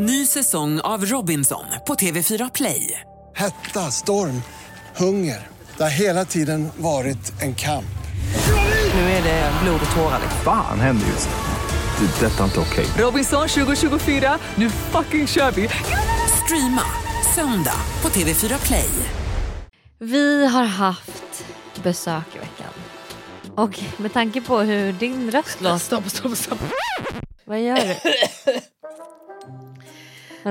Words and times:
Ny 0.00 0.26
säsong 0.26 0.80
av 0.80 1.04
Robinson 1.06 1.64
på 1.86 1.94
TV4 1.94 2.50
Play. 2.54 3.00
Hetta, 3.36 3.90
storm, 3.90 4.42
hunger. 4.96 5.46
Det 5.76 5.82
har 5.82 5.90
hela 5.90 6.24
tiden 6.24 6.68
varit 6.76 7.42
en 7.42 7.54
kamp. 7.54 7.98
Nu 8.94 9.00
är 9.00 9.22
det 9.22 9.52
blod 9.62 9.80
och 9.90 9.96
tårar. 9.96 10.20
Fan 10.44 10.80
händer 10.80 11.06
just 11.06 11.28
nu. 11.28 12.06
Det. 12.06 12.26
Detta 12.26 12.40
är 12.40 12.44
inte 12.44 12.60
okej. 12.60 12.86
Robinson 12.98 13.48
2024, 13.48 14.38
nu 14.54 14.70
fucking 14.70 15.26
kör 15.26 15.50
vi! 15.50 15.68
Streama 16.44 16.82
söndag 17.34 17.80
på 18.00 18.08
TV4 18.08 18.66
Play. 18.66 18.90
Vi 19.98 20.46
har 20.46 20.64
haft 20.64 21.44
besök 21.82 22.34
i 22.34 22.38
veckan. 22.38 22.72
Och 23.56 23.80
med 23.96 24.12
tanke 24.12 24.40
på 24.40 24.58
hur 24.58 24.92
din 24.92 25.30
röst 25.30 25.60
låter. 25.60 25.78
Stopp, 25.78 26.10
stopp, 26.10 26.36
stopp. 26.36 26.58
Vad 27.44 27.60
gör 27.60 27.76
du? 27.76 27.94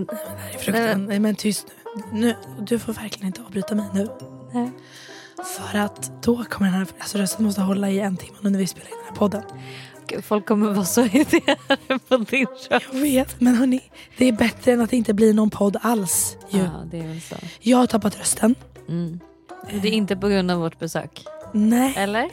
Men, 0.05 0.59
Fruktan. 0.59 1.05
Nej 1.05 1.19
men 1.19 1.35
tyst 1.35 1.67
nu. 1.95 2.19
nu. 2.19 2.35
Du 2.59 2.79
får 2.79 2.93
verkligen 2.93 3.27
inte 3.27 3.41
avbryta 3.41 3.75
mig 3.75 3.85
nu. 3.93 4.07
Nej. 4.53 4.71
För 5.57 5.79
att 5.79 6.23
då 6.23 6.43
kommer 6.43 6.71
den 6.71 6.79
här, 6.79 6.87
alltså 6.99 7.17
rösten 7.17 7.45
måste 7.45 7.61
hålla 7.61 7.89
i 7.89 7.99
en 7.99 8.17
timme 8.17 8.37
när 8.41 8.59
vi 8.59 8.67
spelar 8.67 8.87
in 8.87 8.95
den 8.97 9.07
här 9.09 9.15
podden. 9.15 9.43
Gud, 10.07 10.25
folk 10.25 10.45
kommer 10.45 10.73
vara 10.73 10.85
så 10.85 11.01
irriterade 11.05 11.99
på 12.07 12.17
din 12.17 12.45
röst. 12.45 12.67
Jag 12.69 12.99
vet, 12.99 13.41
men 13.41 13.55
hörni, 13.55 13.81
det 14.17 14.25
är 14.25 14.31
bättre 14.31 14.71
än 14.71 14.81
att 14.81 14.89
det 14.89 14.97
inte 14.97 15.13
blir 15.13 15.33
någon 15.33 15.49
podd 15.49 15.77
alls. 15.81 16.37
Ju. 16.49 16.59
Ja, 16.59 16.83
det 16.91 16.99
är 16.99 17.07
väl 17.07 17.21
så. 17.21 17.35
Jag 17.59 17.77
har 17.77 17.87
tappat 17.87 18.19
rösten. 18.19 18.55
Mm. 18.89 19.19
Det 19.81 19.87
är 19.87 19.91
inte 19.91 20.15
på 20.15 20.27
grund 20.27 20.51
av 20.51 20.59
vårt 20.59 20.79
besök. 20.79 21.25
Nej, 21.53 21.93
Eller? 21.97 22.29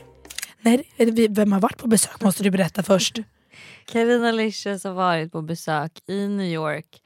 nej 0.61 0.89
vem 1.29 1.53
har 1.53 1.61
varit 1.61 1.79
på 1.79 1.89
besök 1.89 2.21
måste 2.21 2.43
du 2.43 2.51
berätta 2.51 2.83
först. 2.83 3.19
Carina 3.85 4.33
Licious 4.33 4.85
har 4.85 4.93
varit 4.93 5.33
på 5.33 5.43
besök 5.43 5.93
i 6.07 6.29
New 6.29 6.47
York. 6.47 7.03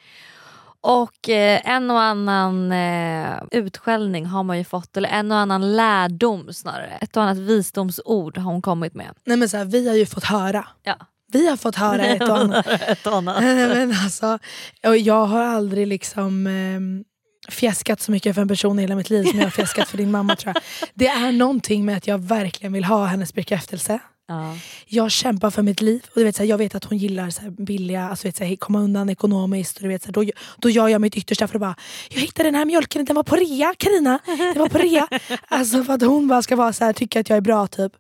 Och 0.81 1.29
eh, 1.29 1.61
en 1.65 1.91
och 1.91 2.01
annan 2.03 2.73
eh, 2.73 3.43
utskällning 3.51 4.27
har 4.27 4.43
man 4.43 4.59
ju 4.59 4.65
fått, 4.65 4.97
eller 4.97 5.09
en 5.09 5.33
och 5.33 5.39
annan 5.39 5.77
lärdom 5.77 6.53
snarare. 6.53 6.99
Ett 7.01 7.17
och 7.17 7.23
annat 7.23 7.39
visdomsord 7.39 8.39
har 8.39 8.53
hon 8.53 8.63
kommit 8.63 8.95
med. 8.95 9.15
Nej 9.25 9.37
men 9.37 9.49
så 9.49 9.57
här, 9.57 9.65
vi 9.65 9.89
har 9.89 9.95
ju 9.95 10.07
fått 10.07 10.25
höra. 10.25 10.67
Ja. 10.83 10.97
Vi 11.33 11.49
har 11.49 11.57
fått 11.57 11.77
höra 11.77 12.07
ett 12.07 12.23
och 12.23 12.39
annat. 12.39 12.67
Ett 12.87 13.07
och 13.07 13.17
annat. 13.17 13.43
Men 13.43 13.91
alltså, 14.05 14.39
och 14.87 14.97
jag 14.97 15.27
har 15.27 15.43
aldrig 15.43 15.87
liksom 15.87 16.47
eh, 16.47 17.51
fjäskat 17.53 18.01
så 18.01 18.11
mycket 18.13 18.35
för 18.35 18.43
en 18.43 18.49
person 18.49 18.79
i 18.79 18.83
hela 18.83 18.95
mitt 18.95 19.11
liv 19.11 19.25
som 19.25 19.39
jag 19.39 19.47
har 19.47 19.51
fjäskat 19.51 19.89
för 19.89 19.97
din 19.97 20.11
mamma 20.11 20.37
tror 20.37 20.55
jag. 20.55 20.63
Det 20.95 21.09
är 21.09 21.33
någonting 21.33 21.85
med 21.85 21.97
att 21.97 22.07
jag 22.07 22.19
verkligen 22.19 22.73
vill 22.73 22.85
ha 22.85 23.05
hennes 23.05 23.35
bekräftelse. 23.35 23.99
Ja. 24.31 24.57
Jag 24.87 25.11
kämpar 25.11 25.51
för 25.51 25.63
mitt 25.63 25.81
liv 25.81 26.07
och 26.09 26.15
du 26.15 26.25
vet, 26.25 26.37
så 26.37 26.43
här, 26.43 26.51
jag 26.51 26.59
vet 26.59 26.75
att 26.75 26.85
hon 26.85 26.99
gillar 26.99 27.31
så 27.31 27.41
här, 27.41 27.51
billiga, 27.51 28.09
alltså, 28.09 28.29
vet, 28.29 28.37
så 28.37 28.45
här, 28.45 28.57
komma 28.57 28.81
undan 28.81 29.11
ekonomiskt. 29.11 29.77
Och, 29.77 29.83
du 29.83 29.89
vet, 29.89 30.03
så 30.03 30.07
här, 30.07 30.13
då, 30.13 30.25
då 30.59 30.71
gör 30.71 30.89
jag 30.89 31.01
mitt 31.01 31.17
yttersta 31.17 31.49
för 31.49 31.55
att 31.55 31.61
bara, 31.61 31.77
jag 32.11 32.21
hittade 32.21 32.47
den 32.47 32.55
här 32.55 32.65
mjölken, 32.65 33.05
den 33.05 33.17
var 33.17 33.23
på 33.23 33.37
rea 33.37 33.75
Karina. 33.79 34.19
Den 34.27 34.59
var 34.59 34.69
på 34.69 34.79
rea. 34.79 35.09
alltså 35.49 35.85
för 35.85 35.93
att 35.93 36.03
hon 36.03 36.29
bara 36.29 36.43
ska 36.43 36.57
vara 36.57 36.73
så 36.73 36.93
tycka 36.93 37.21
att 37.21 37.29
jag 37.29 37.37
är 37.37 37.41
bra 37.41 37.67
typ. 37.67 37.93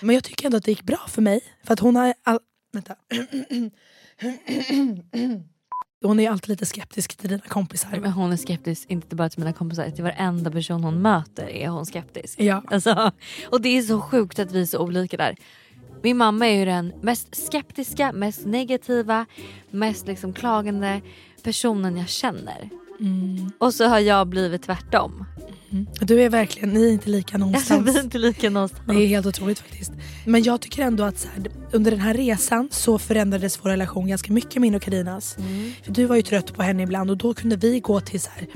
Men 0.00 0.14
jag 0.14 0.24
tycker 0.24 0.46
ändå 0.46 0.56
att 0.56 0.64
det 0.64 0.70
gick 0.70 0.82
bra 0.82 1.00
för 1.08 1.22
mig. 1.22 1.40
För 1.64 1.72
att 1.72 1.80
hon 1.80 1.96
har... 1.96 2.14
All... 2.22 2.38
Vänta. 2.72 2.94
Hon 6.08 6.20
är 6.20 6.30
alltid 6.30 6.48
lite 6.48 6.66
skeptisk 6.66 7.16
till 7.16 7.28
dina 7.28 7.40
kompisar. 7.48 7.98
Men 8.02 8.12
hon 8.12 8.32
är 8.32 8.36
skeptisk, 8.36 8.90
inte 8.90 9.16
bara 9.16 9.28
till 9.28 9.38
mina 9.40 9.52
kompisar, 9.52 9.90
till 9.90 10.04
varenda 10.04 10.50
person 10.50 10.84
hon 10.84 11.02
möter 11.02 11.48
är 11.48 11.68
hon 11.68 11.86
skeptisk. 11.86 12.40
Ja. 12.40 12.62
Alltså, 12.66 13.12
och 13.50 13.60
det 13.60 13.78
är 13.78 13.82
så 13.82 14.00
sjukt 14.00 14.38
att 14.38 14.52
vi 14.52 14.60
är 14.60 14.66
så 14.66 14.78
olika 14.78 15.16
där. 15.16 15.36
Min 16.02 16.16
mamma 16.16 16.46
är 16.46 16.58
ju 16.58 16.64
den 16.64 16.92
mest 17.02 17.46
skeptiska, 17.46 18.12
mest 18.12 18.46
negativa, 18.46 19.26
mest 19.70 20.06
liksom 20.06 20.32
klagande 20.32 21.00
personen 21.42 21.96
jag 21.96 22.08
känner. 22.08 22.70
Mm. 23.00 23.50
Och 23.58 23.74
så 23.74 23.84
har 23.84 23.98
jag 23.98 24.26
blivit 24.26 24.62
tvärtom. 24.62 25.24
Du 26.00 26.22
är 26.22 26.28
verkligen, 26.28 26.70
ni 26.70 26.88
är 26.88 26.92
inte 26.92 27.10
lika 27.10 27.34
Alltså, 27.34 27.38
någonstans. 27.38 27.88
vi 27.94 27.98
är 27.98 28.02
inte 28.02 28.18
lika 28.18 28.50
någonstans. 28.50 28.82
Det 28.86 29.04
är 29.04 29.06
helt 29.06 29.26
otroligt 29.26 29.58
faktiskt. 29.58 29.92
Men 30.26 30.42
jag 30.42 30.60
tycker 30.60 30.82
ändå 30.82 31.04
att 31.04 31.18
så 31.18 31.28
här, 31.28 31.50
under 31.72 31.90
den 31.90 32.00
här 32.00 32.14
resan 32.14 32.68
så 32.72 32.98
förändrades 32.98 33.58
vår 33.62 33.70
relation 33.70 34.08
ganska 34.08 34.32
mycket 34.32 34.62
min 34.62 34.74
och 34.74 34.82
Karinas. 34.82 35.36
För 35.82 35.92
du 35.92 36.04
var 36.04 36.16
ju 36.16 36.22
trött 36.22 36.54
på 36.54 36.62
henne 36.62 36.82
ibland 36.82 37.10
och 37.10 37.16
då 37.16 37.34
kunde 37.34 37.56
vi 37.56 37.80
gå 37.80 38.00
till 38.00 38.20
så 38.20 38.30
här, 38.34 38.46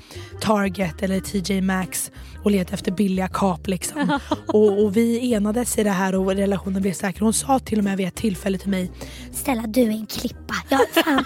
Target 0.41 1.03
eller 1.03 1.21
TJ 1.21 1.61
Maxx 1.61 2.11
och 2.45 2.51
leta 2.51 2.75
efter 2.75 2.93
billiga 2.93 3.29
kap 3.29 3.67
liksom. 3.67 4.19
och, 4.47 4.85
och 4.85 4.97
vi 4.97 5.35
enades 5.35 5.79
i 5.79 5.83
det 5.83 5.91
här 5.91 6.15
och 6.15 6.35
relationen 6.35 6.83
blev 6.83 6.93
säker. 6.93 7.21
Hon 7.21 7.33
sa 7.33 7.59
till 7.59 7.79
och 7.79 7.85
med 7.85 7.97
vid 7.97 8.09
ett 8.09 8.15
tillfälle 8.15 8.59
till 8.59 8.71
mig 8.71 8.91
Snälla 9.33 9.63
du 9.67 9.83
är 9.83 9.91
en 9.91 10.07
klippa. 10.07 10.55
Ja, 10.69 10.79
fan. 10.93 11.25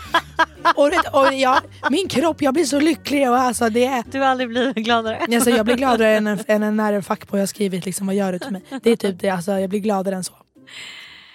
och, 0.76 1.20
och 1.20 1.34
jag, 1.34 1.60
min 1.90 2.08
kropp, 2.08 2.42
jag 2.42 2.54
blir 2.54 2.64
så 2.64 2.80
lycklig 2.80 3.30
och 3.30 3.36
alltså 3.36 3.68
det 3.68 3.84
är 3.84 4.04
Du 4.10 4.18
har 4.18 4.26
aldrig 4.26 4.48
blivit 4.48 4.76
gladare. 4.76 5.18
Alltså 5.32 5.50
jag 5.50 5.64
blir 5.64 5.76
gladare 5.82 6.16
än, 6.16 6.26
en, 6.26 6.38
än 6.46 6.62
en, 6.62 6.76
när 6.76 6.92
en 6.92 7.02
fuckboy 7.02 7.40
har 7.40 7.46
skrivit 7.46 7.86
liksom, 7.86 8.06
vad 8.06 8.16
gör 8.16 8.32
du 8.32 8.38
till 8.38 8.50
mig. 8.52 8.62
Det 8.82 8.90
är 8.90 8.96
typ 8.96 9.20
det, 9.20 9.28
alltså, 9.28 9.52
jag 9.58 9.70
blir 9.70 9.80
gladare 9.80 10.14
än 10.16 10.24
så. 10.24 10.34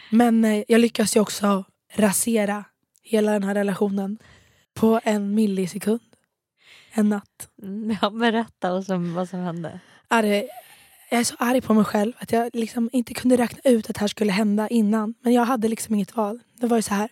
Men 0.09 0.45
eh, 0.45 0.63
jag 0.67 0.81
lyckas 0.81 1.15
ju 1.15 1.19
också 1.19 1.63
rasera 1.95 2.63
hela 3.03 3.31
den 3.31 3.43
här 3.43 3.55
relationen 3.55 4.17
på 4.73 4.99
en 5.03 5.35
millisekund. 5.35 5.99
En 6.91 7.09
natt. 7.09 7.49
Mm, 7.63 7.97
Ja, 8.01 8.09
berätta 8.09 8.73
vad 8.73 8.85
som, 8.85 9.13
vad 9.13 9.29
som 9.29 9.39
hände. 9.39 9.79
Arg, 10.07 10.47
jag 11.09 11.19
är 11.19 11.23
så 11.23 11.35
arg 11.39 11.61
på 11.61 11.73
mig 11.73 11.85
själv 11.85 12.13
att 12.17 12.31
jag 12.31 12.49
liksom 12.53 12.89
inte 12.93 13.13
kunde 13.13 13.37
räkna 13.37 13.71
ut 13.71 13.89
att 13.89 13.95
det 13.95 13.99
här 13.99 14.07
skulle 14.07 14.31
hända 14.31 14.67
innan. 14.67 15.13
Men 15.21 15.33
jag 15.33 15.45
hade 15.45 15.67
liksom 15.67 15.95
inget 15.95 16.15
val. 16.15 16.39
Det 16.53 16.67
var 16.67 16.77
ju 16.77 16.81
så 16.83 16.93
här. 16.93 17.09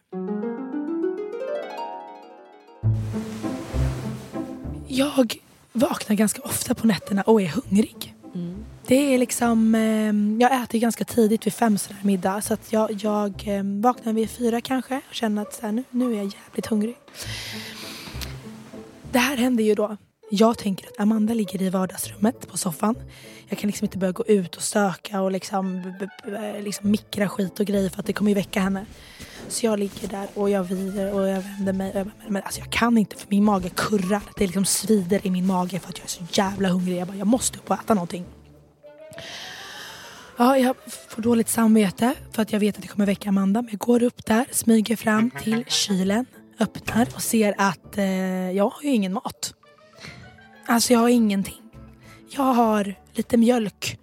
Jag 4.87 5.39
vaknar 5.75 6.15
ganska 6.15 6.41
ofta 6.41 6.75
på 6.75 6.87
nätterna 6.87 7.21
och 7.21 7.41
är 7.41 7.47
hungrig. 7.47 8.15
Det 8.87 9.13
är 9.13 9.17
liksom, 9.17 9.75
eh, 9.75 10.41
jag 10.41 10.63
äter 10.63 10.79
ganska 10.79 11.05
tidigt 11.05 11.45
vid 11.45 11.53
fem 11.53 11.77
sådär 11.77 11.99
middag 12.03 12.41
så 12.41 12.53
att 12.53 12.73
jag, 12.73 12.91
jag 12.91 13.47
eh, 13.47 13.63
vaknar 13.63 14.13
vid 14.13 14.29
fyra 14.29 14.61
kanske 14.61 15.01
och 15.09 15.15
känner 15.15 15.41
att 15.41 15.53
så 15.53 15.61
här, 15.61 15.71
nu, 15.71 15.83
nu 15.89 16.11
är 16.11 16.17
jag 16.17 16.25
jävligt 16.25 16.65
hungrig. 16.65 16.97
Det 19.11 19.19
här 19.19 19.37
händer 19.37 19.63
ju 19.63 19.75
då. 19.75 19.97
Jag 20.29 20.57
tänker 20.57 20.87
att 20.87 20.99
Amanda 20.99 21.33
ligger 21.33 21.61
i 21.61 21.69
vardagsrummet 21.69 22.47
på 22.47 22.57
soffan. 22.57 22.95
Jag 23.47 23.59
kan 23.59 23.67
liksom 23.67 23.85
inte 23.85 23.97
börja 23.97 24.11
gå 24.11 24.25
ut 24.25 24.55
och 24.55 24.61
stöka 24.61 25.21
och 25.21 25.31
liksom, 25.31 25.93
liksom 26.59 26.91
mikra 26.91 27.29
skit 27.29 27.59
och 27.59 27.65
grejer 27.65 27.89
för 27.89 27.99
att 27.99 28.05
det 28.05 28.13
kommer 28.13 28.31
ju 28.31 28.35
väcka 28.35 28.59
henne. 28.59 28.85
Så 29.47 29.65
jag 29.65 29.79
ligger 29.79 30.07
där 30.07 30.27
och 30.33 30.49
jag 30.49 30.63
vrider 30.63 31.13
och 31.13 31.27
jag 31.27 31.41
vänder 31.41 31.73
mig. 31.73 31.91
Och 31.91 31.99
jag, 31.99 32.05
bara, 32.05 32.13
men 32.27 32.43
alltså 32.43 32.59
jag 32.59 32.71
kan 32.71 32.97
inte 32.97 33.15
för 33.15 33.27
min 33.29 33.43
mage 33.43 33.69
kurrar. 33.69 34.21
Det 34.37 34.45
liksom 34.45 34.65
svider 34.65 35.27
i 35.27 35.29
min 35.29 35.47
mage 35.47 35.79
för 35.79 35.89
att 35.89 35.97
jag 35.97 36.05
är 36.05 36.09
så 36.09 36.23
jävla 36.31 36.69
hungrig. 36.69 36.97
Jag 36.97 37.07
bara, 37.07 37.17
jag 37.17 37.27
måste 37.27 37.57
upp 37.57 37.69
och 37.69 37.75
äta 37.75 37.93
någonting. 37.93 38.25
Ja, 40.37 40.57
jag 40.57 40.75
får 41.09 41.21
dåligt 41.21 41.49
samvete 41.49 42.13
för 42.31 42.41
att 42.41 42.51
jag 42.51 42.59
vet 42.59 42.75
att 42.75 42.81
det 42.81 42.87
kommer 42.87 43.05
väcka 43.05 43.29
Amanda. 43.29 43.61
Men 43.61 43.71
jag 43.71 43.79
går 43.79 44.03
upp 44.03 44.25
där, 44.25 44.45
smyger 44.51 44.95
fram 44.95 45.31
till 45.31 45.65
kylen, 45.67 46.25
öppnar 46.59 47.07
och 47.15 47.21
ser 47.21 47.55
att 47.57 47.97
eh, 47.97 48.05
jag 48.51 48.63
har 48.63 48.83
ju 48.83 48.89
ingen 48.89 49.13
mat. 49.13 49.53
Alltså 50.67 50.93
jag 50.93 50.99
har 50.99 51.09
ingenting. 51.09 51.61
Jag 52.29 52.43
har 52.53 52.95
lite 53.13 53.37
mjölk, 53.37 53.99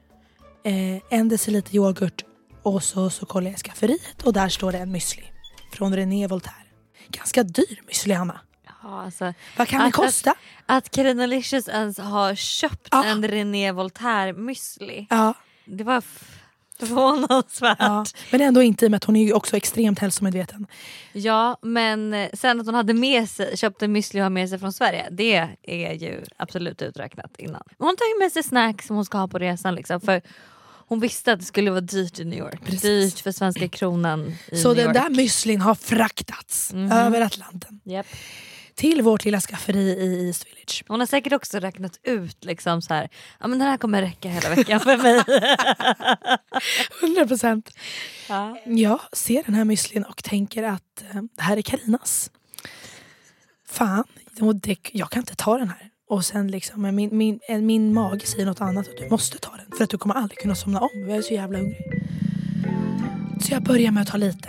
eh, 0.65 1.03
en 1.19 1.29
deciliter 1.29 1.75
yoghurt 1.77 2.25
och 2.63 2.83
så, 2.85 3.11
så 3.11 3.27
kollar 3.27 3.47
jag 3.51 3.55
i 3.59 3.63
skafferiet 3.63 4.23
och 4.25 4.33
där 4.33 4.49
står 4.49 4.73
det 4.73 4.79
en 4.79 4.97
müsli 4.97 5.23
från 5.73 5.97
René 5.97 6.27
Voltaire. 6.27 6.57
Ganska 7.09 7.43
dyr 7.43 7.81
müsli 7.89 8.15
Hanna. 8.15 8.41
Ja, 8.83 9.03
alltså, 9.03 9.35
Vad 9.57 9.69
kan 9.69 9.81
det 9.81 9.87
Att- 9.87 9.93
kosta? 9.93 10.35
att 10.67 10.91
Carina 10.91 11.27
Licious 11.27 11.69
ens 11.69 11.99
har 11.99 12.35
köpt 12.35 12.89
Ja. 12.91 13.05
en 13.05 13.29
René 13.29 13.73
Voltaire 13.73 14.33
müsli. 14.33 15.07
Ja, 15.11 15.35
Det 15.65 15.85
var 15.85 15.99
f- 15.99 16.42
förvånansvärt. 16.87 17.77
ja. 17.81 18.05
Men 18.31 18.41
ändå 18.41 18.63
inte 18.63 18.85
i 18.85 18.89
och 18.89 18.91
med 18.91 18.97
att 18.97 19.05
hon 19.05 19.17
är 19.17 19.25
ju 19.25 19.33
också 19.33 19.57
extremt 19.57 19.99
hälsomedveten. 19.99 20.67
Ja 21.13 21.59
men 21.63 22.15
eh, 22.15 22.29
sen 22.35 22.61
att 22.61 22.67
hon 22.67 22.75
hade 22.75 22.95
med 22.95 23.29
sig, 23.29 23.57
köpte 23.57 23.87
müsli 23.87 24.19
och 24.21 24.23
har 24.23 24.31
med 24.31 24.49
sig 24.49 24.59
från 24.59 24.73
Sverige 24.73 25.09
det 25.11 25.49
är 25.63 25.93
ju 25.93 26.25
absolut 26.37 26.83
uträknat 26.83 27.31
innan. 27.39 27.63
Men 27.79 27.87
hon 27.87 27.97
tar 27.97 28.05
ju 28.15 28.25
med 28.25 28.33
sig 28.33 28.43
snacks 28.43 28.87
som 28.87 28.97
hon 28.97 29.05
ska 29.05 29.19
ha 29.19 29.29
på 29.29 29.39
resan 29.39 29.75
liksom 29.75 30.01
för 30.01 30.23
hon 30.89 31.01
visste 31.01 31.33
att 31.33 31.39
det 31.39 31.45
skulle 31.45 31.71
vara 31.71 31.81
dyrt 31.81 32.19
i 32.19 32.25
New 32.25 32.39
York. 32.39 32.61
Precis. 32.65 32.83
Dyrt 33.15 33.23
för 33.23 33.33
svenska 33.33 33.69
kronan 33.69 34.35
i 34.53 34.57
Så 34.59 34.69
New 34.69 34.77
den 34.77 34.87
York. 34.87 34.95
där 34.95 35.11
müslin 35.11 35.61
har 35.61 35.75
fraktats 35.75 36.73
Mhm. 36.73 36.93
över 36.93 37.21
Atlanten 37.21 37.81
Japp. 37.85 38.07
Till 38.83 39.03
vårt 39.03 39.25
lilla 39.25 39.41
skafferi 39.41 39.81
i 39.81 40.27
East 40.27 40.47
Village. 40.47 40.85
Hon 40.89 41.01
har 41.01 41.07
säkert 41.07 41.33
också 41.33 41.59
räknat 41.59 41.99
ut 42.03 42.45
liksom 42.45 42.83
så 42.83 42.95
här, 42.95 43.09
ja 43.41 43.47
men 43.49 43.59
den 43.59 43.69
här 43.69 43.77
kommer 43.77 44.03
räcka 44.03 44.29
hela 44.29 44.49
veckan 44.49 44.81
för 44.81 44.97
mig. 44.97 45.25
100 47.03 47.27
procent. 47.27 47.71
ja. 48.29 48.59
Jag 48.65 49.01
ser 49.13 49.43
den 49.43 49.55
här 49.55 49.65
müslin 49.65 50.05
och 50.05 50.25
tänker 50.25 50.63
att 50.63 51.03
eh, 51.03 51.23
det 51.37 51.43
här 51.43 51.57
är 51.57 51.63
Karinas. 51.63 52.31
Fan, 53.69 54.05
det, 54.63 54.77
jag 54.93 55.11
kan 55.11 55.21
inte 55.21 55.37
ta 55.37 55.59
den 55.59 55.69
här. 55.69 55.91
Och 56.09 56.25
sen 56.25 56.49
liksom, 56.49 56.95
min, 56.97 57.17
min, 57.17 57.41
eh, 57.49 57.61
min 57.61 57.95
mage 57.95 58.27
säger 58.27 58.47
något 58.47 58.61
annat 58.61 58.89
och 58.89 58.95
du 58.99 59.09
måste 59.09 59.39
ta 59.39 59.57
den. 59.57 59.67
För 59.77 59.85
att 59.85 59.91
du 59.91 59.99
kommer 59.99 60.15
aldrig 60.15 60.39
kunna 60.39 60.55
somna 60.55 60.81
om. 60.81 61.09
Jag 61.09 61.19
är 61.19 61.23
så 61.23 61.35
jävla 61.35 61.59
hungrig. 61.59 62.03
Så 63.41 63.55
jag 63.55 63.63
börjar 63.63 63.91
med 63.91 64.03
att 64.03 64.09
ta 64.09 64.17
lite. 64.17 64.49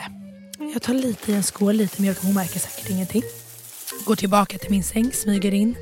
Jag 0.73 0.81
tar 0.81 0.93
lite 0.93 1.31
i 1.31 1.35
en 1.35 1.43
skål, 1.43 1.75
lite 1.75 2.01
mjölk. 2.01 2.17
Hon 2.21 2.33
märker 2.33 2.59
säkert 2.59 2.89
ingenting. 2.89 3.23
Går 4.05 4.15
tillbaka 4.15 4.57
till 4.57 4.71
min 4.71 4.83
säng, 4.83 5.11
smyger 5.13 5.53
in, 5.53 5.75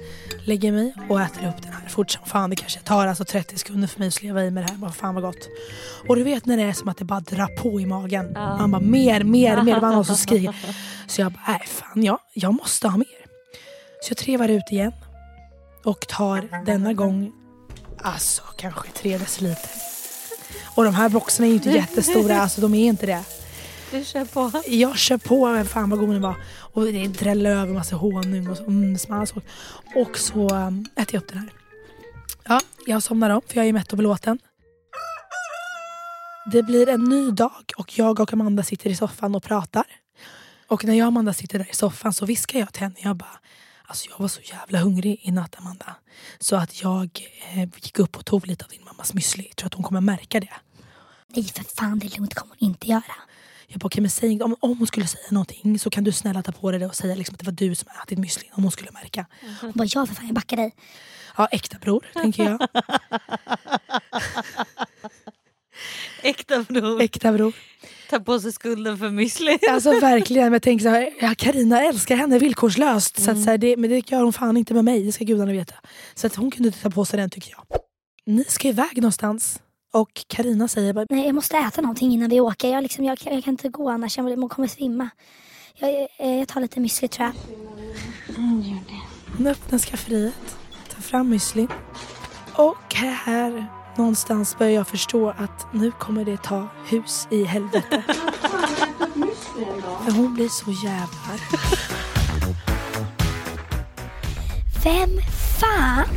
lägger 0.45 0.71
mig 0.71 0.93
och 1.09 1.21
äter 1.21 1.47
upp 1.49 1.61
den 1.63 1.73
här 1.73 1.89
fort 1.89 2.11
som 2.11 2.25
fan. 2.25 2.49
Det 2.49 2.55
kanske 2.55 2.79
tar 2.79 3.07
alltså 3.07 3.25
30 3.25 3.57
sekunder 3.57 3.87
för 3.87 3.99
mig 3.99 4.07
att 4.07 4.13
sleva 4.13 4.43
i 4.43 4.51
mig 4.51 4.63
det 4.63 4.69
här. 4.69 4.77
Vad 4.77 4.95
fan 4.95 5.15
vad 5.15 5.23
gott. 5.23 5.49
Och 6.07 6.15
du 6.15 6.23
vet 6.23 6.45
när 6.45 6.57
det 6.57 6.63
är 6.63 6.73
som 6.73 6.89
att 6.89 6.97
det 6.97 7.05
bara 7.05 7.19
drar 7.19 7.57
på 7.57 7.81
i 7.81 7.85
magen. 7.85 8.33
Man 8.33 8.71
bara 8.71 8.81
mer, 8.81 9.23
mer, 9.23 9.63
mer. 9.63 9.73
Det 9.75 9.79
var 9.79 9.91
någon 9.91 10.05
som 10.05 10.15
skriker. 10.15 10.75
Så 11.07 11.21
jag 11.21 11.31
bara, 11.31 11.43
nej 11.47 11.61
fan 11.67 12.03
jag, 12.03 12.19
jag 12.33 12.53
måste 12.53 12.87
ha 12.87 12.97
mer. 12.97 13.25
Så 14.01 14.11
jag 14.11 14.17
trevar 14.17 14.49
ut 14.49 14.71
igen. 14.71 14.91
Och 15.83 16.07
tar 16.07 16.65
denna 16.65 16.93
gång 16.93 17.31
alltså 17.97 18.41
kanske 18.55 18.89
tre 18.91 19.17
deciliter. 19.17 19.69
Och 20.75 20.83
de 20.83 20.93
här 20.93 21.09
boxarna 21.09 21.47
är 21.47 21.49
ju 21.49 21.55
inte 21.55 21.69
jättestora, 21.69 22.41
alltså 22.41 22.61
de 22.61 22.73
är 22.73 22.85
inte 22.87 23.05
det. 23.05 23.23
Du 23.91 24.05
kör 24.05 24.25
på. 24.25 24.51
Jag 24.67 24.97
kör 24.97 25.17
på, 25.17 25.47
men 25.47 25.65
fan 25.65 25.89
vad 25.89 25.99
god 25.99 26.09
den 26.09 26.21
var. 26.21 26.35
Och 26.73 26.85
det 26.85 27.07
dräller 27.07 27.55
över 27.55 27.73
massa 27.73 27.95
honung 27.95 28.47
och 28.47 28.57
så, 28.57 28.63
mm. 28.63 28.97
Och 29.95 30.17
så 30.17 30.49
um, 30.49 30.85
äter 30.95 31.15
jag 31.15 31.23
upp 31.23 31.29
den 31.29 31.37
här. 31.37 31.53
Ja, 32.43 32.61
jag 32.87 33.03
somnar 33.03 33.29
om 33.29 33.41
för 33.47 33.55
jag 33.55 33.67
är 33.67 33.73
mätt 33.73 33.91
och 33.91 33.97
belåten. 33.97 34.39
Det 36.51 36.63
blir 36.63 36.89
en 36.89 37.03
ny 37.03 37.31
dag 37.31 37.63
och 37.77 37.97
jag 37.99 38.19
och 38.19 38.33
Amanda 38.33 38.63
sitter 38.63 38.89
i 38.89 38.95
soffan 38.95 39.35
och 39.35 39.43
pratar. 39.43 39.83
Och 40.67 40.85
när 40.85 40.93
jag 40.93 41.05
och 41.05 41.07
Amanda 41.07 41.33
sitter 41.33 41.59
där 41.59 41.69
i 41.71 41.75
soffan 41.75 42.13
så 42.13 42.25
viskar 42.25 42.59
jag 42.59 42.73
till 42.73 42.81
henne. 42.83 42.95
Jag 42.97 43.15
bara, 43.15 43.39
alltså 43.85 44.09
jag 44.09 44.19
var 44.19 44.27
så 44.27 44.41
jävla 44.41 44.79
hungrig 44.79 45.19
i 45.23 45.31
natt 45.31 45.55
Amanda. 45.57 45.95
Så 46.39 46.55
att 46.55 46.81
jag 46.83 47.09
eh, 47.53 47.69
gick 47.81 47.99
upp 47.99 48.17
och 48.17 48.25
tog 48.25 48.47
lite 48.47 48.65
av 48.65 48.71
din 48.71 48.85
mammas 48.85 49.13
müsli. 49.13 49.53
Tror 49.55 49.67
att 49.67 49.73
hon 49.73 49.83
kommer 49.83 50.01
märka 50.01 50.39
det. 50.39 50.53
Nej 51.27 51.43
för 51.43 51.63
fan, 51.63 51.99
det 51.99 52.07
är 52.07 52.17
lugnt 52.17 52.33
kommer 52.33 52.55
hon 52.59 52.69
inte 52.69 52.87
göra. 52.87 53.15
Jag 53.71 53.79
bara, 53.79 53.85
okej 53.85 54.01
men 54.01 54.09
säg 54.11 54.41
om, 54.43 54.55
om 54.59 54.77
hon 54.77 54.87
skulle 54.87 55.07
säga 55.07 55.23
någonting 55.31 55.79
så 55.79 55.89
kan 55.89 56.03
du 56.03 56.11
snälla 56.11 56.43
ta 56.43 56.51
på 56.51 56.71
dig 56.71 56.79
det 56.79 56.85
och 56.85 56.95
säga 56.95 57.15
liksom 57.15 57.33
att 57.33 57.39
det 57.39 57.45
var 57.45 57.51
du 57.53 57.75
som 57.75 57.87
ätit 58.03 58.19
müsli 58.19 58.43
om 58.51 58.63
hon 58.63 58.71
skulle 58.71 58.91
märka. 58.91 59.25
Hon 59.61 59.71
bara, 59.75 59.87
ja 59.91 60.05
för 60.05 60.15
fan 60.15 60.25
jag 60.25 60.35
backar 60.35 60.57
dig. 60.57 60.75
Ja, 61.37 61.47
äkta 61.51 61.77
bror 61.81 62.05
tänker 62.13 62.43
jag. 62.43 62.67
Äkta 66.23 66.63
bror. 66.63 67.01
Äkta 67.01 67.31
bror. 67.31 67.53
Ta 68.09 68.19
på 68.19 68.39
sig 68.39 68.51
skulden 68.51 68.97
för 68.97 69.09
müsli. 69.09 69.57
Alltså 69.69 69.99
verkligen, 69.99 70.43
men 70.43 70.53
jag 70.53 70.61
tänker 70.61 70.83
så 70.83 70.89
här, 70.89 71.09
ja, 71.21 71.35
Carina 71.37 71.81
älskar 71.81 72.15
henne 72.15 72.39
villkorslöst. 72.39 73.23
Så 73.23 73.31
att, 73.31 73.43
så 73.43 73.49
här, 73.49 73.57
det, 73.57 73.77
men 73.77 73.89
det 73.89 74.11
gör 74.11 74.23
hon 74.23 74.33
fan 74.33 74.57
inte 74.57 74.73
med 74.73 74.85
mig, 74.85 75.03
det 75.03 75.11
ska 75.11 75.23
gudarna 75.23 75.51
veta. 75.51 75.75
Så 76.15 76.27
att 76.27 76.35
hon 76.35 76.51
kunde 76.51 76.67
inte 76.67 76.81
ta 76.81 76.89
på 76.89 77.05
sig 77.05 77.19
den 77.19 77.29
tycker 77.29 77.51
jag. 77.51 77.79
Ni 78.25 78.43
ska 78.43 78.67
iväg 78.67 78.95
någonstans. 78.95 79.59
Och 79.93 80.25
Karina 80.27 80.67
säger 80.67 80.93
bara, 80.93 81.05
Nej, 81.09 81.25
jag 81.25 81.35
måste 81.35 81.57
äta 81.57 81.81
någonting 81.81 82.11
innan 82.11 82.29
vi 82.29 82.39
åker. 82.39 82.71
Jag, 82.71 82.83
liksom, 82.83 83.05
jag, 83.05 83.17
jag 83.25 83.43
kan 83.43 83.53
inte 83.53 83.69
gå 83.69 83.89
annars, 83.89 84.17
jag 84.17 84.31
jag 84.31 84.51
kommer 84.51 84.67
svimma. 84.67 85.09
Jag, 85.75 86.07
jag, 86.19 86.39
jag 86.39 86.47
tar 86.47 86.61
lite 86.61 86.79
müsli 86.79 87.07
tror 87.07 87.27
jag. 87.27 87.33
Hon 89.37 89.47
öppnar 89.47 89.79
skafferiet, 89.79 90.57
tar 90.95 91.01
fram 91.01 91.29
müslin. 91.29 91.67
Och 92.53 92.95
här 92.95 93.65
någonstans 93.97 94.57
börjar 94.57 94.71
jag 94.71 94.87
förstå 94.87 95.29
att 95.29 95.73
nu 95.73 95.91
kommer 95.91 96.25
det 96.25 96.37
ta 96.37 96.67
hus 96.89 97.27
i 97.31 97.43
helvete. 97.43 98.03
För 100.05 100.11
hon 100.11 100.33
blir 100.33 100.49
så 100.49 100.71
jävla. 100.71 101.43
Vem 104.83 105.09
fan 105.59 106.07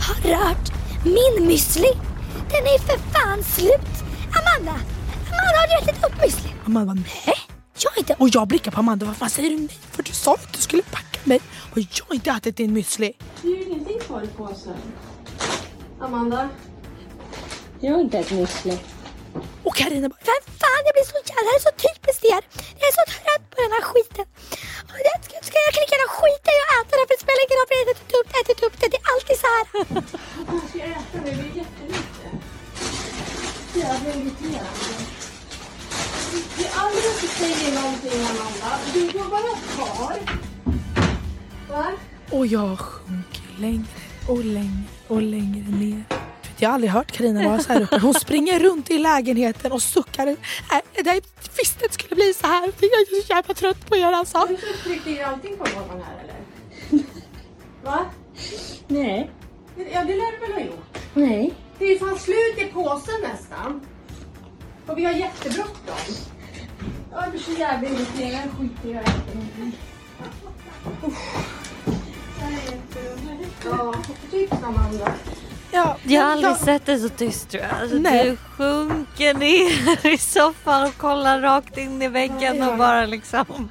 har 0.00 0.30
rört 0.30 0.72
min 1.04 1.48
müsli? 1.48 2.09
Den 2.50 2.66
är 2.74 2.78
för 2.78 2.98
fan 3.12 3.44
slut. 3.44 3.94
Amanda, 4.38 4.76
Amanda 5.30 5.58
har 5.60 5.68
du 5.68 5.74
ätit 5.90 6.04
upp 6.04 6.14
müsli? 6.22 6.50
Amanda 6.66 6.94
nej. 6.94 7.38
Jag 7.82 7.92
inte... 7.98 8.14
Och 8.18 8.28
jag 8.32 8.48
blickar 8.48 8.70
på 8.70 8.78
Amanda, 8.80 9.06
vad 9.06 9.16
fan 9.16 9.30
säger 9.30 9.50
du 9.50 9.56
nej? 9.56 9.78
För 9.90 10.02
du 10.02 10.12
sa 10.12 10.34
att 10.34 10.52
du 10.52 10.60
skulle 10.60 10.82
packa 10.82 11.18
mig. 11.24 11.40
Och 11.72 11.78
jag 11.78 12.04
har 12.08 12.14
inte 12.14 12.30
ätit 12.30 12.56
din 12.56 12.76
müsli. 12.76 13.12
Det 13.42 13.48
är 13.48 13.56
ju 13.56 13.62
ingenting 13.62 13.98
kvar 13.98 14.22
i 14.22 14.26
påsen. 14.26 14.76
Amanda? 16.00 16.48
Jag 17.80 17.92
har 17.92 18.00
inte 18.00 18.18
ätit 18.18 18.38
müsli. 18.38 18.78
Och 19.66 19.74
Carina 19.76 20.08
bara, 20.08 20.22
Vem 20.30 20.42
fan, 20.60 20.82
jag 20.86 20.92
blir 20.96 21.06
så 21.12 21.18
jävla... 21.32 21.50
Det 21.52 21.58
är 21.60 21.64
så 21.70 21.74
typiskt 21.86 22.24
er. 22.34 22.42
Jag 22.80 22.86
är 22.92 22.94
så 23.00 23.04
trött 23.14 23.44
på 23.52 23.56
den 23.64 23.72
här 23.76 23.84
skiten. 23.90 24.26
Och 24.90 24.98
jag 25.08 25.16
ska, 25.24 25.34
ska 25.48 25.56
jag 25.66 25.72
lika 25.80 25.92
gärna 25.96 26.10
skita 26.18 26.48
i 26.56 26.58
att 26.64 26.72
äta 26.78 26.92
det 26.98 27.04
för 27.08 27.14
det 27.16 27.22
spelar 27.24 27.40
ingen 27.44 27.58
roll 27.58 27.68
för 27.70 27.76
jag 27.78 27.84
har 27.86 27.92
ätit 27.94 28.12
upp 28.18 28.28
det, 28.32 28.38
ätit 28.44 28.60
upp 28.66 28.76
det. 28.80 28.86
Det 28.92 28.98
är 29.02 29.06
alltid 29.14 29.36
så 29.44 29.48
här. 29.54 29.64
Vad 30.50 30.62
ska 30.68 30.76
jag 30.84 30.90
äta 31.00 31.16
nu? 31.26 31.30
Det 31.54 31.60
är 31.60 32.09
jättelite. 33.80 34.04
Jävla 34.04 34.10
irriterande. 34.10 34.70
Det 36.56 36.64
är 36.66 36.80
aldrig 36.80 37.04
att 37.04 37.20
du 37.20 37.26
säger 37.26 37.82
någonting 37.82 38.20
Amanda. 38.30 38.78
Du 38.94 39.18
går 39.18 39.30
bara 39.30 39.56
kvar. 39.74 40.18
Va? 41.68 41.86
Och 42.30 42.46
jag 42.46 42.78
sjunker 42.78 43.60
längre 43.60 43.84
och 44.28 44.44
längre 44.44 44.82
och 45.08 45.22
längre 45.22 45.70
ner. 45.70 46.04
Jag 46.58 46.68
har 46.68 46.74
aldrig 46.74 46.90
hört 46.92 47.12
Karina 47.12 47.48
vara 47.48 47.58
så 47.58 47.72
här 47.72 47.82
uppe. 47.82 47.98
Hon 47.98 48.14
springer 48.14 48.58
runt 48.58 48.90
i 48.90 48.98
lägenheten 48.98 49.72
och 49.72 49.82
suckar. 49.82 50.26
Nej, 50.26 50.82
jag 51.04 51.20
visste 51.58 51.86
det 51.86 51.92
skulle 51.92 52.14
bli 52.14 52.34
så 52.34 52.46
här. 52.46 52.62
Jag 52.80 52.90
är 52.90 53.22
så 53.22 53.32
jävla 53.32 53.54
trött 53.54 53.86
på 53.88 53.96
er 53.96 54.12
alltså. 54.12 54.38
Har 54.38 54.46
du 54.46 54.56
tryckt 54.56 55.06
i 55.06 55.22
allting 55.22 55.56
på 55.56 55.64
morgonen 55.74 56.04
här 56.06 56.24
eller? 56.24 57.04
Va? 57.84 58.06
Nej. 58.86 59.30
Ja 59.76 60.04
det 60.04 60.14
lär 60.16 60.32
du 60.40 60.46
väl 60.46 60.52
ha 60.52 60.60
gjort? 60.60 60.98
Nej. 61.14 61.54
Det 61.80 61.86
är 61.86 61.88
ju 61.88 61.98
fan 61.98 62.18
slut 62.18 62.58
i 62.58 62.64
påsen 62.64 63.14
nästan. 63.22 63.80
Och 64.86 64.98
vi 64.98 65.04
har 65.04 65.12
jättebråttom. 65.12 66.14
Jag 67.12 67.30
blir 67.30 67.40
så 67.40 67.52
jävla 67.52 67.88
irriterad. 67.88 68.48
Skiter 68.58 68.88
i 68.88 68.92
äta 68.92 69.12
någonting. 69.34 69.76
Ja, 73.64 73.94
typ 74.30 74.52
Amanda. 74.64 75.12
Ja, 75.72 75.96
Jag 76.04 76.22
har 76.22 76.32
aldrig 76.32 76.56
sett 76.56 76.86
dig 76.86 76.98
så 77.00 77.08
tyst 77.08 77.50
tror 77.50 77.62
jag. 77.62 77.80
Alltså, 77.80 77.96
Nej. 77.96 78.24
du 78.30 78.36
sjunker 78.36 79.34
ner 79.34 80.06
i 80.14 80.18
soffan 80.18 80.88
och 80.88 80.96
kollar 80.96 81.40
rakt 81.40 81.78
in 81.78 82.02
i 82.02 82.08
väggen 82.08 82.56
Ja. 82.56 82.70
och 82.70 82.78
bara 82.78 83.06
liksom... 83.06 83.68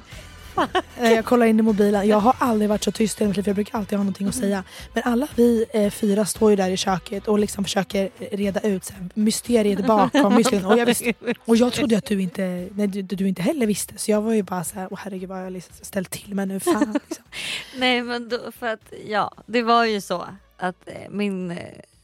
Eh, 0.96 1.12
Jag 1.12 1.24
kollar 1.24 1.46
in 1.46 1.58
i 1.58 1.62
mobilen. 1.62 2.08
Jag 2.08 2.20
har 2.20 2.36
aldrig 2.38 2.68
varit 2.68 2.84
så 2.84 2.92
tyst 2.92 3.20
i 3.20 3.26
mitt 3.26 3.36
liv, 3.36 3.42
för 3.42 3.48
jag 3.50 3.54
brukar 3.56 3.78
alltid 3.78 3.98
ha 3.98 4.04
någonting 4.04 4.28
att 4.28 4.34
säga. 4.34 4.64
Men 4.94 5.02
alla 5.06 5.28
vi 5.34 5.64
eh, 5.72 5.90
fyra 5.90 6.24
står 6.24 6.50
ju 6.50 6.56
där 6.56 6.70
i 6.70 6.76
köket 6.76 7.28
och 7.28 7.38
liksom 7.38 7.64
försöker 7.64 8.10
reda 8.36 8.60
ut 8.60 8.84
så 8.84 8.92
här, 8.92 9.08
mysteriet 9.14 9.86
bakom 9.86 10.34
müslin. 10.34 10.64
Och 10.64 10.78
jag, 10.78 10.86
visste, 10.86 11.14
och 11.44 11.56
jag 11.56 11.72
trodde 11.72 11.98
att 11.98 12.04
du 12.04 12.22
inte, 12.22 12.68
nej, 12.74 12.86
du, 12.86 13.02
du 13.02 13.28
inte 13.28 13.42
heller 13.42 13.66
visste. 13.66 13.98
Så 13.98 14.10
jag 14.10 14.22
var 14.22 14.32
ju 14.32 14.42
bara 14.42 14.64
så 14.64 14.74
här, 14.74 14.88
åh 14.90 14.98
herregud 15.02 15.28
vad 15.28 15.38
har 15.38 15.44
jag 15.44 15.52
liksom 15.52 15.74
ställt 15.82 16.10
till 16.10 16.34
med 16.34 16.48
nu. 16.48 16.60
Fan, 16.60 16.98
liksom. 17.08 17.24
Nej 17.78 18.02
men 18.02 18.28
då, 18.28 18.38
för 18.58 18.66
att 18.66 18.92
ja, 19.06 19.32
det 19.46 19.62
var 19.62 19.84
ju 19.84 20.00
så 20.00 20.24
att 20.56 20.76
eh, 20.88 20.94
min 21.10 21.50
eh, 21.50 21.58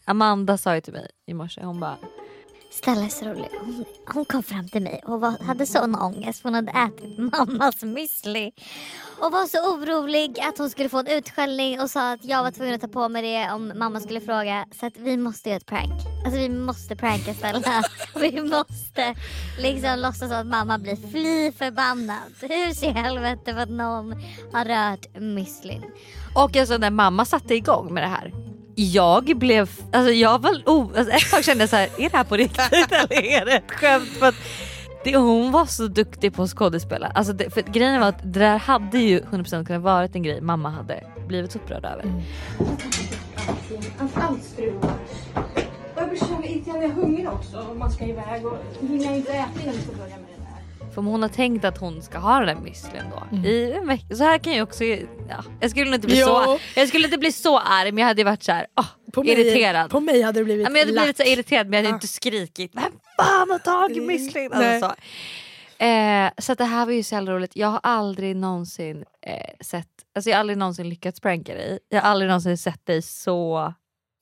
Amanda 0.04 0.58
sa 0.58 0.75
ju 0.75 0.80
till 0.80 0.92
mig 0.92 1.08
i 1.26 1.34
morse, 1.34 1.60
hon 1.64 1.80
bara 1.80 1.96
Stella 2.76 3.04
är 3.04 3.09
så 3.09 3.25
rolig. 3.25 3.49
Hon, 3.61 3.85
hon 4.14 4.25
kom 4.25 4.42
fram 4.42 4.68
till 4.68 4.83
mig 4.83 5.00
och 5.04 5.21
var, 5.21 5.45
hade 5.45 5.66
sån 5.66 5.95
ångest 5.95 6.42
för 6.42 6.49
hon 6.49 6.54
hade 6.54 6.71
ätit 6.71 7.18
mammas 7.18 7.83
müsli. 7.83 8.52
Och 9.21 9.33
var 9.33 9.47
så 9.47 9.75
orolig 9.75 10.40
att 10.40 10.59
hon 10.59 10.71
skulle 10.71 10.88
få 10.88 10.99
en 10.99 11.06
utskällning 11.06 11.80
och 11.80 11.90
sa 11.90 12.12
att 12.12 12.25
jag 12.25 12.42
var 12.42 12.50
tvungen 12.50 12.75
att 12.75 12.80
ta 12.80 12.88
på 12.88 13.09
mig 13.09 13.23
det 13.23 13.52
om 13.52 13.73
mamma 13.76 14.00
skulle 14.00 14.21
fråga. 14.21 14.66
Så 14.80 14.87
att 14.87 14.97
vi 14.97 15.16
måste 15.16 15.49
göra 15.49 15.56
ett 15.56 15.66
prank. 15.66 15.92
Alltså 16.25 16.40
vi 16.40 16.49
måste 16.49 16.97
pranka 16.97 17.35
Stella. 17.35 17.83
vi 18.21 18.42
måste 18.42 19.14
liksom 19.59 19.99
låtsas 19.99 20.33
att 20.33 20.47
mamma 20.47 20.78
blir 20.78 20.97
fly 21.11 21.52
förbannad. 21.52 22.18
Hur 22.40 22.85
i 22.85 22.90
helvete 22.90 23.54
för 23.54 23.61
att 23.61 23.71
någon 23.71 24.14
har 24.52 24.64
rört 24.64 25.21
müslin. 25.21 25.85
Och 26.35 26.56
alltså 26.56 26.78
när 26.78 26.90
mamma 26.90 27.25
satte 27.25 27.54
igång 27.54 27.95
med 27.95 28.02
det 28.02 28.09
här. 28.09 28.55
Jag 28.78 29.38
blev, 29.38 29.71
alltså 29.92 30.12
jag 30.12 30.42
var, 30.42 30.62
oh, 30.66 30.88
alltså 30.97 31.12
ett 31.12 31.30
tag 31.30 31.45
kände 31.45 31.62
jag 31.62 31.71
så 31.71 31.76
här, 31.76 31.88
är 31.99 32.11
det 32.11 32.16
här 32.16 32.25
på 32.25 32.37
riktigt 32.37 32.73
eller 32.90 33.25
är 33.25 33.45
det 33.45 33.52
ett 33.52 33.71
skämt? 33.71 34.09
För 34.09 34.26
att 34.26 34.35
det, 35.04 35.16
hon 35.16 35.52
var 35.52 35.66
så 35.66 35.87
duktig 35.87 36.35
på 36.35 36.42
att 36.42 36.50
skådespela. 36.50 37.06
Alltså 37.06 37.33
det, 37.33 37.50
för 37.50 37.62
grejen 37.62 38.00
var 38.00 38.09
att 38.09 38.23
det 38.23 38.40
där 38.40 38.59
hade 38.59 38.99
ju 38.99 39.21
100% 39.21 39.64
kunnat 39.66 39.83
vara 39.83 40.09
en 40.12 40.23
grej 40.23 40.40
mamma 40.40 40.71
hade 40.71 41.04
blivit 41.28 41.52
så 41.52 41.59
upprörd 41.59 41.85
över. 41.85 42.23
Och 45.95 46.02
jag 46.02 46.09
blir 46.09 46.18
så 46.18 47.00
hungrig 47.00 47.28
också. 47.28 47.59
Och 47.71 47.76
man 47.76 47.90
ska 47.90 48.04
iväg 48.04 48.47
och 48.47 48.59
hinner 48.80 49.14
inte 49.14 49.33
äta 49.33 49.62
innan 49.62 49.75
vi 49.75 49.83
ska 49.83 49.92
börja 49.92 50.16
med 50.16 50.26
det 50.28 50.36
där. 50.96 51.00
För 51.00 51.00
om 51.00 51.06
hon 51.06 51.22
har 51.22 51.28
tänkt 51.28 51.64
att 51.64 51.78
hon 51.78 52.02
ska 52.02 52.18
ha 52.18 52.38
den 52.40 52.46
där 52.46 52.62
müslin 52.64 53.02
då. 53.10 53.48
I 53.48 53.72
en 53.72 53.86
vecka. 53.86 54.14
Så 54.14 54.24
här 54.24 54.38
kan 54.38 54.52
jag 54.52 54.68
också, 54.68 54.84
ja, 54.84 55.44
jag 55.60 55.70
skulle 55.70 55.94
inte 55.94 56.06
bli 56.06 56.20
Jo. 56.20 56.26
så 56.26 56.58
jag 56.74 56.88
skulle 56.88 57.04
inte 57.04 57.18
bli 57.18 57.32
så 57.32 57.58
arg 57.58 57.92
men 57.92 57.98
jag 58.02 58.06
hade 58.08 58.24
varit 58.24 58.42
så 58.42 58.52
här, 58.52 58.66
åh, 58.80 58.86
På 59.12 59.22
mig, 59.22 59.32
irriterad. 59.32 59.90
På 59.90 60.00
mig 60.00 60.22
hade 60.22 60.40
det 60.40 60.44
blivit 60.44 60.64
Ja, 60.64 60.70
men 60.70 60.78
jag 60.78 60.86
hade 60.86 60.94
lack. 60.94 61.04
blivit 61.04 61.16
så 61.16 61.22
irriterad 61.22 61.66
men 61.66 61.72
jag 61.72 61.78
hade 61.78 61.88
Ja. 61.88 61.94
inte 61.94 62.06
skrikit 62.08 62.70
Vem 62.74 62.92
fan 63.16 63.50
har 63.50 63.58
tagit 63.58 64.02
müslin? 64.02 64.50
Nej. 64.54 64.74
Alltså, 64.74 64.88
så. 64.88 65.84
Eh, 65.84 66.30
så 66.38 66.54
det 66.54 66.64
här 66.64 66.86
var 66.86 66.92
ju 66.92 67.02
så 67.02 67.14
jävla 67.14 67.32
roligt. 67.32 67.56
Jag 67.56 67.68
har 67.68 67.80
aldrig 67.82 68.36
någonsin 68.36 69.04
eh, 69.26 69.34
sett, 69.60 69.86
alltså 70.14 70.30
jag 70.30 70.36
har 70.36 70.40
aldrig 70.40 70.58
någonsin 70.58 70.88
lyckats 70.88 71.20
pranka 71.20 71.54
dig. 71.54 71.78
Jag 71.88 72.00
har 72.02 72.10
aldrig 72.10 72.28
någonsin 72.28 72.58
sett 72.58 72.86
dig 72.86 73.02
så 73.02 73.74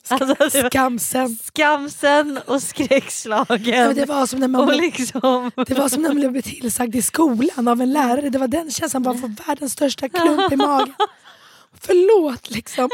alltså, 0.08 0.61
Skamsen. 0.68 1.37
skamsen 1.44 2.38
och 2.46 2.54
Ja, 2.54 2.61
skräckslagen. 2.61 3.87
men 3.87 3.94
det, 3.96 4.04
var 4.04 4.26
som 4.26 4.40
när 4.40 4.49
man, 4.49 4.66
blev- 4.66 4.80
liksom... 4.80 5.50
det 5.66 5.75
var 5.75 5.88
som 5.88 6.02
när 6.02 6.08
man 6.14 6.32
blev 6.32 6.42
tillsagd 6.42 6.96
i 6.96 7.02
skolan 7.02 7.68
av 7.68 7.80
en 7.82 7.92
lärare. 7.92 8.30
Det 8.30 8.38
var 8.38 8.49
den 8.49 8.70
känslan, 8.70 9.02
bara 9.02 9.14
få 9.18 9.34
världens 9.46 9.73
största 9.73 10.08
klump 10.08 10.52
i 10.52 10.56
magen. 10.56 10.94
förlåt 11.80 12.50
liksom. 12.50 12.90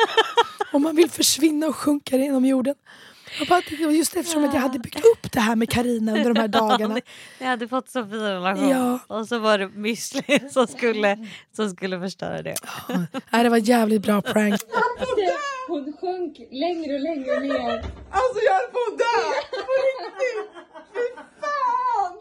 och 0.73 0.81
man 0.81 0.97
vill 0.97 1.11
försvinna 1.11 1.67
och 1.67 1.77
sjunka 1.77 2.17
genom 2.17 2.45
jorden. 2.45 2.75
Jag 3.39 3.49
bara, 3.49 3.63
just 3.93 4.17
eftersom 4.17 4.45
att 4.45 4.55
jag 4.55 4.61
hade 4.61 4.79
byggt 4.79 5.05
upp 5.05 5.33
det 5.33 5.41
här 5.41 5.57
med 5.57 5.71
Karina 5.71 6.13
under 6.13 6.35
de 6.35 6.41
här 6.41 6.49
dagarna. 6.61 7.01
Ni, 7.39 7.47
hade 7.47 7.69
fått 7.69 7.89
så 7.91 8.05
fin 8.05 8.21
relation 8.21 8.69
Ja. 8.69 8.99
och 9.07 9.29
så 9.29 9.39
var 9.39 9.59
det 9.59 9.67
müsli 9.69 10.49
som 10.49 10.67
skulle, 10.67 11.29
som 11.57 11.71
skulle 11.71 12.01
förstöra 12.01 12.43
det. 12.43 12.55
Nej, 13.31 13.43
det 13.45 13.49
var 13.51 13.57
jävligt 13.57 14.03
bra 14.03 14.23
prank. 14.23 14.61
Hon 15.69 15.93
sjönk 16.01 16.39
längre 16.51 16.95
och 16.95 17.01
längre 17.01 17.41
ner. 17.41 17.77
Alltså 18.21 18.39
jag 18.47 18.55
höll 18.59 18.71
på 18.77 18.81
att 18.89 18.99
dö! 19.05 19.17
På 19.69 19.73
riktigt! 19.89 20.41
Fy 20.95 21.05
fan! 21.43 22.13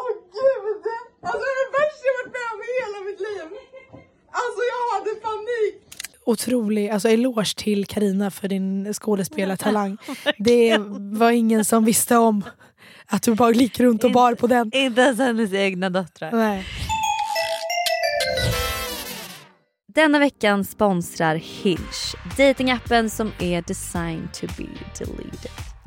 Åh 0.00 0.10
gud! 0.38 0.84
Alltså 1.22 1.44
det 1.44 1.52
är 1.54 1.58
det 1.64 1.70
värsta 1.78 2.02
jag 2.08 2.14
varit 2.20 2.32
med 2.36 2.46
om 2.54 2.60
i 2.68 2.70
hela 2.82 2.98
mitt 3.08 3.20
liv. 3.28 3.48
Alltså 4.40 4.60
jag 4.72 4.82
hade 4.94 5.10
panik. 5.28 5.74
Otrolig, 6.28 6.90
alltså 6.90 7.08
eloge 7.08 7.56
till 7.56 7.86
Karina 7.86 8.30
för 8.30 8.48
din 8.48 8.94
skådespelartalang. 8.94 9.96
Det 10.38 10.78
var 10.98 11.30
ingen 11.30 11.64
som 11.64 11.84
visste 11.84 12.16
om 12.16 12.44
att 13.06 13.22
du 13.22 13.34
bara 13.34 13.52
gick 13.52 13.80
runt 13.80 14.04
och 14.04 14.12
bar 14.12 14.34
på 14.34 14.46
den. 14.46 14.70
Inte 14.74 15.00
ens 15.00 15.18
hennes 15.18 15.52
egna 15.52 15.90
döttrar. 15.90 16.32
Nej. 16.32 16.66
Denna 19.94 20.18
veckan 20.18 20.64
sponsrar 20.64 21.34
Hinge, 21.34 21.78
datingappen 22.36 23.10
som 23.10 23.32
är 23.38 23.62
designed 23.62 24.32
to 24.32 24.46
be 24.56 24.68
deleted. 24.98 25.77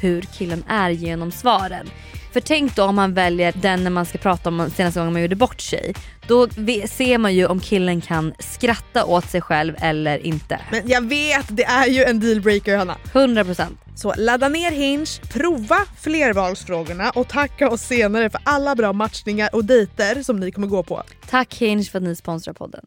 hur 0.00 0.22
killen 0.22 0.64
är 0.68 0.90
genom 0.90 1.32
svaren. 1.32 1.90
För 2.32 2.40
tänk 2.40 2.76
då 2.76 2.84
om 2.84 2.96
man 2.96 3.14
väljer 3.14 3.52
den 3.52 3.84
när 3.84 3.90
man 3.90 4.06
ska 4.06 4.18
prata 4.18 4.48
om 4.48 4.70
senaste 4.76 5.00
gången 5.00 5.12
man 5.12 5.22
gjorde 5.22 5.36
bort 5.36 5.60
sig. 5.60 5.94
Då 6.28 6.48
ser 6.88 7.18
man 7.18 7.34
ju 7.34 7.46
om 7.46 7.60
killen 7.60 8.00
kan 8.00 8.34
skratta 8.38 9.04
åt 9.04 9.30
sig 9.30 9.40
själv 9.40 9.74
eller 9.80 10.26
inte. 10.26 10.60
Men 10.70 10.88
jag 10.88 11.08
vet, 11.08 11.46
det 11.48 11.64
är 11.64 11.86
ju 11.86 12.04
en 12.04 12.20
dealbreaker 12.20 12.76
Hanna. 12.76 12.96
100%. 13.12 13.66
Så 13.96 14.14
ladda 14.16 14.48
ner 14.48 14.70
Hinge, 14.70 15.20
prova 15.32 15.78
flervalsfrågorna 16.00 17.10
och 17.10 17.28
tacka 17.28 17.70
oss 17.70 17.82
senare 17.82 18.30
för 18.30 18.40
alla 18.44 18.74
bra 18.74 18.92
matchningar 18.92 19.48
och 19.52 19.64
dejter 19.64 20.22
som 20.22 20.40
ni 20.40 20.52
kommer 20.52 20.66
gå 20.66 20.82
på. 20.82 21.02
Tack 21.28 21.54
Hinge 21.54 21.84
för 21.84 21.98
att 21.98 22.04
ni 22.04 22.16
sponsrar 22.16 22.54
podden. 22.54 22.84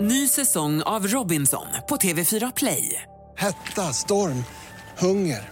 Ny 0.00 0.28
säsong 0.28 0.82
av 0.82 1.06
Robinson 1.06 1.66
på 1.88 1.96
TV4 1.96 2.52
Play. 2.56 3.02
Hetta, 3.36 3.82
storm, 3.82 4.44
hunger. 4.98 5.51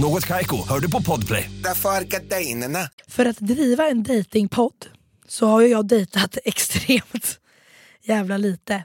Något 0.00 0.26
Kaiko, 0.26 0.68
hör 0.68 0.80
du 0.80 0.90
på 0.90 1.02
Podplay. 1.02 1.50
Därför 1.64 1.88
är 1.88 2.02
gardinerna. 2.02 2.88
För 3.08 3.26
att 3.26 3.36
driva 3.36 3.88
en 3.88 4.02
datingpodd 4.02 4.86
så 5.28 5.46
har 5.46 5.60
ju 5.60 5.68
jag 5.68 5.86
dejtat 5.86 6.38
extremt 6.44 7.40
jävla 8.02 8.36
lite. 8.36 8.84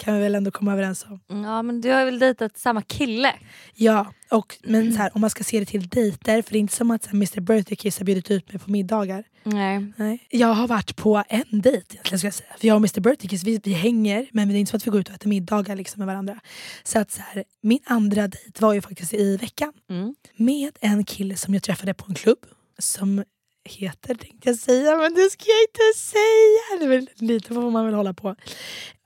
Kan 0.00 0.14
vi 0.14 0.20
väl 0.20 0.34
ändå 0.34 0.50
komma 0.50 0.72
överens 0.72 1.06
om. 1.08 1.20
Ja 1.44 1.62
men 1.62 1.80
du 1.80 1.90
har 1.90 2.04
väl 2.04 2.18
dejtat 2.18 2.58
samma 2.58 2.82
kille? 2.82 3.34
Ja, 3.74 4.12
och, 4.30 4.56
men 4.62 4.92
så 4.92 4.98
här, 4.98 5.10
om 5.14 5.20
man 5.20 5.30
ska 5.30 5.44
se 5.44 5.60
det 5.60 5.66
till 5.66 5.88
dejter, 5.88 6.42
för 6.42 6.52
det 6.52 6.58
är 6.58 6.60
inte 6.60 6.74
som 6.74 6.90
att 6.90 7.02
så 7.02 7.08
här, 7.08 7.16
Mr 7.16 7.40
Birthday 7.40 7.76
Kiss 7.76 7.98
har 7.98 8.04
bjudit 8.04 8.30
ut 8.30 8.52
mig 8.52 8.58
på 8.58 8.70
middagar. 8.70 9.24
Nej. 9.42 9.92
Nej. 9.96 10.26
Jag 10.30 10.48
har 10.48 10.68
varit 10.68 10.96
på 10.96 11.22
en 11.28 11.60
dejt 11.60 11.86
egentligen 11.90 12.18
ska 12.18 12.26
jag 12.26 12.34
säga. 12.34 12.50
För 12.58 12.66
jag 12.66 12.74
och 12.74 12.80
Mr 12.80 13.00
Birthday 13.00 13.28
Kiss 13.28 13.44
vi, 13.44 13.60
vi 13.64 13.72
hänger 13.72 14.28
men 14.32 14.48
det 14.48 14.54
är 14.54 14.56
inte 14.56 14.70
så 14.70 14.76
att 14.76 14.86
vi 14.86 14.90
går 14.90 15.00
ut 15.00 15.08
och 15.08 15.14
äter 15.14 15.28
middagar 15.28 15.76
liksom, 15.76 15.98
med 15.98 16.06
varandra. 16.06 16.40
Så 16.82 16.98
att 16.98 17.10
så 17.10 17.22
här, 17.22 17.44
min 17.62 17.80
andra 17.84 18.28
dejt 18.28 18.60
var 18.62 18.74
ju 18.74 18.80
faktiskt 18.80 19.14
i 19.14 19.36
veckan. 19.36 19.72
Mm. 19.90 20.14
Med 20.36 20.78
en 20.80 21.04
kille 21.04 21.36
som 21.36 21.54
jag 21.54 21.62
träffade 21.62 21.94
på 21.94 22.04
en 22.08 22.14
klubb. 22.14 22.38
Som 22.78 23.24
heter 23.64 24.14
tänkte 24.14 24.48
jag 24.48 24.58
säga 24.58 24.96
men 24.96 25.14
det 25.14 25.30
ska 25.30 25.44
jag 25.46 25.62
inte 25.62 25.98
säga. 26.00 26.78
Det 26.78 26.84
är 26.84 26.88
väl, 26.88 27.10
lite 27.16 27.54
får 27.54 27.70
man 27.70 27.84
väl 27.84 27.94
hålla 27.94 28.14
på. 28.14 28.36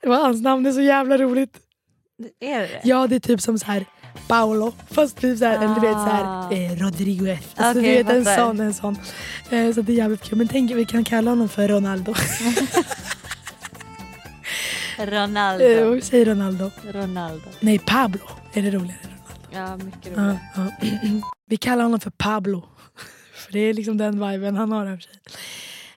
Det 0.04 0.10
var 0.10 0.16
hans 0.22 0.42
namn 0.42 0.66
är 0.66 0.72
så 0.72 0.80
jävla 0.80 1.18
roligt. 1.18 1.58
Är 2.40 2.60
det 2.60 2.66
det? 2.66 2.80
Ja 2.84 3.06
det 3.06 3.14
är 3.16 3.20
typ 3.20 3.40
som 3.40 3.58
så 3.58 3.66
här 3.66 3.84
Paolo 4.28 4.72
fast 4.90 5.16
typ 5.16 5.38
så 5.38 5.44
här, 5.44 5.56
eller 5.64 5.74
du 5.74 5.80
vet 5.80 5.92
så 5.92 5.98
Ah. 5.98 6.48
här, 6.50 6.52
eh, 6.52 6.76
Rodrigo 6.76 7.26
F. 7.26 7.44
Alltså, 7.56 7.80
Okej, 7.80 7.96
du 7.96 8.02
vet 8.02 8.16
en 8.16 8.24
fattar. 8.24 8.36
sån. 8.46 8.60
En 8.60 8.74
sån. 8.74 8.98
Eh, 9.50 9.72
så 9.74 9.82
det 9.82 9.92
är 9.92 9.96
jävligt 9.96 10.22
kul. 10.22 10.38
Men 10.38 10.48
tänk 10.48 10.70
vi 10.70 10.84
kan 10.84 11.04
kalla 11.04 11.30
honom 11.30 11.48
för 11.48 11.68
Ronaldo. 11.68 12.14
Ronaldo. 14.98 15.64
Eh, 15.64 16.00
Säg 16.00 16.24
Ronaldo. 16.24 16.70
Ronaldo. 16.92 17.44
Nej 17.60 17.78
Pablo 17.78 18.20
är 18.52 18.62
det 18.62 18.70
roligare. 18.70 18.98
Ja 19.50 19.76
mycket 19.76 20.12
Ja, 20.16 20.22
roligt. 20.22 20.38
ja. 20.56 21.30
Vi 21.46 21.56
kallar 21.56 21.82
honom 21.82 22.00
för 22.00 22.10
Pablo. 22.10 22.68
För 23.34 23.52
det 23.52 23.58
är 23.58 23.74
liksom 23.74 23.96
den 23.96 24.30
viben 24.30 24.56
han 24.56 24.72
har 24.72 24.86
över 24.86 24.98
sig. 24.98 25.12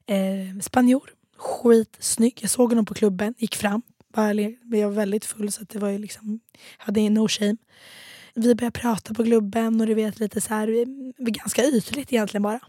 Eh, 0.08 0.60
spanjor, 0.62 1.10
skitsnygg. 1.38 2.38
Jag 2.42 2.50
såg 2.50 2.70
honom 2.70 2.86
på 2.86 2.94
klubben, 2.94 3.34
gick 3.38 3.56
fram. 3.56 3.82
Bara 4.18 4.34
men 4.34 4.80
jag 4.80 4.88
var 4.90 4.96
väldigt 4.96 5.26
full 5.26 5.52
så 5.52 5.62
att 5.62 5.70
det 5.70 5.80
var 5.80 5.90
ju 5.90 5.98
liksom, 5.98 6.40
jag 6.80 6.86
hade 6.86 7.10
no 7.10 7.28
shame. 7.28 7.56
Vi 8.36 8.56
började 8.56 8.80
prata 8.80 9.14
på 9.14 9.24
klubben 9.24 9.82
och 9.82 9.88
du 9.88 9.94
vet 9.94 10.20
lite 10.20 10.42
så 10.42 10.54
här, 10.54 10.68
vi- 10.68 11.14
vi- 11.18 11.32
ganska 11.32 11.64
ytligt 11.66 12.14
egentligen 12.14 12.42
bara. 12.44 12.60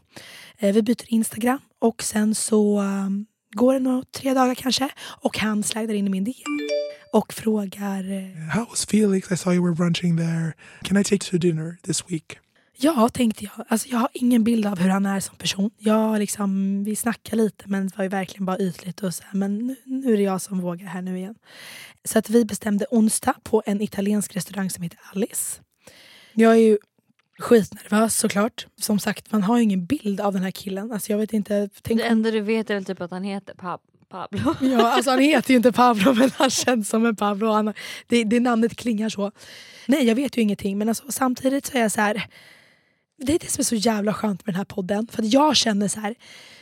Eh, 0.59 0.75
vi 0.75 0.83
byter 0.83 1.05
Instagram 1.13 1.59
och 1.79 2.03
sen 2.03 2.35
så 2.35 2.81
um, 2.81 3.27
går 3.53 3.73
det 3.75 3.81
nog 3.81 4.13
tre 4.13 4.35
dagar 4.35 4.55
kanske 4.55 4.89
och 5.23 5.39
han 5.39 5.63
slidar 5.63 5.95
in 5.95 6.07
i 6.07 6.11
min 6.11 6.25
DM 6.25 6.35
och 7.13 7.33
frågar 7.35 8.11
eh, 8.13 8.49
How 8.55 8.65
was 8.71 8.87
Felix? 8.87 9.33
I 9.33 9.37
saw 9.37 9.57
you 9.57 9.65
were 9.67 9.75
brunching 9.75 10.17
there. 10.17 10.53
Can 10.83 10.97
I 10.97 11.05
take 11.05 11.15
you 11.25 11.31
to 11.31 11.37
dinner 11.39 11.77
this 11.83 12.05
week? 12.11 12.39
Ja, 12.81 13.09
tänkte 13.09 13.45
jag. 13.45 13.67
Alltså, 13.69 13.89
jag 13.89 13.99
har 13.99 14.09
ingen 14.13 14.45
bild 14.45 14.67
av 14.67 14.79
hur 14.79 14.89
han 14.89 15.07
är 15.07 15.21
som 15.21 15.37
person. 15.37 15.71
Jag 15.79 16.19
liksom, 16.19 16.85
vi 16.85 16.97
snackar 16.97 17.37
lite 17.37 17.65
men 17.67 17.87
det 17.89 17.97
var 17.97 18.05
ju 18.05 18.09
verkligen 18.09 18.47
bara 18.47 18.59
ytligt. 18.59 19.03
Och 19.03 19.15
så 19.15 19.23
här, 19.25 19.39
men 19.39 19.59
nu, 19.59 19.77
nu 19.85 20.13
är 20.13 20.17
det 20.17 20.23
jag 20.23 20.41
som 20.41 20.61
vågar 20.61 20.87
här 20.87 21.03
nu 21.03 21.19
igen. 21.19 21.35
Så 22.05 22.19
att 22.19 22.31
vi 22.31 22.45
bestämde 22.45 22.87
onsdag 22.91 23.35
på 23.43 23.63
en 23.67 23.81
italiensk 23.81 24.37
restaurang 24.37 24.71
som 24.71 24.83
heter 24.83 24.99
Alice. 25.13 25.61
Jag 26.33 26.53
är 26.53 26.57
ju 26.61 26.79
skitnervös 27.39 28.17
såklart. 28.17 28.67
Som 28.81 28.99
sagt, 28.99 29.33
man 29.33 29.43
har 29.43 29.57
ju 29.57 29.63
ingen 29.63 29.87
bild 29.87 30.21
av 30.21 30.33
den 30.33 30.43
här 30.43 30.51
killen. 30.51 30.93
Alltså, 30.93 31.13
jag 31.13 31.19
vet 31.19 31.33
inte, 31.33 31.69
tänk 31.83 32.01
Det 32.01 32.07
enda 32.07 32.31
du 32.31 32.41
vet 32.41 32.71
är 32.71 32.75
väl 32.75 32.85
typ 32.85 33.01
att 33.01 33.11
han 33.11 33.25
heter 33.25 33.55
Pab 33.55 33.81
Pablo. 34.09 34.55
Ja, 34.61 34.93
alltså 34.93 35.11
han 35.11 35.21
heter 35.21 35.51
ju 35.51 35.57
inte 35.57 35.73
Pablo 35.73 36.15
men 36.15 36.31
han 36.37 36.51
känns 36.51 36.89
som 36.89 37.07
en 37.07 37.17
Pablo. 37.17 37.53
Han, 37.53 37.73
det, 38.07 38.25
det 38.25 38.41
namnet 38.41 38.77
klingar 38.77 39.09
så. 39.09 39.33
Nej 39.87 40.05
jag 40.05 40.15
vet 40.15 40.37
ju 40.37 40.43
ingenting 40.43 40.79
men 40.79 40.89
alltså, 40.89 41.05
samtidigt 41.09 41.67
så 41.67 41.79
är 41.79 41.83
jag 41.83 41.93
så 41.93 42.01
här. 42.01 42.27
Det 43.19 43.35
är 43.35 43.39
det 43.39 43.51
som 43.51 43.61
är 43.61 43.65
så 43.65 43.75
jävla 43.75 44.15
skönt 44.15 44.47
med 44.47 44.55
den 44.55 44.59
här 44.59 44.65
podden. 44.65 45.07
För 45.07 45.23
att 45.23 45.33
jag 45.33 45.57
känner 45.57 45.89
så 45.89 46.01
här. 46.01 46.15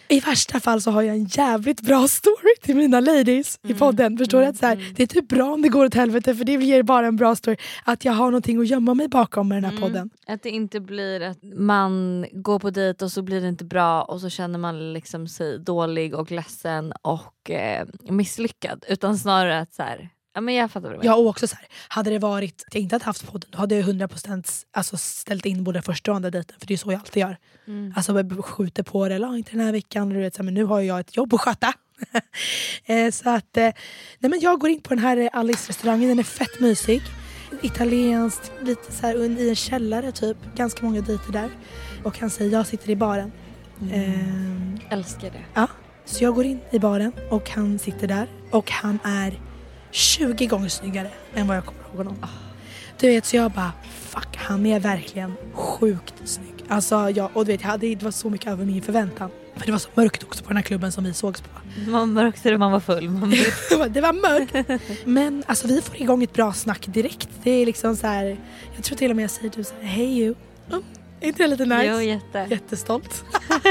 I 0.09 0.21
värsta 0.21 0.61
fall 0.61 0.83
så 0.83 0.91
har 0.91 1.03
jag 1.03 1.17
en 1.17 1.25
jävligt 1.25 1.81
bra 1.81 2.09
story 2.09 2.55
till 2.63 2.77
mina 2.77 3.01
ladies 3.01 3.59
i 3.63 3.75
podden. 3.75 4.19
Förstår 4.19 4.41
du? 4.41 4.47
Att 4.47 4.57
så 4.57 4.67
här, 4.67 4.93
det 4.97 5.03
är 5.03 5.07
typ 5.07 5.29
bra 5.29 5.53
om 5.53 5.63
det 5.63 5.69
går 5.69 5.85
åt 5.87 5.95
helvete 5.95 6.35
för 6.35 6.45
det 6.45 6.53
ger 6.53 6.83
bara 6.83 7.07
en 7.07 7.17
bra 7.17 7.37
story. 7.37 7.57
Att 7.85 8.05
jag 8.05 8.13
har 8.13 8.27
någonting 8.27 8.61
att 8.61 8.67
gömma 8.67 8.95
mig 8.95 9.09
bakom 9.09 9.49
med 9.49 9.63
den 9.63 9.71
här 9.71 9.81
podden. 9.81 10.11
Att 10.27 10.43
det 10.43 10.51
inte 10.51 10.81
blir 10.81 11.21
att 11.21 11.39
man 11.43 12.27
går 12.33 12.59
på 12.59 12.71
dejt 12.71 13.05
och 13.05 13.13
så 13.13 13.23
blir 13.23 13.41
det 13.41 13.49
inte 13.49 13.65
bra 13.65 14.03
och 14.03 14.21
så 14.21 14.29
känner 14.29 14.59
man 14.59 14.93
liksom 14.93 15.29
sig 15.29 15.59
dålig 15.59 16.15
och 16.15 16.31
ledsen 16.31 16.93
och 17.03 17.51
eh, 17.51 17.87
misslyckad. 18.11 18.85
Utan 18.89 19.19
snarare 19.19 19.61
att 19.61 19.75
så 19.75 19.83
här, 19.83 20.09
ja 20.37 20.41
men 20.41 20.55
jag 20.55 20.71
fattar 20.71 20.89
vad 20.89 20.93
du 20.93 20.99
menar. 20.99 21.13
Ja 21.13 21.17
och 21.23 21.27
också 21.29 21.49
så 21.49 21.57
här, 21.57 21.67
hade 21.89 22.11
det 22.11 22.19
varit 22.19 22.65
att 22.67 22.75
jag 22.75 22.83
inte 22.83 22.95
hade 22.95 23.05
haft 23.05 23.27
podden 23.33 23.51
då 23.53 23.59
hade 23.59 23.75
jag 23.75 23.85
100% 23.89 24.65
alltså, 24.73 24.97
ställt 24.97 25.47
in 25.47 25.65
både 25.65 25.83
första 25.83 26.11
och 26.11 26.17
andra 26.17 26.31
dejten 26.31 26.57
för 26.61 26.67
det 26.67 26.75
är 26.75 26.79
så 26.79 26.93
jag 26.93 26.99
alltid 27.01 27.21
gör. 27.21 27.37
Mm. 27.67 27.93
Alltså 27.97 28.13
jag 28.13 28.45
skjuter 28.45 28.83
på 28.83 29.09
det, 29.09 29.15
eller 29.15 29.29
"Ah, 29.29 29.37
inte 29.37 29.51
den 29.51 29.61
här 29.61 29.73
veckan, 29.73 30.09
du 30.09 30.21
vet, 30.21 30.35
så 30.35 30.39
här, 30.39 30.45
men 30.45 30.55
nu 30.55 30.65
har 30.65 30.81
jag 30.81 31.01
ett 31.01 31.17
jobb 31.17 31.35
att 31.35 31.41
sköta. 31.41 31.73
Eh, 32.89 33.11
så 33.11 33.31
att, 33.31 33.57
eh, 33.57 33.63
nej 34.19 34.31
men 34.31 34.41
jag 34.41 34.61
går 34.61 34.71
in 34.71 34.81
på 34.81 34.95
den 34.95 34.99
här 35.05 35.17
eh, 35.17 35.29
Alice 35.33 35.69
restaurangen, 35.71 36.09
den 36.09 36.19
är 36.19 36.23
fett 36.23 36.61
mysig. 36.61 37.03
Italienskt, 37.63 38.53
lite 38.63 38.93
så 38.93 39.07
här, 39.07 39.41
i 39.41 39.49
en 39.49 39.57
källare 39.57 40.13
typ, 40.13 40.37
ganska 40.55 40.85
många 40.85 41.01
dejter 41.01 41.33
där. 41.33 41.51
Och 42.05 42.19
han 42.19 42.31
säger 42.31 42.53
jag 42.53 42.67
sitter 42.67 42.91
i 42.91 42.97
baren. 42.97 43.33
Ehm, 43.93 44.79
Älskar 44.91 45.31
det. 45.31 45.45
Ja, 45.55 45.69
så 46.05 46.25
jag 46.25 46.35
går 46.35 46.45
in 46.45 46.61
i 46.71 46.79
baren 46.79 47.13
och 47.31 47.51
han 47.51 47.79
sitter 47.79 48.07
där 48.09 48.29
och 48.51 48.71
han 48.71 48.99
är 49.05 49.41
20 49.91 50.47
gånger 50.47 50.69
snyggare 50.69 51.11
än 51.35 51.47
vad 51.47 51.57
jag 51.57 51.65
kommer 51.65 51.81
ihåg 51.81 51.97
honom. 51.97 52.17
Du 53.01 53.07
vet, 53.07 53.27
så 53.27 53.37
jag 53.37 53.51
bara 53.51 53.73
fuck, 54.09 54.37
han 54.37 54.67
är 54.67 54.81
verkligen 54.81 55.35
sjukt 55.53 56.15
snygg. 56.25 56.55
Alltså, 56.69 57.11
jag, 57.11 57.31
och 57.35 57.47
du 57.47 57.53
vet, 57.53 57.61
jag 57.61 57.69
hade, 57.69 57.87
det 57.95 58.03
var 58.03 58.11
så 58.11 58.31
mycket 58.31 58.47
över 58.47 58.65
min 58.65 58.83
förväntan. 58.83 59.31
För 59.57 59.67
det 59.67 59.73
var 59.73 59.79
så 59.79 59.89
mörkt 59.95 60.23
också 60.23 60.45
på 60.45 60.49
den 60.49 60.57
här 60.57 60.65
klubben 60.65 60.93
som 60.93 61.05
vi 61.05 61.15
sågs 61.15 61.41
på. 61.41 61.49
Man 61.87 61.93
var 61.93 62.07
mörkt 62.07 62.45
när 62.45 62.57
man 62.57 62.73
var 62.73 62.81
full. 62.81 63.11
Man 63.11 63.31
det 63.89 64.01
var 64.01 64.13
mörkt. 64.13 64.83
Men 65.05 65.45
alltså 65.47 65.67
vi 65.67 65.83
får 65.83 65.97
igång 65.97 66.23
ett 66.23 66.33
bra 66.33 66.53
snack 66.53 66.87
direkt. 66.87 67.29
Det 67.43 67.51
är 67.51 67.67
liksom 67.67 67.97
så 67.97 68.07
här, 68.07 68.37
jag 68.75 68.85
tror 68.85 68.99
till 68.99 69.11
och 69.11 69.17
med 69.17 69.23
jag 69.23 69.31
säger 69.31 69.51
typ 69.51 69.67
så 69.67 69.75
här, 69.81 69.89
hey 69.89 70.23
you. 70.23 70.35
Mm, 70.69 70.83
är 71.21 71.29
inte 71.29 71.43
det 71.43 71.49
lite 71.49 71.65
nice? 71.65 71.85
Jo, 71.85 72.01
jätte. 72.01 72.47
Jättestolt. 72.51 73.25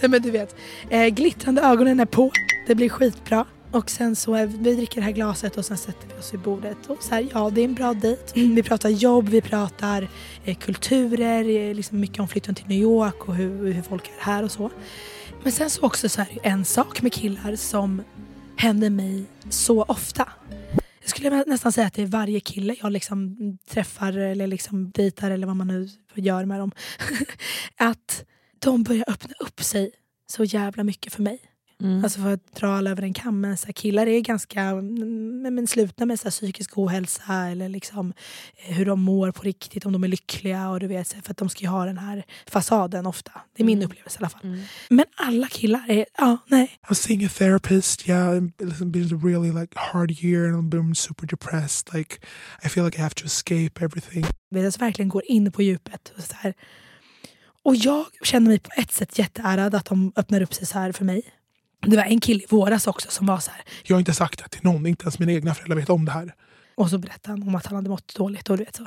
Nej 0.00 0.10
men 0.10 0.22
du 0.22 0.30
vet, 0.30 0.56
eh, 0.90 1.06
glittrande 1.06 1.62
ögonen 1.62 2.00
är 2.00 2.06
på, 2.06 2.30
det 2.66 2.74
blir 2.74 2.88
skitbra. 2.88 3.44
Och 3.70 3.90
sen 3.90 4.16
så, 4.16 4.36
eh, 4.36 4.48
vi 4.48 4.74
dricker 4.74 5.00
det 5.00 5.04
här 5.04 5.12
glaset 5.12 5.56
och 5.56 5.64
sen 5.64 5.76
sätter 5.76 6.08
vi 6.08 6.20
oss 6.20 6.34
vid 6.34 6.40
bordet. 6.40 6.86
Och 6.86 7.02
så 7.02 7.14
här, 7.14 7.28
ja 7.32 7.50
det 7.50 7.60
är 7.60 7.64
en 7.64 7.74
bra 7.74 7.94
dejt. 7.94 8.32
Vi 8.34 8.62
pratar 8.62 8.88
jobb, 8.88 9.28
vi 9.28 9.40
pratar 9.40 10.08
eh, 10.44 10.56
kulturer, 10.56 11.48
eh, 11.48 11.74
liksom 11.74 12.00
mycket 12.00 12.20
om 12.20 12.28
flytten 12.28 12.54
till 12.54 12.66
New 12.66 12.78
York 12.78 13.28
och 13.28 13.34
hur, 13.34 13.72
hur 13.72 13.82
folk 13.82 14.08
är 14.08 14.24
här 14.24 14.42
och 14.42 14.50
så. 14.50 14.70
Men 15.42 15.52
sen 15.52 15.70
så 15.70 15.82
också 15.82 16.08
så 16.08 16.20
här, 16.20 16.38
en 16.42 16.64
sak 16.64 17.02
med 17.02 17.12
killar 17.12 17.56
som 17.56 18.02
händer 18.56 18.90
mig 18.90 19.24
så 19.50 19.82
ofta. 19.82 20.28
Jag 21.00 21.10
skulle 21.10 21.44
nästan 21.46 21.72
säga 21.72 21.86
att 21.86 21.94
det 21.94 22.02
är 22.02 22.06
varje 22.06 22.40
kille 22.40 22.76
jag 22.82 22.92
liksom 22.92 23.36
träffar 23.68 24.18
eller 24.18 24.46
liksom 24.46 24.90
dejtar 24.90 25.30
eller 25.30 25.46
vad 25.46 25.56
man 25.56 25.68
nu 25.68 25.88
gör 26.14 26.44
med 26.44 26.60
dem. 26.60 26.72
att 27.76 28.24
de 28.58 28.82
börjar 28.82 29.04
öppna 29.08 29.34
upp 29.40 29.62
sig 29.62 29.90
så 30.26 30.44
jävla 30.44 30.84
mycket 30.84 31.12
för 31.12 31.22
mig. 31.22 31.47
Mm. 31.82 32.04
Alltså 32.04 32.20
för 32.20 32.32
att 32.32 32.54
dra 32.54 32.68
alla 32.68 32.90
över 32.90 33.02
en 33.02 33.14
kam. 33.14 33.40
Men 33.40 33.56
så 33.56 33.66
här, 33.66 33.72
killar 33.72 34.06
är 34.06 34.20
ganska 34.20 34.60
mm, 34.60 35.42
men, 35.42 35.54
men 35.54 35.66
slutna 35.66 36.06
med 36.06 36.20
så 36.20 36.24
här, 36.24 36.30
psykisk 36.30 36.78
ohälsa 36.78 37.48
eller 37.48 37.68
liksom, 37.68 38.12
eh, 38.56 38.74
hur 38.74 38.86
de 38.86 39.00
mår 39.00 39.30
på 39.30 39.42
riktigt, 39.42 39.86
om 39.86 39.92
de 39.92 40.04
är 40.04 40.08
lyckliga. 40.08 40.68
Och 40.68 40.80
du 40.80 40.86
vet, 40.86 41.08
så 41.08 41.14
här, 41.14 41.22
för 41.22 41.30
att 41.30 41.36
de 41.36 41.48
ska 41.48 41.60
ju 41.60 41.68
ha 41.68 41.84
den 41.84 41.98
här 41.98 42.24
fasaden 42.46 43.06
ofta. 43.06 43.32
Det 43.56 43.62
är 43.62 43.66
min 43.66 43.82
upplevelse 43.82 44.18
i 44.18 44.20
alla 44.20 44.28
fall. 44.28 44.62
Men 44.88 45.04
alla 45.16 45.46
killar 45.46 45.84
är, 45.88 46.06
ja 46.18 46.38
nej. 46.46 46.64
I 46.64 46.86
was 46.88 46.98
seeing 46.98 47.24
a 47.24 47.28
therapist. 47.28 48.08
Yeah, 48.08 48.40
it's 48.58 48.84
been 48.84 49.14
a 49.14 49.20
really 49.24 49.60
like 49.60 49.72
hard 49.76 50.10
year, 50.10 50.54
and 50.54 50.70
been 50.70 50.94
super 50.94 51.26
depressed. 51.26 51.94
Like, 51.94 52.16
I 52.64 52.68
feel 52.68 52.84
like 52.84 52.98
I 52.98 53.02
have 53.02 53.14
to 53.14 53.24
escape 53.24 53.84
everything. 53.84 54.24
Medan 54.50 54.72
verkligen 54.78 55.08
går 55.08 55.22
in 55.24 55.52
på 55.52 55.62
djupet. 55.62 56.12
Och, 56.16 56.22
så 56.22 56.34
här. 56.34 56.54
och 57.62 57.76
jag 57.76 58.06
känner 58.22 58.48
mig 58.48 58.58
på 58.58 58.70
ett 58.76 58.92
sätt 58.92 59.18
jätteärad 59.18 59.74
att 59.74 59.84
de 59.84 60.12
öppnar 60.16 60.42
upp 60.42 60.54
sig 60.54 60.66
så 60.66 60.78
här 60.78 60.92
för 60.92 61.04
mig. 61.04 61.22
Det 61.90 61.96
var 61.96 62.04
en 62.04 62.20
kille 62.20 62.42
i 62.42 62.46
våras 62.48 62.86
också 62.86 63.10
som 63.10 63.26
var 63.26 63.38
så 63.38 63.50
här. 63.50 63.62
Jag 63.84 63.96
har 63.96 64.00
inte 64.00 64.14
sagt 64.14 64.42
det 64.42 64.48
till 64.48 64.64
någon, 64.64 64.86
inte 64.86 65.04
ens 65.04 65.18
mina 65.18 65.32
egna 65.32 65.54
föräldrar 65.54 65.76
vet 65.76 65.90
om 65.90 66.04
det 66.04 66.12
här. 66.12 66.34
Och 66.74 66.90
så 66.90 66.98
berättade 66.98 67.38
han 67.38 67.48
om 67.48 67.54
att 67.54 67.66
han 67.66 67.76
hade 67.76 67.88
mått 67.88 68.14
dåligt. 68.14 68.50
Och 68.50 68.56
du 68.56 68.64
vet 68.64 68.76
så. 68.76 68.86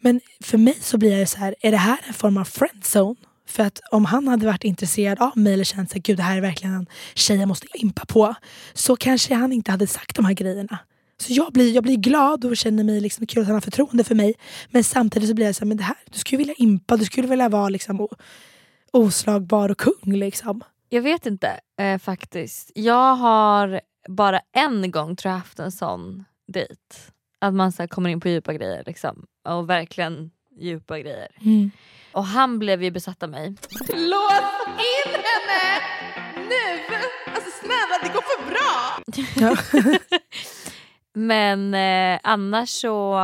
Men 0.00 0.20
för 0.40 0.58
mig 0.58 0.78
så 0.80 0.98
blir 0.98 1.16
det 1.16 1.26
så 1.26 1.38
här, 1.38 1.54
är 1.60 1.70
det 1.70 1.76
här 1.76 1.98
en 2.06 2.14
form 2.14 2.36
av 2.36 2.44
friendzone? 2.44 3.16
För 3.48 3.62
att 3.62 3.80
om 3.90 4.04
han 4.04 4.28
hade 4.28 4.46
varit 4.46 4.64
intresserad 4.64 5.18
av 5.20 5.38
mig 5.38 5.52
eller 5.52 5.64
känt 5.64 5.96
att 5.96 6.04
det 6.04 6.22
här 6.22 6.36
är 6.36 6.40
verkligen 6.40 6.74
en 6.74 6.86
tjej 7.14 7.38
jag 7.38 7.48
måste 7.48 7.66
impa 7.74 8.04
på. 8.04 8.34
Så 8.74 8.96
kanske 8.96 9.34
han 9.34 9.52
inte 9.52 9.70
hade 9.70 9.86
sagt 9.86 10.16
de 10.16 10.24
här 10.24 10.34
grejerna. 10.34 10.78
Så 11.18 11.32
jag 11.32 11.52
blir, 11.52 11.74
jag 11.74 11.82
blir 11.82 11.96
glad 11.96 12.44
och 12.44 12.56
känner 12.56 12.84
mig 12.84 13.00
liksom 13.00 13.26
kul 13.26 13.40
att 13.40 13.46
han 13.46 13.54
har 13.54 13.60
förtroende 13.60 14.04
för 14.04 14.14
mig. 14.14 14.34
Men 14.70 14.84
samtidigt 14.84 15.28
så 15.28 15.34
blir 15.34 15.46
jag 15.46 15.54
så 15.54 15.60
här, 15.60 15.66
men 15.66 15.76
det 15.76 15.82
här, 15.82 15.96
du 16.10 16.18
skulle 16.18 16.38
vilja 16.38 16.54
impa, 16.54 16.96
du 16.96 17.04
skulle 17.04 17.28
vilja 17.28 17.48
vara 17.48 17.68
liksom 17.68 18.08
oslagbar 18.92 19.68
och 19.68 19.78
kung 19.78 20.16
liksom. 20.16 20.62
Jag 20.92 21.02
vet 21.02 21.26
inte 21.26 21.60
eh, 21.80 21.98
faktiskt. 21.98 22.70
Jag 22.74 23.14
har 23.14 23.80
bara 24.08 24.40
en 24.52 24.90
gång 24.90 25.16
tror 25.16 25.30
jag 25.30 25.38
haft 25.38 25.58
en 25.58 25.72
sån 25.72 26.24
dejt. 26.52 26.94
Att 27.38 27.54
man 27.54 27.72
så 27.72 27.82
här, 27.82 27.88
kommer 27.88 28.10
in 28.10 28.20
på 28.20 28.28
djupa 28.28 28.52
grejer 28.52 28.82
liksom. 28.86 29.26
Och 29.48 29.70
verkligen 29.70 30.30
djupa 30.60 30.98
grejer. 30.98 31.28
Mm. 31.40 31.70
Och 32.12 32.24
han 32.24 32.58
blev 32.58 32.82
ju 32.82 32.90
besatt 32.90 33.22
av 33.22 33.30
mig. 33.30 33.54
Lås 33.88 34.66
in 34.66 35.12
henne 35.12 35.80
nu! 36.34 36.94
Alltså 37.34 37.50
snälla 37.60 37.98
det 38.02 38.08
går 38.08 38.22
för 38.22 38.50
bra! 38.50 39.98
Men 41.14 41.74
eh, 41.74 42.20
annars 42.22 42.68
så... 42.68 43.18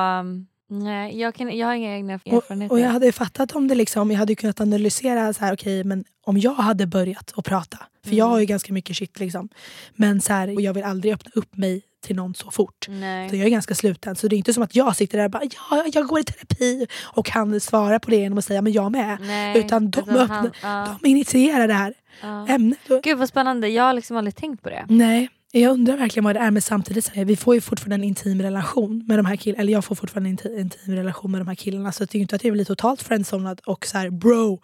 Nej, 0.68 1.20
jag, 1.20 1.34
kan, 1.34 1.56
jag 1.58 1.66
har 1.66 1.74
inga 1.74 1.96
egna 1.96 2.14
Och, 2.14 2.32
erfarenheter. 2.32 2.74
och 2.74 2.80
jag 2.80 2.88
hade 2.90 3.12
fattat 3.12 3.52
om 3.52 3.68
det 3.68 3.74
liksom, 3.74 4.10
jag 4.10 4.18
hade 4.18 4.34
kunnat 4.34 4.60
analysera 4.60 5.32
så 5.32 5.44
här, 5.44 5.54
okej 5.54 5.84
men 5.84 6.04
om 6.24 6.38
jag 6.38 6.54
hade 6.54 6.86
börjat 6.86 7.32
att 7.36 7.44
prata, 7.44 7.78
för 8.04 8.14
jag 8.14 8.24
har 8.26 8.38
ju 8.40 8.46
ganska 8.46 8.72
mycket 8.72 8.96
shit 8.96 9.18
liksom. 9.20 9.48
Men 9.94 10.20
så 10.20 10.32
här, 10.32 10.54
och 10.54 10.60
jag 10.60 10.74
vill 10.74 10.84
aldrig 10.84 11.14
öppna 11.14 11.30
upp 11.34 11.56
mig 11.56 11.82
till 12.06 12.16
någon 12.16 12.34
så 12.34 12.50
fort. 12.50 12.86
Nej. 12.88 13.30
Så 13.30 13.36
jag 13.36 13.46
är 13.46 13.50
ganska 13.50 13.74
sluten. 13.74 14.16
Så 14.16 14.28
det 14.28 14.36
är 14.36 14.38
inte 14.38 14.52
som 14.54 14.62
att 14.62 14.74
jag 14.76 14.96
sitter 14.96 15.18
där 15.18 15.24
och 15.24 15.30
bara 15.30 15.42
ja, 15.70 15.84
jag 15.92 16.06
går 16.06 16.20
i 16.20 16.24
terapi 16.24 16.86
och 17.04 17.26
kan 17.26 17.60
svara 17.60 18.00
på 18.00 18.10
det 18.10 18.16
genom 18.16 18.38
att 18.38 18.44
säga 18.44 18.62
men 18.62 18.72
jag 18.72 18.92
med. 18.92 19.16
Nej, 19.20 19.58
Utan 19.58 19.90
de, 19.90 20.00
öppnar, 20.00 20.26
han- 20.26 20.50
ja. 20.62 20.96
de 21.02 21.08
initierar 21.08 21.68
det 21.68 21.74
här 21.74 21.94
Ja. 22.22 22.46
ämnet. 22.48 22.78
Gud 23.02 23.18
vad 23.18 23.28
spännande, 23.28 23.68
jag 23.68 23.84
har 23.84 23.92
liksom 23.92 24.16
aldrig 24.16 24.36
tänkt 24.36 24.62
på 24.62 24.68
det. 24.70 24.84
Nej, 24.88 25.28
jag 25.60 25.72
undrar 25.72 25.96
verkligen 25.96 26.24
vad 26.24 26.36
det 26.36 26.40
är 26.40 26.50
men 26.50 26.62
samtidigt 26.62 27.10
vi 27.16 27.36
får 27.36 27.54
ju 27.54 27.60
fortfarande 27.60 27.94
en 27.96 28.04
intim 28.04 28.42
relation 28.42 29.04
med 29.08 29.18
de 29.18 29.26
här 29.26 29.36
killarna. 29.36 29.60
Eller 29.62 29.72
jag 29.72 29.84
får 29.84 29.94
fortfarande 29.94 30.30
en 30.30 30.38
inti- 30.38 30.60
intim 30.60 30.94
relation 30.94 31.30
med 31.30 31.40
de 31.40 31.48
här 31.48 31.54
killarna. 31.54 31.92
Så 31.92 32.04
det 32.04 32.14
är 32.14 32.16
ju 32.18 32.22
inte 32.22 32.36
att 32.36 32.44
jag 32.44 32.52
blir 32.52 32.64
totalt 32.64 33.02
friendzonad 33.02 33.60
och 33.66 33.86
så 33.86 33.98
här 33.98 34.10
bro. 34.10 34.60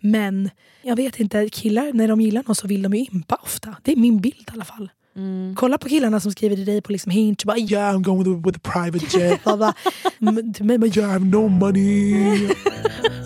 Men 0.00 0.50
jag 0.82 0.96
vet 0.96 1.20
inte, 1.20 1.48
killar 1.48 1.92
när 1.92 2.08
de 2.08 2.20
gillar 2.20 2.42
någon 2.46 2.54
så 2.54 2.66
vill 2.66 2.82
de 2.82 2.94
ju 2.94 3.06
impa 3.12 3.36
ofta. 3.42 3.76
Det 3.82 3.92
är 3.92 3.96
min 3.96 4.20
bild 4.20 4.36
i 4.48 4.52
alla 4.52 4.64
fall. 4.64 4.90
Kolla 5.56 5.78
på 5.78 5.88
killarna 5.88 6.20
som 6.20 6.32
skriver 6.32 6.56
till 6.56 6.64
dig 6.64 6.82
på 6.82 6.92
liksom 6.92 7.12
Hinge. 7.12 7.36
Bara, 7.44 7.58
Yeah, 7.58 7.94
I'm 7.96 8.02
going 8.02 8.18
with, 8.34 8.46
with 8.46 8.58
a 8.64 8.70
private 8.72 9.18
jet. 9.18 9.44
bla, 9.44 9.56
bla. 9.56 9.74
Men 10.18 10.54
till 10.54 10.64
mig 10.64 10.78
bara, 10.78 10.86
Yeah, 10.86 11.08
I 11.10 11.12
have 11.12 11.24
no 11.24 11.48
money. 11.48 12.48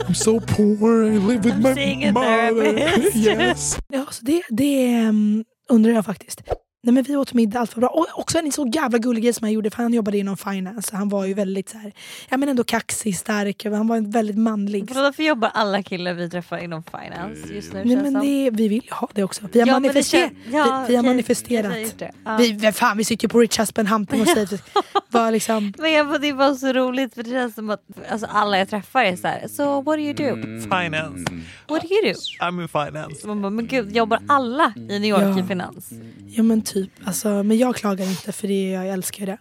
I'm 0.09 0.15
so 0.15 0.41
poor. 0.41 1.05
I 1.07 1.19
live 1.19 1.39
with 1.43 1.57
my 1.59 1.75
Seeing 1.75 2.05
a 2.05 2.13
mother. 2.13 2.79
yes. 3.15 3.77
Ja, 3.89 4.07
så 4.11 4.25
det, 4.25 4.43
det 4.51 5.01
um, 5.09 5.45
undrar 5.69 5.93
jag 5.93 6.05
faktiskt. 6.05 6.41
Nej, 6.83 6.95
men 6.95 7.03
vi 7.05 7.17
åt 7.17 7.33
middag, 7.35 7.61
allt 7.61 7.77
var 7.77 7.81
bra. 7.81 7.89
Och 7.89 8.07
också 8.19 8.39
en 8.39 8.53
så 8.53 8.71
jävla 8.75 8.99
gullig 8.99 9.23
grej 9.25 9.33
som 9.33 9.45
han 9.45 9.53
gjorde, 9.53 9.71
för 9.71 9.83
han 9.83 9.95
jobbade 9.95 10.19
inom 10.19 10.37
finance. 10.37 10.97
Han 10.97 11.09
var 11.09 11.25
ju 11.25 11.35
väldigt 11.35 11.69
så 11.69 11.79
här, 11.79 11.93
ja, 12.29 12.37
men 12.37 12.49
ändå 12.49 12.65
kaxig, 12.65 13.17
stark. 13.17 13.65
Han 13.65 13.87
var 13.87 13.97
en 13.97 14.11
väldigt 14.11 14.39
manlig. 14.39 14.91
Varför 14.95 15.23
jobbar 15.23 15.51
alla 15.55 15.83
killar 15.83 16.15
vi 16.15 16.31
träffar 16.31 16.59
inom 16.59 16.83
finance 16.83 17.55
just 17.55 17.73
nu 17.73 17.85
Nej, 17.85 17.97
men 17.97 18.13
det, 18.15 18.51
vi 18.51 18.69
vill 18.69 18.85
ju 18.85 18.91
ha 18.91 19.09
det 19.15 19.25
också. 19.25 19.49
Vi 19.53 19.61
har, 19.61 19.67
Ja, 19.67 19.75
manifester- 19.81 20.31
ja, 20.53 20.85
vi, 20.89 20.93
vi 20.93 20.97
har 20.97 21.03
manifesterat. 21.03 21.95
Ja. 22.25 22.37
Vi, 22.37 22.73
fan, 22.73 22.97
vi 22.97 23.05
sitter 23.05 23.25
ju 23.25 23.29
på 23.29 23.39
Rich 23.41 23.59
Husband 23.61 23.89
Humping 23.89 24.21
och 24.21 24.29
säger 24.29 24.61
var 25.09 25.31
liksom, 25.33 25.73
Men 25.79 25.93
jag, 25.93 26.21
det 26.21 26.33
var 26.33 26.55
så 26.55 26.73
roligt 26.73 27.15
för 27.15 27.23
det 27.23 27.31
känns 27.31 27.55
som 27.55 27.71
att 27.71 27.83
alltså, 28.11 28.27
alla 28.27 28.59
jag 28.59 28.69
träffar 28.71 29.05
är 29.05 29.17
så 29.17 29.27
här. 29.27 29.49
so 29.49 29.83
what 29.83 29.97
do 29.97 30.01
you 30.03 30.13
do? 30.15 30.35
Finance. 30.63 31.33
What 31.69 31.83
do 31.83 31.89
you 31.89 32.13
do? 32.13 32.19
I'm 32.45 32.63
in 32.63 32.69
finance. 32.69 33.27
Man 33.27 33.43
bara, 33.43 33.51
men 33.51 33.67
gud 33.67 33.97
jobbar 33.97 34.19
alla 34.29 34.73
i 34.77 34.99
New 34.99 35.05
York 35.05 35.23
Ja. 35.23 35.41
i 35.41 35.43
finans? 35.43 35.91
ja 36.27 36.43
men 36.43 36.63
typ. 36.73 36.91
Alltså, 37.05 37.43
men 37.43 37.59
jag 37.59 37.77
klagar 37.77 38.05
inte 38.11 38.33
för 38.33 38.49
det, 38.49 38.71
jag 38.71 38.89
älskar 38.89 39.21
ju 39.21 39.27
det. 39.27 39.39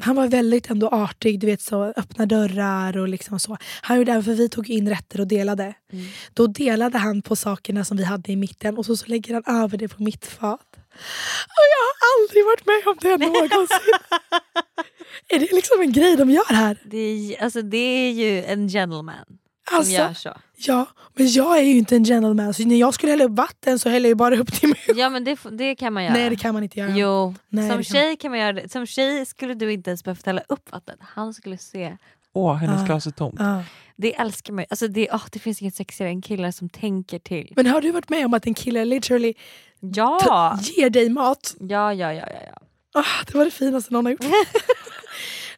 Han 0.00 0.16
var 0.16 0.28
väldigt 0.28 0.70
ändå 0.70 0.88
artig, 0.88 1.40
du 1.40 1.46
vet 1.46 1.62
så 1.62 1.84
öppna 1.84 2.26
dörrar 2.26 2.98
och 2.98 3.08
liksom 3.08 3.38
så. 3.40 3.56
Han 3.82 3.98
gjorde 3.98 4.12
även 4.12 4.24
för 4.24 4.34
vi 4.34 4.48
tog 4.48 4.70
in 4.70 4.88
rätter 4.88 5.20
och 5.20 5.26
delade. 5.26 5.74
Då 6.34 6.46
delade 6.46 6.98
han 6.98 7.22
på 7.22 7.36
sakerna 7.36 7.84
som 7.84 7.96
vi 7.96 8.04
hade 8.04 8.32
i 8.32 8.36
mitten 8.36 8.78
och 8.78 8.86
så, 8.86 8.96
så 8.96 9.06
lägger 9.06 9.34
han 9.34 9.62
över 9.62 9.78
det 9.78 9.88
på 9.88 10.02
mitt 10.02 10.26
fat. 10.26 10.66
Och 11.56 11.66
jag 11.74 11.84
har 11.86 11.96
aldrig 12.12 12.44
varit 12.44 12.66
med 12.66 12.82
om 12.86 12.96
det 13.00 13.26
någonsin. 13.26 13.94
är 15.28 15.38
det 15.38 15.52
liksom 15.52 15.80
en 15.80 15.92
grej 15.92 16.16
de 16.16 16.30
gör 16.30 16.54
här? 16.54 16.76
Det 16.84 16.98
är, 16.98 17.42
alltså, 17.42 17.62
det 17.62 18.08
är 18.08 18.12
ju 18.12 18.44
en 18.44 18.68
gentleman. 18.68 19.38
Som 19.68 19.78
Alltså, 19.78 19.92
gör 19.92 20.14
så. 20.14 20.36
Ja, 20.56 20.86
men 21.14 21.28
jag 21.28 21.58
är 21.58 21.62
ju 21.62 21.78
inte 21.78 21.96
en 21.96 22.04
gentleman. 22.04 22.54
Så 22.54 22.64
när 22.64 22.76
jag 22.76 22.94
skulle 22.94 23.12
hälla 23.12 23.24
upp 23.24 23.36
vatten 23.36 23.78
så 23.78 23.88
häller 23.88 24.08
jag 24.08 24.18
bara 24.18 24.36
upp 24.36 24.52
till 24.52 24.68
mig 24.68 24.78
Ja 24.96 25.10
men 25.10 25.24
det, 25.24 25.38
det 25.50 25.74
kan 25.74 25.92
man 25.92 26.04
göra. 26.04 26.12
Nej 26.14 26.30
det 26.30 26.36
kan 26.36 26.54
man 26.54 26.62
inte 26.62 26.78
göra. 26.80 26.90
Jo, 26.96 27.34
Nej, 27.48 27.70
som 27.70 27.82
tjej 27.82 28.16
kan 28.16 28.30
man 28.30 28.40
göra 28.40 28.52
det. 28.52 28.68
Som 28.72 28.86
tjej 28.86 29.26
skulle 29.26 29.54
du 29.54 29.72
inte 29.72 29.90
ens 29.90 30.04
behövt 30.04 30.26
hälla 30.26 30.42
upp 30.48 30.72
vatten. 30.72 30.96
Han 31.00 31.34
skulle 31.34 31.58
se. 31.58 31.96
Åh, 32.32 32.54
hennes 32.54 32.82
Ah. 32.82 32.86
glas 32.86 33.06
är 33.06 33.10
tomt. 33.10 33.34
Ja. 33.38 33.62
Det 33.96 34.14
älskar 34.14 34.52
man 34.52 34.64
alltså 34.70 34.88
det, 34.88 35.08
åh, 35.12 35.22
det 35.32 35.38
finns 35.38 35.62
inget 35.62 35.74
sexigare 35.74 36.10
än 36.10 36.22
killar 36.22 36.50
som 36.50 36.68
tänker 36.68 37.18
till. 37.18 37.52
Men 37.56 37.66
har 37.66 37.80
du 37.80 37.90
varit 37.90 38.08
med 38.08 38.26
om 38.26 38.34
att 38.34 38.46
en 38.46 38.54
kille 38.54 38.84
literally 38.84 39.34
Ja! 39.80 40.58
ger 40.76 40.90
dig 40.90 41.08
mat? 41.08 41.54
Ja, 41.60 41.94
ja, 41.94 42.12
ja. 42.12 42.26
ja, 42.32 42.40
ja. 42.52 42.58
Ah, 43.00 43.24
det 43.26 43.38
var 43.38 43.44
det 43.44 43.50
finaste 43.50 43.92
någon 43.92 44.04
har 44.06 44.12
gjort. 44.12 44.24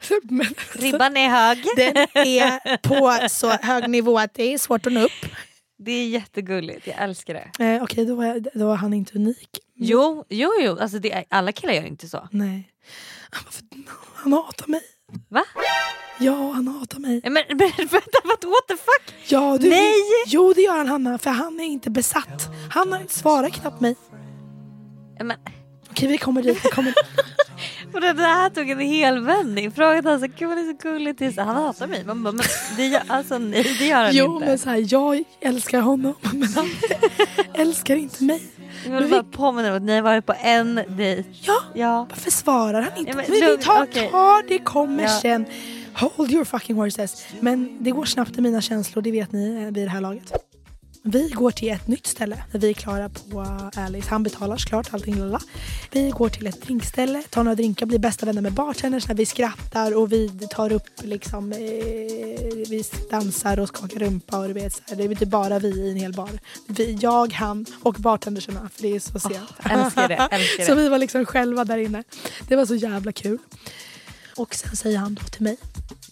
Alltså, 0.41 0.79
Ribban 0.79 1.17
är 1.17 1.29
hög. 1.29 1.65
Den 1.77 1.97
är 2.15 2.77
på 2.77 3.29
så 3.29 3.51
hög 3.51 3.89
nivå 3.91 4.19
att 4.19 4.35
det 4.35 4.55
är 4.55 4.59
svårt 4.59 4.87
att 4.87 4.93
nå 4.93 5.01
upp. 5.01 5.27
Det 5.79 5.93
är 5.93 6.09
jättegulligt, 6.09 6.87
jag 6.87 6.97
älskar 7.03 7.35
det. 7.35 7.65
Eh, 7.65 7.83
Okej, 7.83 8.07
då, 8.07 8.15
var 8.15 8.25
jag- 8.25 8.47
då 8.55 8.67
var 8.67 8.75
han 8.77 8.95
inte 8.95 9.15
unik. 9.19 9.49
Jo, 9.77 10.25
jo, 10.29 10.51
jo. 10.61 10.79
Alltså 10.81 10.99
är, 11.07 11.25
alla 11.31 11.53
killar 11.53 11.73
gör 11.75 11.83
inte 11.87 12.09
så. 12.09 12.29
Nej. 12.31 12.69
Han 14.15 14.33
hatar 14.33 14.67
mig. 14.69 14.81
Va? 15.29 15.45
Ja, 16.19 16.53
han 16.53 16.69
hatar 16.69 16.99
mig. 16.99 17.21
Men, 17.25 17.33
men 17.49 17.59
vänta, 17.77 18.19
what, 18.25 18.45
what 18.45 18.69
the 18.69 18.77
fuck? 18.77 19.15
Ja, 19.29 19.59
du, 19.61 19.69
Nej! 19.71 19.95
Jo, 20.27 20.53
det 20.53 20.61
gör 20.63 20.77
han 20.77 20.89
Hanna, 20.89 21.19
för 21.19 21.31
han 21.31 21.61
är 21.61 21.65
inte 21.65 21.91
besatt. 21.91 22.49
Han 22.71 22.93
har- 22.93 23.07
svarar 23.09 23.49
knappt 23.49 23.81
mig. 23.81 23.97
Men, 25.21 25.37
Okej, 25.91 26.09
vi 26.09 26.19
kommer 26.19 26.43
dit. 26.43 26.65
Vi 26.65 26.69
kommer 26.69 26.91
dit. 26.91 27.25
och 27.95 28.01
det 28.01 28.23
här 28.23 28.51
tog 28.51 28.71
en 28.71 28.81
hel 28.81 29.21
vändning. 29.25 29.73
Han 29.77 30.21
så 30.21 30.27
gud 30.39 30.49
han 30.49 30.59
är 30.59 30.73
så 30.73 30.89
gullig 30.89 31.19
till 31.19 31.35
så 31.35 31.43
han 31.43 31.57
hatar 31.57 31.87
mig. 31.87 32.05
Man 32.05 32.23
bara, 32.23 32.33
men 32.33 32.45
det 32.77 32.87
gör, 32.87 33.03
alltså, 33.07 33.39
nej, 33.39 33.77
det 33.79 33.87
gör 33.87 34.03
han 34.05 34.11
Jo, 34.17 34.35
inte. 34.35 34.47
men 34.47 34.59
så 34.59 34.71
här, 34.71 34.85
jag 34.89 35.23
älskar 35.41 35.81
honom, 35.81 36.15
men 36.33 36.49
han 36.57 36.69
älskar 37.55 37.97
inte 37.97 38.25
mig. 38.25 38.43
Jag 38.87 39.01
vill 39.01 39.11
bara 39.11 39.23
påminna 39.23 39.71
om 39.71 39.77
att 39.77 39.83
ni 39.83 39.95
har 39.95 40.03
varit 40.03 40.27
på 40.27 40.35
en 40.43 40.75
dejt. 40.75 41.25
Ja, 41.43 41.61
ja. 41.75 42.07
varför 42.11 42.31
svarar 42.31 42.83
han 42.83 42.99
inte? 42.99 43.11
Ja, 43.11 43.17
men 43.17 43.25
men 43.29 43.41
vi 43.41 43.47
lugn, 43.47 43.63
tar, 43.63 43.83
okej. 43.83 44.09
tar, 44.11 44.49
det 44.49 44.59
kommer 44.59 45.03
Ja. 45.03 45.21
sen. 45.23 45.47
Hold 45.95 46.33
your 46.33 46.45
fucking 46.45 46.77
horses. 46.77 47.27
Men 47.41 47.77
det 47.85 47.91
går 47.91 48.05
snabbt 48.05 48.39
i 48.39 48.41
mina 48.41 48.61
känslor, 48.61 49.03
det 49.03 49.11
vet 49.11 49.33
ni 49.33 49.55
eh, 49.55 49.75
vid 49.75 49.87
det 49.87 49.91
här 49.91 50.01
laget. 50.01 50.33
Vi 51.03 51.29
går 51.29 51.51
till 51.51 51.69
ett 51.69 51.87
nytt 51.87 52.07
ställe 52.07 52.45
där 52.53 52.59
vi 52.59 52.71
är 52.71 52.75
klara 52.75 53.09
på 53.09 53.47
Alice. 53.77 54.11
Han 54.11 54.23
betalar 54.23 54.57
såklart 54.57 54.95
allting 54.95 55.15
lilla. 55.15 55.41
Vi 55.91 56.11
går 56.11 56.29
till 56.29 56.47
ett 56.47 56.63
drinkställe, 56.63 57.23
tar 57.23 57.45
några 57.45 57.55
drinkar, 57.55 57.87
blir 57.87 57.99
bästa 57.99 58.27
vänner 58.27 58.43
med 58.43 58.53
bartenders 58.53 59.09
när 59.09 59.15
vi 59.15 59.27
skrattar 59.27 59.97
och 59.97 60.13
vi 60.13 60.29
tar 60.51 60.73
upp 60.73 60.89
liksom, 61.03 61.53
eh, 61.53 61.59
vi 62.69 62.85
dansar 63.11 63.61
och 63.61 63.69
skakar 63.69 64.01
rumpa 64.01 64.39
och 64.39 64.49
du 64.49 64.55
vet 64.55 64.73
så 64.73 64.83
här, 64.89 64.97
det 64.97 65.05
är 65.05 65.15
typ 65.15 65.29
bara 65.29 65.59
vi 65.59 65.69
i 65.69 65.91
en 65.91 65.97
hel 65.97 66.13
bar. 66.13 66.31
Vi, 66.67 66.99
jag, 67.01 67.33
han 67.33 67.67
och 67.83 67.95
bartendersarna 67.95 68.71
för 68.75 68.83
det 68.83 68.97
är 68.97 69.01
så 69.01 69.21
sent. 69.21 69.51
älskar 69.71 70.09
det, 70.09 70.29
älskar 70.31 70.65
så 70.67 70.75
det. 70.75 70.83
vi 70.83 70.89
var 70.89 70.99
liksom 70.99 71.27
själva 71.27 71.65
där 71.65 71.79
inne. 71.79 72.05
Det 72.49 72.57
var 72.57 72.67
så 72.67 72.75
jävla 72.75 73.13
kul. 73.13 73.39
Och 74.37 74.55
sen 74.55 74.77
säger 74.77 74.99
han 74.99 75.15
då 75.15 75.23
till 75.23 75.43
mig 75.43 75.57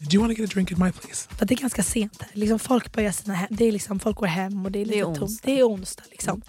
Do 0.00 0.14
you 0.16 0.22
want 0.24 0.36
to 0.36 0.42
get 0.42 0.50
a 0.50 0.52
drink 0.54 0.72
at 0.72 0.78
my 0.78 0.92
place? 0.92 1.28
för 1.38 1.46
det 1.46 1.54
är 1.54 1.56
ganska 1.56 1.82
sent 1.82 2.22
här. 2.22 2.30
Liksom 2.32 2.58
folk 2.58 2.92
börjar 2.92 3.12
sina 3.12 3.34
hem. 3.34 3.48
Det 3.50 3.64
är 3.64 3.72
liksom, 3.72 4.00
folk 4.00 4.16
går 4.16 4.26
hem 4.26 4.64
och 4.66 4.72
det 4.72 4.78
är 4.78 4.84
lite 4.84 4.96
Det 4.96 5.00
är 5.00 5.04
tomt. 5.04 5.18
onsdag. 5.22 5.46
Det 5.46 5.58
är 5.58 5.64
onsdag 5.68 6.04
liksom. 6.10 6.42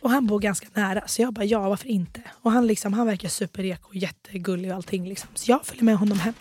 Och 0.00 0.10
han 0.10 0.26
bor 0.26 0.38
ganska 0.40 0.66
nära 0.74 1.08
så 1.08 1.22
jag 1.22 1.32
bara 1.32 1.44
ja 1.44 1.68
varför 1.68 1.88
inte. 1.88 2.22
Och 2.42 2.52
han, 2.52 2.66
liksom, 2.66 2.92
han 2.92 3.06
verkar 3.06 3.28
superreko 3.28 3.88
och 3.88 3.96
jättegullig 3.96 4.70
och 4.70 4.76
allting. 4.76 5.08
Liksom. 5.08 5.28
Så 5.34 5.50
jag 5.50 5.66
följer 5.66 5.84
med 5.84 5.96
honom 5.96 6.18
hem. 6.20 6.34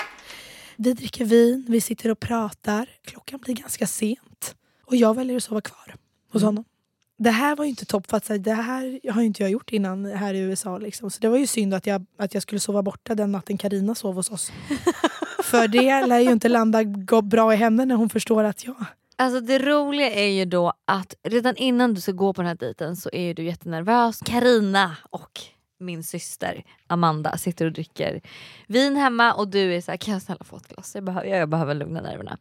Vi 0.75 0.93
dricker 0.93 1.25
vin, 1.25 1.65
vi 1.69 1.81
sitter 1.81 2.09
och 2.09 2.19
pratar. 2.19 2.89
Klockan 3.05 3.39
blir 3.39 3.55
ganska 3.55 3.87
sent. 3.87 4.55
Och 4.85 4.95
jag 4.95 5.15
väljer 5.15 5.37
att 5.37 5.43
sova 5.43 5.61
kvar 5.61 5.95
hos 6.31 6.43
honom. 6.43 6.63
Det 7.23 7.31
här 7.31 7.55
var 7.55 7.65
ju 7.65 7.69
inte 7.69 7.85
topp 7.85 8.09
för 8.09 8.17
att 8.17 8.25
så 8.25 8.33
här, 8.33 8.39
det 8.39 8.53
här 8.53 9.11
har 9.11 9.21
ju 9.21 9.27
inte 9.27 9.43
jag 9.43 9.51
gjort 9.51 9.71
innan 9.71 10.05
här 10.05 10.33
i 10.33 10.39
USA. 10.39 10.77
Liksom. 10.77 11.11
Så 11.11 11.19
det 11.19 11.29
var 11.29 11.37
ju 11.37 11.47
synd 11.47 11.73
att 11.73 11.87
jag, 11.87 12.05
att 12.17 12.33
jag 12.33 12.43
skulle 12.43 12.59
sova 12.59 12.81
borta 12.81 13.15
den 13.15 13.31
natten 13.31 13.57
Karina 13.57 13.95
sov 13.95 14.15
hos 14.15 14.31
oss. 14.31 14.51
för 15.43 15.67
det 15.67 16.05
lär 16.05 16.19
ju 16.19 16.31
inte 16.31 16.49
landa 16.49 16.83
bra 17.23 17.53
i 17.53 17.55
henne 17.55 17.85
när 17.85 17.95
hon 17.95 18.09
förstår 18.09 18.43
att 18.43 18.65
jag... 18.65 18.85
Alltså 19.15 19.39
det 19.39 19.59
roliga 19.59 20.11
är 20.11 20.27
ju 20.27 20.45
då 20.45 20.73
att 20.85 21.15
redan 21.23 21.55
innan 21.55 21.93
du 21.93 22.01
ska 22.01 22.11
gå 22.11 22.33
på 22.33 22.41
den 22.41 22.47
här 22.47 22.55
dejten 22.55 22.95
så 22.95 23.09
är 23.13 23.33
du 23.33 23.43
jättenervös. 23.43 24.19
Karina 24.25 24.97
och 25.09 25.39
min 25.79 26.03
syster 26.03 26.63
Amanda 26.87 27.37
sitter 27.37 27.65
och 27.65 27.71
dricker 27.71 28.21
vin 28.67 28.95
hemma 28.95 29.33
och 29.33 29.47
du 29.47 29.75
är 29.75 29.81
så 29.81 29.91
här, 29.91 29.97
kan 29.97 30.13
jag 30.13 30.21
snälla 30.21 30.43
få 30.43 30.57
ett 30.57 30.67
glas? 30.67 30.95
Jag 30.95 31.03
behöver, 31.03 31.27
jag 31.27 31.49
behöver 31.49 31.73
lugna 31.73 32.01
nerverna. 32.01 32.37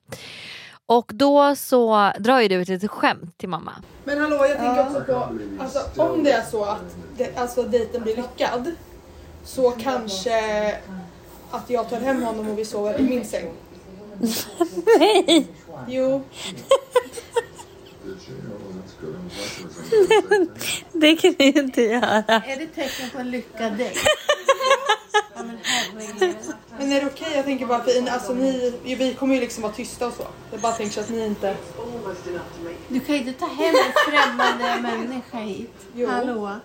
Och 0.91 1.11
då 1.15 1.57
så 1.57 2.13
drar 2.19 2.41
ju 2.41 2.49
du 2.49 2.63
ett 2.63 2.69
litet 2.69 2.91
skämt 2.91 3.39
till 3.39 3.49
mamma. 3.49 3.73
Men 4.05 4.19
hallå 4.19 4.37
jag 4.37 4.59
tänker 4.59 4.87
också 4.87 5.01
på, 5.01 5.29
alltså, 5.63 6.03
om 6.03 6.25
det 6.25 6.33
är 6.33 6.43
så 6.43 6.65
att 6.65 6.97
det, 7.17 7.37
alltså, 7.37 7.63
dejten 7.63 8.03
blir 8.03 8.17
lyckad 8.17 8.75
så 9.45 9.71
kanske 9.71 10.75
att 11.51 11.71
jag 11.71 11.91
tar 11.91 12.01
hem 12.01 12.23
honom 12.23 12.49
och 12.49 12.59
vi 12.59 12.65
sover 12.65 13.01
i 13.01 13.03
min 13.03 13.25
säng. 13.25 13.51
Nej! 14.99 15.47
Jo. 15.89 16.23
det 20.93 21.17
kan 21.17 21.35
du 21.39 21.45
ju 21.45 21.53
inte 21.61 21.83
göra. 21.83 22.25
Är 22.27 22.57
det 22.59 22.67
tecken 22.67 23.11
på 23.13 23.19
en 23.19 23.31
lyckad 23.31 23.73
dejt? 23.77 23.95
Ja, 25.41 26.77
men 26.79 26.93
är 26.93 27.01
det 27.01 27.07
okej? 27.07 27.29
Jag 27.35 27.45
tänker 27.45 27.67
bara 27.67 27.83
för 27.85 28.11
alltså, 28.11 28.35
ni, 28.35 28.75
vi 28.85 29.15
kommer 29.15 29.35
ju 29.35 29.41
liksom 29.41 29.63
vara 29.63 29.73
tysta 29.73 30.07
och 30.07 30.13
så. 30.13 30.27
Jag 30.53 30.61
bara 30.61 30.73
tänker 30.73 30.95
så 30.95 31.01
att 31.01 31.11
ni 31.11 31.27
inte... 31.27 31.57
Du 32.89 33.01
kan 33.01 33.15
ju 33.15 33.21
inte 33.21 33.33
ta 33.33 33.47
hem 33.47 33.75
en 33.75 34.13
främmande 34.13 34.81
människa 34.83 35.39
hit. 35.39 35.73
Hallå? 36.09 36.57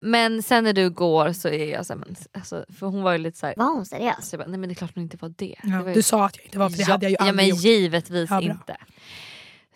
Men 0.00 0.42
sen 0.42 0.64
när 0.64 0.72
du 0.72 0.90
går 0.90 1.32
så 1.32 1.48
är 1.48 1.64
jag 1.72 1.86
såhär, 1.86 1.98
men, 2.00 2.16
alltså, 2.32 2.64
för 2.78 2.86
hon 2.86 3.02
var 3.02 3.12
ju 3.12 3.18
lite 3.18 3.38
såhär. 3.38 3.54
Var 3.56 3.64
hon 3.64 3.86
seriös? 3.86 4.28
Så 4.28 4.34
jag 4.34 4.40
bara, 4.40 4.48
nej 4.50 4.58
men 4.60 4.68
det 4.68 4.72
är 4.72 4.74
klart 4.74 4.90
hon 4.94 5.02
inte 5.04 5.16
var 5.20 5.32
det. 5.36 5.54
Ja, 5.62 5.68
det 5.70 5.82
var 5.82 5.88
ju- 5.88 5.94
du 5.94 6.02
sa 6.02 6.24
att 6.24 6.36
jag 6.36 6.44
inte 6.44 6.58
var, 6.58 6.70
för 6.70 6.78
det 6.78 6.84
hade 6.84 7.04
jag 7.06 7.10
ju 7.10 7.16
ja, 7.20 7.28
aldrig 7.28 7.36
men 7.36 7.48
gjort. 7.48 7.64
givetvis 7.64 8.30
Ja, 8.30 8.40
inte. 8.40 8.76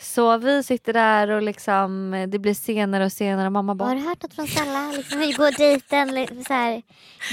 Så 0.03 0.37
vi 0.37 0.63
sitter 0.63 0.93
där 0.93 1.31
och 1.31 1.43
liksom, 1.43 2.11
det 2.29 2.39
blir 2.39 2.55
senare 2.55 3.05
och 3.05 3.13
senare 3.13 3.47
och 3.47 3.53
mamma 3.53 3.75
bara 3.75 3.89
Har 3.89 3.97
du 3.97 4.01
hört 4.01 4.23
något 4.23 4.35
från 4.35 4.47
Stella? 4.47 4.93
Liksom, 4.97 5.19
hur 5.19 5.37
går 5.37 5.59
dejten? 5.59 6.45
Så 6.45 6.53
här, 6.53 6.83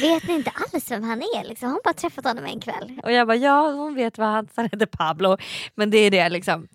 vet 0.01 0.27
ni 0.27 0.33
inte 0.33 0.51
alls 0.55 0.91
vem 0.91 1.03
han 1.03 1.21
är? 1.21 1.47
Liksom, 1.47 1.69
hon 1.69 1.79
bara 1.83 1.93
träffat 1.93 2.25
honom 2.25 2.45
en 2.45 2.59
kväll? 2.59 3.01
Och 3.03 3.11
jag 3.11 3.27
bara 3.27 3.37
ja 3.37 3.71
hon 3.71 3.95
vet 3.95 4.17
vad 4.17 4.27
han, 4.27 4.47
han 4.55 4.65
heter 4.65 4.85
Pablo. 4.85 5.37
Men 5.75 5.89
det 5.89 5.97
är 5.97 6.11
det 6.11 6.29
liksom. 6.29 6.67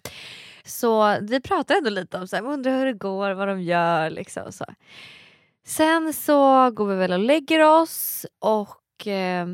Så 0.65 1.19
vi 1.21 1.41
pratar 1.41 1.75
ändå 1.75 1.91
lite 1.91 2.19
om 2.19 2.29
så 2.29 2.37
här, 2.37 2.47
undrar 2.47 2.79
hur 2.79 2.87
det 2.87 2.93
går, 2.93 3.31
vad 3.31 3.49
de 3.49 3.63
gör 3.63 4.11
liksom. 4.11 4.53
Så. 4.53 4.65
Sen 5.67 6.13
så 6.13 6.71
går 6.71 6.87
vi 6.87 6.95
väl 6.97 7.13
och 7.13 7.19
lägger 7.19 7.61
oss 7.61 8.27
och 8.39 9.07
eh, 9.07 9.47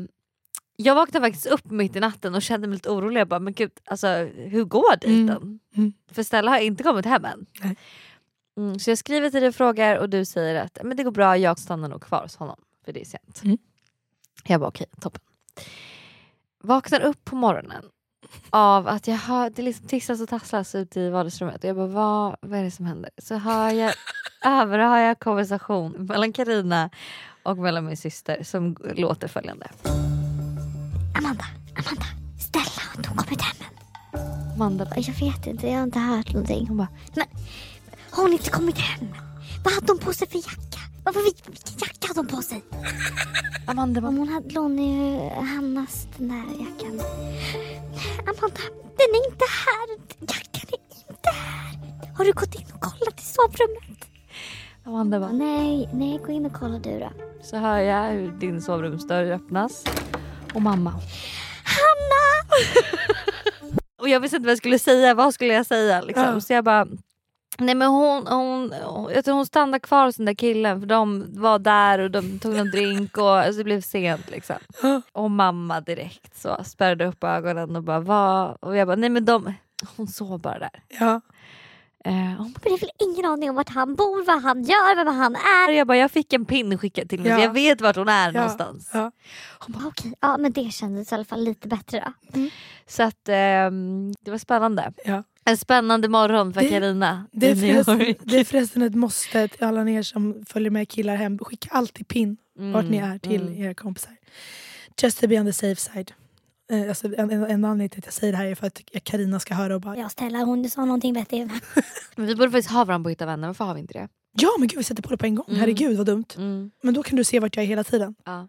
jag 0.81 0.95
vaknade 0.95 1.25
faktiskt 1.25 1.45
upp 1.45 1.71
mitt 1.71 1.95
i 1.95 1.99
natten 1.99 2.35
och 2.35 2.41
kände 2.41 2.67
mig 2.67 2.75
lite 2.75 2.89
orolig. 2.89 3.21
Jag 3.21 3.27
bara, 3.27 3.39
men 3.39 3.53
gud, 3.53 3.71
alltså, 3.85 4.07
hur 4.35 4.63
går 4.63 4.95
dejten? 5.01 5.59
Mm. 5.75 5.93
För 6.11 6.23
Stella 6.23 6.51
har 6.51 6.59
inte 6.59 6.83
kommit 6.83 7.05
hem 7.05 7.25
än. 7.25 7.45
Mm, 8.57 8.79
så 8.79 8.91
jag 8.91 8.97
skriver 8.97 9.29
till 9.29 9.39
dig 9.39 9.49
och 9.49 9.55
frågar 9.55 9.97
och 9.97 10.09
du 10.09 10.25
säger 10.25 10.55
att 10.55 10.77
men 10.83 10.97
det 10.97 11.03
går 11.03 11.11
bra, 11.11 11.37
jag 11.37 11.59
stannar 11.59 11.89
nog 11.89 12.01
kvar 12.01 12.21
hos 12.21 12.35
honom 12.35 12.59
för 12.85 12.93
det 12.93 13.01
är 13.01 13.05
sent. 13.05 13.41
Mm. 13.43 13.57
Jag 14.43 14.59
bara 14.59 14.67
okej, 14.67 14.87
toppen. 15.01 15.21
Vaknar 16.63 17.01
upp 17.01 17.25
på 17.25 17.35
morgonen 17.35 17.83
av 18.49 18.87
att 18.87 19.07
jag 19.07 19.15
hör, 19.15 19.49
det 19.49 19.61
liksom 19.61 19.87
tisslas 19.87 20.21
och 20.21 20.29
tasslas 20.29 20.75
ute 20.75 20.99
i 20.99 21.09
vardagsrummet 21.09 21.63
och 21.63 21.69
jag 21.69 21.75
bara 21.75 21.87
vad, 21.87 22.35
vad 22.41 22.59
är 22.59 22.63
det 22.63 22.71
som 22.71 22.85
händer? 22.85 23.11
Så 23.17 23.35
hör 23.35 23.69
jag, 23.69 23.93
överhör 24.45 24.97
jag 24.97 25.19
konversation 25.19 25.91
mellan 25.91 26.33
Karina 26.33 26.89
och 27.43 27.57
mellan 27.57 27.85
min 27.85 27.97
syster 27.97 28.43
som 28.43 28.77
låter 28.95 29.27
följande. 29.27 29.67
Amanda, 31.17 31.45
Amanda, 31.79 32.05
Stella 32.39 32.81
har 32.89 32.97
inte 32.97 33.09
hon 33.09 33.17
kommit 33.17 33.41
hem 33.41 33.57
än? 33.67 34.53
Amanda 34.55 34.85
bara, 34.85 34.99
Jag 34.99 35.13
vet 35.13 35.47
inte, 35.47 35.67
jag 35.67 35.77
har 35.77 35.83
inte 35.83 35.99
hört 35.99 36.33
någonting. 36.33 36.67
Hon 36.67 36.77
bara, 36.77 36.87
men 37.15 37.25
har 38.11 38.23
hon 38.23 38.33
inte 38.33 38.49
kommit 38.49 38.77
hem? 38.77 39.07
Vad 39.63 39.73
hade 39.73 39.87
hon 39.91 39.99
på 39.99 40.13
sig 40.13 40.27
för 40.27 40.37
jacka? 40.37 40.79
Vad, 41.03 41.15
vad, 41.15 41.23
vilken 41.23 41.53
jacka 41.53 42.07
hade 42.07 42.19
hon 42.19 42.27
på 42.27 42.41
sig? 42.41 42.63
Amanda 43.67 44.01
bara, 44.01 44.07
Om 44.07 44.17
hon 44.17 44.27
hade 44.29 44.49
ju 44.83 45.29
Hannas 45.29 46.07
den 46.17 46.27
där 46.27 46.35
jackan. 46.59 47.01
Amanda, 48.21 48.61
den 48.97 49.09
är 49.17 49.31
inte 49.31 49.45
här. 49.65 49.87
Jackan 50.19 50.69
är 50.71 51.09
inte 51.11 51.29
här. 51.29 52.13
Har 52.17 52.25
du 52.25 52.31
gått 52.33 52.55
in 52.55 52.65
och 52.73 52.81
kollat 52.81 53.19
i 53.19 53.23
sovrummet? 53.23 54.05
Amanda 54.83 55.19
bara, 55.19 55.31
Nej, 55.31 55.89
nej, 55.93 56.19
gå 56.25 56.31
in 56.31 56.45
och 56.45 56.53
kolla 56.53 56.79
du 56.79 56.99
då. 56.99 57.09
så 57.43 57.57
hör 57.57 57.77
jag 57.79 58.11
hur 58.11 58.31
din 58.31 58.61
sovrumsdörr 58.61 59.31
öppnas 59.31 59.83
och 60.53 60.61
mamma. 60.61 60.91
Hanna! 61.63 62.63
Och 64.01 64.09
jag 64.09 64.19
visste 64.19 64.37
inte 64.37 64.45
vad 64.45 64.51
jag 64.51 64.57
skulle 64.57 64.79
säga, 64.79 65.13
vad 65.13 65.33
skulle 65.33 65.53
jag 65.53 65.65
säga? 65.65 66.01
Liksom. 66.01 66.23
Ja. 66.23 66.41
Så 66.41 66.53
jag 66.53 66.63
bara, 66.63 66.87
nej 67.57 67.75
men 67.75 67.87
hon, 67.87 68.27
hon, 68.27 68.73
jag 69.13 69.25
tror 69.25 69.35
hon 69.35 69.45
stannade 69.45 69.79
kvar 69.79 70.05
hos 70.05 70.15
den 70.15 70.25
där 70.25 70.33
killen 70.33 70.79
för 70.79 70.87
de 70.87 71.25
var 71.41 71.59
där 71.59 71.99
och 71.99 72.11
de 72.11 72.39
tog 72.39 72.53
någon 72.53 72.71
drink 72.71 73.17
och 73.17 73.29
alltså, 73.29 73.57
det 73.57 73.63
blev 73.63 73.81
sent. 73.81 74.31
Liksom. 74.31 74.55
Och 75.11 75.31
mamma 75.31 75.81
direkt 75.81 76.41
så 76.41 76.57
spärrade 76.63 77.05
upp 77.05 77.23
ögonen 77.23 77.75
och 77.75 77.83
bara 77.83 77.99
vad? 77.99 78.57
Och 78.59 78.77
jag 78.77 78.87
bara, 78.87 78.95
nej 78.95 79.09
men 79.09 79.25
de, 79.25 79.53
Hon 79.97 80.07
sov 80.07 80.39
bara 80.39 80.59
där. 80.59 80.83
Ja. 80.99 81.21
Eh, 82.05 82.13
hon 82.13 82.37
Men 82.37 82.53
det 82.63 82.69
är 82.69 82.79
väl 82.79 82.89
ingen 82.99 83.25
aning 83.25 83.49
om 83.49 83.55
vart 83.55 83.69
han 83.69 83.95
bor, 83.95 84.25
vad 84.25 84.41
han 84.41 84.63
gör, 84.63 84.95
vem 84.95 85.15
han 85.15 85.35
är. 85.35 85.71
jag, 85.71 85.87
bara, 85.87 85.97
jag 85.97 86.11
fick 86.11 86.33
en 86.33 86.45
pin 86.45 86.77
skickad 86.77 87.09
till 87.09 87.19
mig 87.19 87.29
Ja. 87.31 87.37
så 87.37 87.41
jag 87.43 87.53
vet 87.53 87.81
vart 87.81 87.95
hon 87.95 88.09
är 88.09 88.25
Ja. 88.25 88.31
någonstans. 88.31 88.89
Ja. 88.93 89.11
Hon 89.59 89.73
bara 89.73 89.87
okej, 89.87 90.13
ja 90.19 90.37
men 90.37 90.51
det 90.51 90.71
kändes 90.73 91.11
i 91.11 91.15
alla 91.15 91.25
fall 91.25 91.43
lite 91.43 91.67
bättre 91.67 92.13
då. 92.33 92.39
Så 92.87 93.03
att 93.03 93.29
ehm, 93.29 94.13
det 94.21 94.31
var 94.31 94.37
spännande. 94.37 94.93
Ja. 95.05 95.23
En 95.45 95.57
spännande 95.57 96.07
morgon 96.09 96.53
för 96.53 96.61
Det- 96.61 96.69
Carina 96.69 97.27
Det 97.31 97.51
är, 97.51 97.55
förresten, 97.55 98.15
det 98.23 98.39
är 98.39 98.43
förresten 98.43 98.81
ett 98.81 98.95
måste 98.95 99.47
till 99.47 99.63
alla 99.63 99.89
er 99.89 100.03
som 100.03 100.45
följer 100.47 100.71
med 100.71 100.89
killar 100.89 101.15
hem. 101.15 101.37
Skicka 101.39 101.69
alltid 101.71 102.07
pin 102.07 102.37
vart 102.73 102.85
ni 102.85 102.97
är 102.97 103.19
till 103.19 103.41
mm. 103.41 103.61
era 103.63 103.73
kompisar. 103.73 104.15
Just 105.03 105.21
to 105.21 105.27
be 105.27 105.39
on 105.39 105.45
the 105.45 105.53
safe 105.53 105.75
side. 105.75 106.11
Eh, 106.71 106.89
alltså, 106.89 107.07
en, 107.07 107.31
en, 107.31 107.43
en 107.43 107.65
anledning 107.65 107.89
till 107.89 107.99
att 107.99 108.05
jag 108.05 108.13
säger 108.13 108.33
det 108.33 108.37
här 108.37 108.45
är 108.45 108.55
för 108.55 108.67
att 108.67 108.81
Karina 109.03 109.39
ska 109.39 109.53
höra 109.53 109.75
och 109.75 109.81
bara 109.81 109.97
Ja 109.97 110.09
Stella 110.09 110.37
hon 110.39 110.69
sa 110.69 110.85
någonting 110.85 111.13
vettigt. 111.13 111.51
Men 112.15 112.25
vi 112.27 112.35
borde 112.35 112.51
faktiskt 112.51 112.69
ha 112.69 112.85
varandra 112.85 113.03
på 113.05 113.09
Hitta 113.09 113.25
vänner, 113.25 113.47
varför 113.47 113.65
har 113.65 113.73
vi 113.73 113.79
inte 113.79 113.93
det? 113.93 114.07
Ja 114.37 114.49
men 114.59 114.67
gud 114.67 114.77
vi 114.77 114.83
sätter 114.83 115.03
på 115.03 115.09
det 115.09 115.17
på 115.17 115.25
en 115.25 115.35
gång. 115.35 115.45
Mm. 115.47 115.59
Herregud 115.59 115.97
vad 115.97 116.05
dumt. 116.05 116.25
Mm. 116.37 116.71
Men 116.81 116.93
då 116.93 117.03
kan 117.03 117.15
du 117.17 117.23
se 117.23 117.39
vart 117.39 117.55
jag 117.55 117.63
är 117.63 117.67
hela 117.67 117.83
tiden. 117.83 118.15
Ja. 118.25 118.47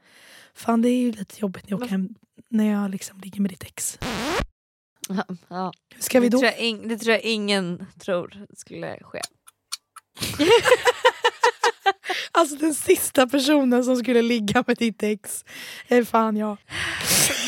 Fan 0.55 0.83
det 0.83 0.89
är 0.89 0.97
ju 0.97 1.13
lite 1.13 1.41
jobbigt 1.41 1.65
när 1.65 1.71
jag 1.71 1.81
åker 1.81 1.91
hem 1.91 2.09
när 2.49 2.73
jag 2.73 2.91
liksom 2.91 3.21
ligger 3.21 3.41
med 3.41 3.51
ditt 3.51 3.63
ex. 3.63 3.99
Ja, 5.09 5.25
ja. 5.49 5.73
Ska 5.99 6.21
vi 6.21 6.29
det 6.29 6.37
då? 6.37 6.39
Tror 6.39 6.53
jag 6.53 6.61
ing- 6.61 6.89
det 6.89 6.99
tror 6.99 7.13
jag 7.13 7.23
ingen 7.23 7.87
tror 7.99 8.47
skulle 8.57 8.99
ske. 9.03 9.21
Alltså 12.33 12.57
den 12.57 12.75
sista 12.75 13.27
personen 13.27 13.85
som 13.85 13.97
skulle 13.97 14.23
ligga 14.23 14.65
med 14.67 14.77
ditt 14.77 15.03
ex 15.03 15.45
är 15.89 16.05
fan 16.05 16.37
jag. 16.37 16.57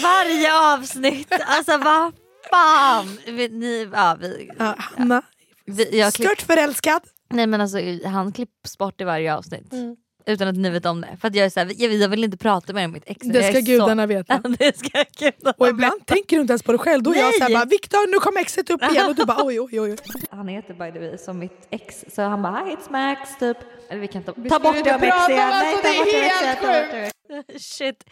Varje 0.03 0.75
avsnitt, 0.75 1.33
alltså 1.47 1.77
vad 1.79 2.12
fan! 2.51 3.18
Ni, 3.27 3.88
ja, 3.92 4.16
vi, 4.20 4.51
Ja, 4.59 4.75
Hanna, 4.79 5.23
vi, 5.66 6.11
stört 6.11 6.42
förälskad. 6.42 7.03
Nej 7.31 7.47
men 7.47 7.61
alltså 7.61 7.79
han 8.05 8.33
klipps 8.33 8.79
bort 8.79 9.01
i 9.01 9.05
varje 9.05 9.35
avsnitt. 9.35 9.73
Mm. 9.73 9.97
Utan 10.26 10.48
att 10.48 10.56
ni 10.56 10.70
vet 10.70 10.87
om 10.87 11.00
det. 11.00 11.16
För 11.20 11.28
att 11.28 11.34
jag 11.34 11.46
är 11.46 11.50
såhär, 11.50 11.72
jag, 11.76 11.92
jag 11.92 12.08
vill 12.08 12.24
inte 12.24 12.37
prata 12.37 12.72
mer 12.72 12.84
om 12.84 12.92
mitt 12.92 13.02
ex. 13.06 13.26
Det 13.26 13.42
ska 13.42 13.60
gudarna 13.60 14.02
så... 14.02 14.06
veta. 14.06 14.38
det 14.58 14.78
ska 14.78 15.04
gudarna 15.18 15.54
Och 15.58 15.68
ibland 15.68 16.06
tänker 16.06 16.37
du 16.37 16.40
inte 16.40 16.52
ens 16.52 16.62
på 16.62 16.72
det 16.72 16.78
själv. 16.78 17.02
Då 17.02 17.10
är 17.10 17.16
jag 17.16 17.24
Nej. 17.24 17.32
såhär 17.38 17.54
bara 17.54 17.64
Viktor 17.64 18.10
nu 18.10 18.20
kom 18.20 18.37
exet 18.37 18.70
upp 18.70 18.82
igen 18.82 19.06
och 19.06 19.14
du 19.14 19.24
bara 19.24 19.44
oj 19.44 19.60
oj 19.60 19.80
oj. 19.80 19.96
Han 20.30 20.48
heter 20.48 20.74
by 20.74 20.92
the 20.92 20.98
way 20.98 21.18
som 21.18 21.38
mitt 21.38 21.66
ex. 21.70 22.04
Så 22.14 22.22
han 22.22 22.42
bara 22.42 22.64
hi 22.64 22.74
it's 22.74 22.92
Max 22.92 23.38
typ. 23.38 23.56
Eller 23.90 24.00
vi 24.00 24.08
kan 24.08 24.22
ta, 24.22 24.32
Vi 24.37 24.50
ta 24.50 24.58
bort 24.58 24.84
det 24.84 24.94
om 24.94 25.02
ex 25.02 25.16
prata 25.16 25.24
om 25.26 25.32
igen. 25.32 25.52
alltså, 25.52 25.82
det 25.82 25.88
är 25.88 25.92
ta 25.92 26.04
bort 26.04 26.12
helt 26.12 26.42
exet, 26.42 26.60
ta 26.60 26.66
bort 26.66 26.90
det. 26.90 27.58
Shit. 27.58 28.04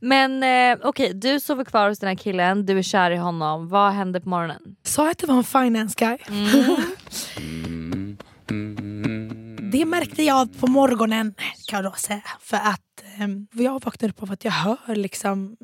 Men 0.00 0.42
eh, 0.42 0.78
okej, 0.88 1.14
du 1.14 1.40
sover 1.40 1.64
kvar 1.64 1.88
hos 1.88 1.98
den 1.98 2.08
här 2.08 2.16
killen, 2.16 2.66
du 2.66 2.78
är 2.78 2.82
kär 2.82 3.10
i 3.10 3.16
honom. 3.16 3.68
Vad 3.68 3.92
hände 3.92 4.20
på 4.20 4.28
morgonen? 4.28 4.76
Sa 4.82 5.02
jag 5.02 5.10
att 5.10 5.18
det 5.18 5.26
var 5.26 5.36
en 5.36 5.44
finance 5.44 5.94
guy? 5.98 6.18
Det 9.72 9.84
märkte 9.84 10.22
jag 10.22 10.58
på 10.60 10.66
morgonen 10.66 11.34
kan 11.68 11.84
jag 11.84 11.92
då 11.92 11.96
säga. 11.96 12.22
För 12.40 12.56
att 12.56 13.04
ehm, 13.18 13.46
jag 13.52 13.84
vaknade 13.84 14.12
upp 14.12 14.22
av 14.22 14.32
att 14.32 14.44
jag 14.44 14.52
hör 14.52 14.94
liksom 14.94 15.56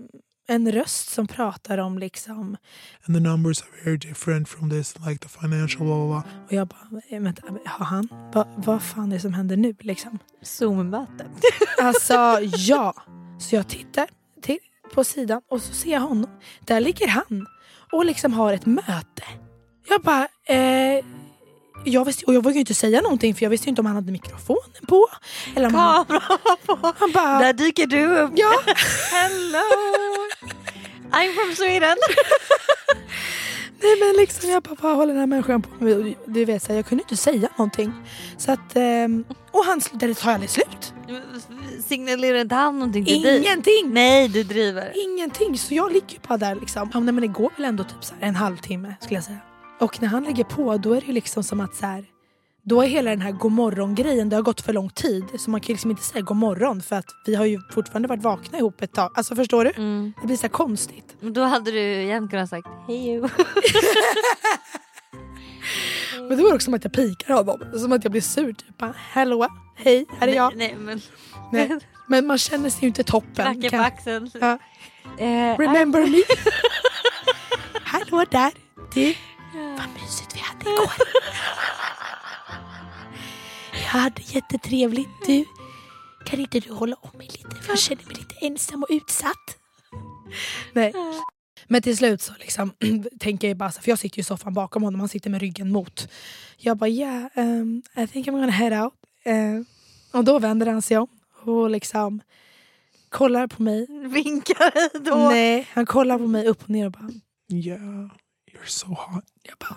en 0.49 0.73
röst 0.73 1.11
som 1.11 1.27
pratar 1.27 1.79
om 1.79 1.99
liksom 1.99 2.57
And 3.07 3.17
the 3.17 3.21
numbers 3.21 3.63
are 3.63 3.69
very 3.85 3.97
different 3.97 4.49
from 4.49 4.71
this, 4.71 4.95
like 5.07 5.19
the 5.19 5.29
financial 5.29 5.87
blah 5.87 5.97
blah 5.97 6.07
blah. 6.09 6.23
och 6.47 6.53
jag 6.53 6.69
bara, 6.69 7.01
eh, 7.09 7.21
vänta, 7.21 7.43
har 7.65 7.85
han? 7.87 8.09
Va, 8.35 8.49
vad 8.57 8.83
fan 8.83 9.13
är 9.13 9.17
det 9.17 9.21
som 9.21 9.35
händer 9.35 9.57
nu 9.57 9.75
liksom? 9.81 10.19
Zoom-möte. 10.43 11.27
Alltså 11.83 12.39
ja. 12.57 12.95
Så 13.41 13.55
jag 13.55 13.69
tittar 13.69 14.07
till, 14.43 14.59
på 14.95 15.05
sidan 15.05 15.43
och 15.49 15.63
så 15.63 15.75
ser 15.75 15.93
jag 15.93 16.01
honom. 16.01 16.31
Där 16.61 16.81
ligger 16.81 17.09
han 17.09 17.47
och 17.93 18.05
liksom 18.05 18.33
har 18.33 18.53
ett 18.53 18.67
möte. 18.67 19.23
Jag 19.89 20.03
bara, 20.03 20.29
eh, 20.45 21.05
jag, 21.85 22.05
visste, 22.05 22.25
och 22.27 22.35
jag 22.35 22.43
vågade 22.43 22.59
inte 22.61 22.75
säga 22.75 23.01
någonting 23.01 23.35
för 23.35 23.43
jag 23.43 23.51
visste 23.51 23.69
inte 23.69 23.81
om 23.81 23.87
han 23.87 23.95
hade 23.97 24.13
mikrofonen 24.13 24.87
på. 24.89 25.07
Eller 25.57 25.67
om 25.67 25.75
han, 25.75 26.05
Kameran 26.05 26.39
var 26.45 26.77
på. 26.77 26.93
han 26.99 27.13
bara, 27.13 27.39
Där 27.39 27.53
dyker 27.53 27.87
du 27.87 28.07
upp. 28.19 28.33
Ja. 28.35 28.61
Hello! 29.13 29.63
I'm 31.11 31.35
from 31.35 31.57
Sweden. 31.57 31.97
Nej 33.83 33.97
men 34.01 34.17
liksom 34.17 34.51
jag 34.51 34.63
bara, 34.63 34.77
vad 34.81 34.97
håller 34.97 35.13
den 35.13 35.21
här 35.21 35.27
människan 35.27 35.63
på 35.63 35.85
med? 35.85 36.15
Du 36.27 36.45
vet, 36.45 36.63
så 36.63 36.69
här, 36.69 36.77
jag 36.77 36.87
kunde 36.87 37.03
inte 37.05 37.17
säga 37.17 37.49
någonting. 37.57 37.93
Så 38.37 38.53
att, 38.53 38.77
ehm, 38.77 39.25
och 39.51 39.65
han, 39.65 39.81
det 39.93 40.15
tar 40.15 40.33
aldrig 40.33 40.51
slut. 40.51 40.93
Signalerar 41.87 42.39
inte 42.39 42.55
han 42.55 42.79
någonting 42.79 43.05
till 43.05 43.23
dig? 43.23 43.39
Ingenting! 43.39 43.93
Nej 43.93 44.29
du 44.29 44.43
driver. 44.43 44.93
Ingenting, 45.05 45.59
så 45.59 45.75
jag 45.75 45.93
ligger 45.93 46.19
bara 46.29 46.39
där 46.39 46.55
liksom. 46.55 46.91
Ja, 46.95 47.01
men 47.01 47.21
det 47.21 47.27
går 47.27 47.51
väl 47.57 47.65
ändå 47.65 47.85
typ 47.85 48.05
så 48.05 48.15
en 48.21 48.35
halvtimme 48.35 48.95
skulle 49.01 49.17
jag 49.17 49.25
säga. 49.25 49.39
Och 49.81 50.03
när 50.03 50.09
han 50.09 50.25
lägger 50.25 50.45
på 50.45 50.77
då 50.77 50.93
är 50.93 51.01
det 51.01 51.13
liksom 51.13 51.45
som 51.45 51.61
att 51.61 51.75
så 51.75 51.87
här, 51.87 52.05
då 52.63 52.83
är 52.83 52.87
hela 52.89 53.11
den 53.11 53.21
här 53.21 53.33
godmorgon 53.33 53.95
grejen 53.95 54.29
det 54.29 54.37
har 54.37 54.43
gått 54.43 54.61
för 54.61 54.73
lång 54.73 54.91
tid. 54.91 55.25
Så 55.39 55.51
man 55.51 55.61
kan 55.61 55.73
liksom 55.73 55.91
inte 55.91 56.03
säga 56.03 56.23
godmorgon 56.23 56.83
för 56.83 56.97
att 56.97 57.07
vi 57.27 57.35
har 57.35 57.45
ju 57.45 57.61
fortfarande 57.75 58.09
varit 58.09 58.23
vakna 58.23 58.59
ihop 58.59 58.83
ett 58.83 58.93
tag. 58.93 59.11
Alltså 59.15 59.35
förstår 59.35 59.65
du? 59.65 59.71
Det 60.21 60.27
blir 60.27 60.37
så 60.37 60.49
konstigt. 60.49 61.17
Men 61.21 61.33
Då 61.33 61.43
hade 61.43 61.71
du 61.71 61.81
igen 62.03 62.29
kunnat 62.29 62.51
sagt 62.51 62.69
hej. 62.87 63.21
Men 66.29 66.37
det 66.37 66.43
var 66.43 66.55
också 66.55 66.65
som 66.65 66.75
att 66.75 66.85
jag 66.85 66.93
pikar 66.93 67.35
honom. 67.35 67.79
Som 67.79 67.93
att 67.93 68.05
jag 68.05 68.11
blir 68.11 68.21
sur. 68.23 68.53
Typ 68.53 68.79
bara, 68.79 68.95
hallå, 69.13 69.49
hej, 69.77 70.07
här 70.21 70.29
är 70.29 70.35
jag. 70.35 70.57
Nej, 70.57 70.77
men... 70.79 71.01
Nej. 71.53 71.79
Men 72.07 72.27
man 72.27 72.39
känner 72.39 72.71
sig 72.71 72.81
ju 72.83 72.89
inte 72.89 73.03
toppen. 73.05 73.35
Knacken 73.35 73.63
på 73.63 73.69
Kan- 73.71 73.81
axeln. 73.85 74.31
Ja. 74.41 74.59
Eh, 75.19 75.59
Remember 75.59 76.07
me? 76.07 76.23
Hallå 77.85 78.25
där. 78.31 78.53
Du, 78.95 79.15
vad 79.79 79.89
mysigt 80.03 80.35
vi 80.35 80.39
hade 80.41 80.71
igår. 80.71 80.93
Jag 83.73 84.01
hade 84.01 84.23
jättetrevligt. 84.23 85.09
Du, 85.27 85.45
kan 86.25 86.41
inte 86.41 86.61
du 86.61 86.73
hålla 86.73 86.97
om 87.01 87.11
mig 87.19 87.27
lite? 87.33 87.57
För 87.63 87.73
jag 87.73 87.79
känner 87.79 88.05
mig 88.05 88.15
lite 88.17 88.35
ensam 88.47 88.83
och 88.83 88.89
utsatt. 88.91 89.59
Nej. 90.73 90.93
Men 91.67 91.83
till 91.83 91.97
slut 91.97 92.23
så 92.23 92.33
liksom, 92.39 92.73
tänker 93.21 93.49
jag 93.49 93.57
bara, 93.57 93.71
för 93.71 93.91
jag 93.91 93.99
sitter 93.99 94.19
ju 94.19 94.21
i 94.21 94.25
soffan 94.25 94.55
bakom 94.55 94.83
honom, 94.83 95.01
han 95.01 95.09
sitter 95.09 95.31
med 95.31 95.41
ryggen 95.41 95.73
mot. 95.73 96.09
Jag 96.57 96.77
bara 96.77 96.91
yeah, 96.91 97.27
um, 97.35 97.83
I 97.97 98.07
think 98.07 98.27
I'm 98.27 98.31
gonna 98.31 98.51
head 98.51 98.85
out. 98.85 98.95
Eh, 99.25 99.61
och 100.13 100.25
då 100.25 100.39
vänder 100.39 100.67
han 100.67 100.83
sig 100.83 100.99
om 100.99 101.09
och 101.45 101.71
liksom 101.71 102.21
kollar 103.09 103.47
på 103.47 103.63
mig. 103.63 103.87
Vinkar 104.09 104.99
då. 105.05 105.17
Nej, 105.17 105.67
han 105.73 105.87
kollar 105.87 106.19
på 106.19 106.27
mig 106.27 106.47
upp 106.47 106.63
och 106.63 106.71
ner 106.71 106.87
och 106.87 106.93
bara 106.93 107.11
Yeah, 107.53 108.11
you're 108.59 108.67
so 108.71 108.87
hot. 108.87 109.25
Jag 109.43 109.57
bara, 109.59 109.77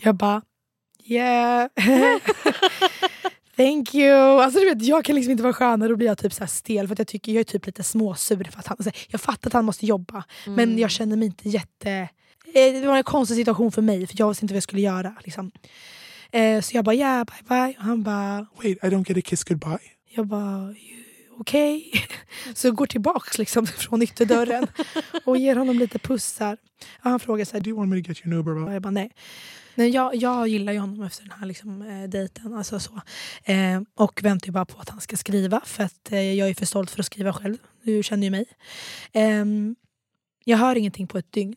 jag 0.00 0.14
bara 0.14 0.42
yeah. 1.04 1.68
Thank 3.56 3.94
you. 3.94 4.14
Alltså 4.42 4.58
du 4.60 4.64
vet, 4.74 4.82
jag 4.82 5.04
kan 5.04 5.14
liksom 5.14 5.30
inte 5.30 5.42
vara 5.42 5.52
skönare. 5.52 5.88
Då 5.88 5.96
blir 5.96 6.06
jag 6.06 6.18
typ 6.18 6.32
så 6.32 6.40
här 6.40 6.48
stel 6.48 6.86
för 6.86 6.92
att 6.92 6.98
jag 6.98 7.08
tycker 7.08 7.32
jag 7.32 7.40
är 7.40 7.44
typ 7.44 7.66
lite 7.66 7.82
småsur. 7.82 8.44
För 8.44 8.58
att 8.58 8.66
han, 8.66 8.76
alltså, 8.78 9.00
jag 9.08 9.20
fattar 9.20 9.48
att 9.48 9.52
han 9.52 9.64
måste 9.64 9.86
jobba 9.86 10.24
men 10.46 10.58
Mm. 10.68 10.78
jag 10.78 10.90
känner 10.90 11.16
mig 11.16 11.26
inte 11.26 11.48
jätte... 11.48 11.90
Eh, 12.54 12.72
Det 12.72 12.86
var 12.86 12.96
en 12.96 13.02
konstig 13.04 13.36
situation 13.36 13.72
för 13.72 13.82
mig 13.82 14.06
för 14.06 14.14
jag 14.18 14.28
visste 14.28 14.44
inte 14.44 14.54
vad 14.54 14.56
jag 14.56 14.62
skulle 14.62 14.82
göra. 14.82 15.14
Liksom. 15.24 15.50
Eh, 16.32 16.60
så 16.60 16.76
jag 16.76 16.84
bara 16.84 16.94
yeah 16.94 17.24
bye 17.24 17.42
bye 17.48 17.74
och 17.78 17.84
han 17.84 18.02
bara 18.02 18.46
Wait, 18.62 18.78
I 18.84 18.86
don't 18.86 19.08
get 19.08 19.18
a 19.18 19.20
kiss 19.24 19.44
goodbye. 19.44 19.78
jag 20.14 20.26
bara 20.26 20.58
"You 20.62 21.02
okej. 21.38 21.92
Så 22.54 22.66
jag 22.66 22.74
går 22.74 22.86
tillbaks 22.86 23.38
liksom 23.38 23.66
från 23.78 24.02
ytterdörren 24.02 24.66
och 25.24 25.36
ger 25.36 25.56
honom 25.56 25.78
lite 25.78 25.98
pussar. 25.98 26.56
Och 26.98 27.10
han 27.10 27.20
frågar 27.20 27.44
så 27.44 27.52
här, 27.52 27.60
Do 27.60 27.70
you 27.70 27.78
want 27.78 27.90
me 27.90 28.02
to 28.02 28.08
get 28.08 28.26
you 28.26 28.34
an 28.34 28.40
Uber? 28.40 28.56
Och 28.56 28.74
jag 28.74 28.82
bara 28.82 28.90
nej. 28.90 29.10
nej 29.74 29.90
jag, 29.90 30.14
jag 30.14 30.48
gillar 30.48 30.72
ju 30.72 30.78
honom 30.78 31.02
efter 31.02 31.22
den 31.22 31.38
här 31.38 31.46
liksom, 31.46 31.82
eh, 31.82 32.08
dejten. 32.08 32.54
Alltså 32.54 32.80
så. 32.80 33.00
Eh, 33.44 33.80
och 33.94 34.22
väntar 34.22 34.52
bara 34.52 34.64
på 34.64 34.80
att 34.80 34.88
han 34.88 35.00
ska 35.00 35.16
skriva 35.16 35.60
för 35.64 35.84
att 35.84 36.12
eh, 36.12 36.34
jag 36.34 36.48
är 36.48 36.54
för 36.54 36.66
stolt 36.66 36.90
för 36.90 37.00
att 37.00 37.06
skriva 37.06 37.32
själv. 37.32 37.56
Du 37.82 38.02
känner 38.02 38.24
ju 38.24 38.30
mig. 38.30 38.46
Eh, 39.12 39.44
jag 40.44 40.58
hör 40.58 40.76
ingenting 40.76 41.06
på 41.06 41.18
ett 41.18 41.32
dygn. 41.32 41.56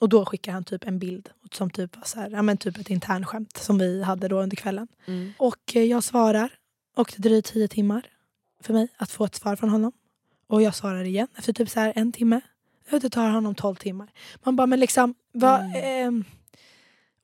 Och 0.00 0.08
då 0.08 0.24
skickar 0.24 0.52
han 0.52 0.64
typ 0.64 0.84
en 0.84 0.98
bild 0.98 1.28
som 1.52 1.70
typ 1.70 1.96
var 1.96 2.04
så 2.04 2.20
här, 2.20 2.30
ja, 2.30 2.42
men 2.42 2.56
typ 2.56 2.78
ett 2.78 2.90
internskämt 2.90 3.56
som 3.56 3.78
vi 3.78 4.02
hade 4.02 4.28
då 4.28 4.42
under 4.42 4.56
kvällen. 4.56 4.88
Mm. 5.06 5.32
Och 5.38 5.76
eh, 5.76 5.82
jag 5.82 6.04
svarar 6.04 6.50
och 6.96 7.12
det 7.16 7.22
dröjer 7.22 7.42
tio 7.42 7.68
timmar 7.68 8.02
för 8.64 8.72
mig 8.72 8.88
att 8.96 9.10
få 9.10 9.24
ett 9.24 9.34
svar 9.34 9.56
från 9.56 9.70
honom. 9.70 9.92
Och 10.46 10.62
jag 10.62 10.74
svarar 10.74 11.04
igen 11.04 11.28
efter 11.36 11.52
typ 11.52 11.70
så 11.70 11.80
här 11.80 11.92
en 11.96 12.12
timme. 12.12 12.40
Det 12.90 13.10
tar 13.10 13.30
honom 13.30 13.54
tolv 13.54 13.76
timmar. 13.76 14.12
Man 14.42 14.56
bara, 14.56 14.66
men 14.66 14.80
liksom, 14.80 15.14
vad, 15.32 15.72
ehm, 15.76 16.24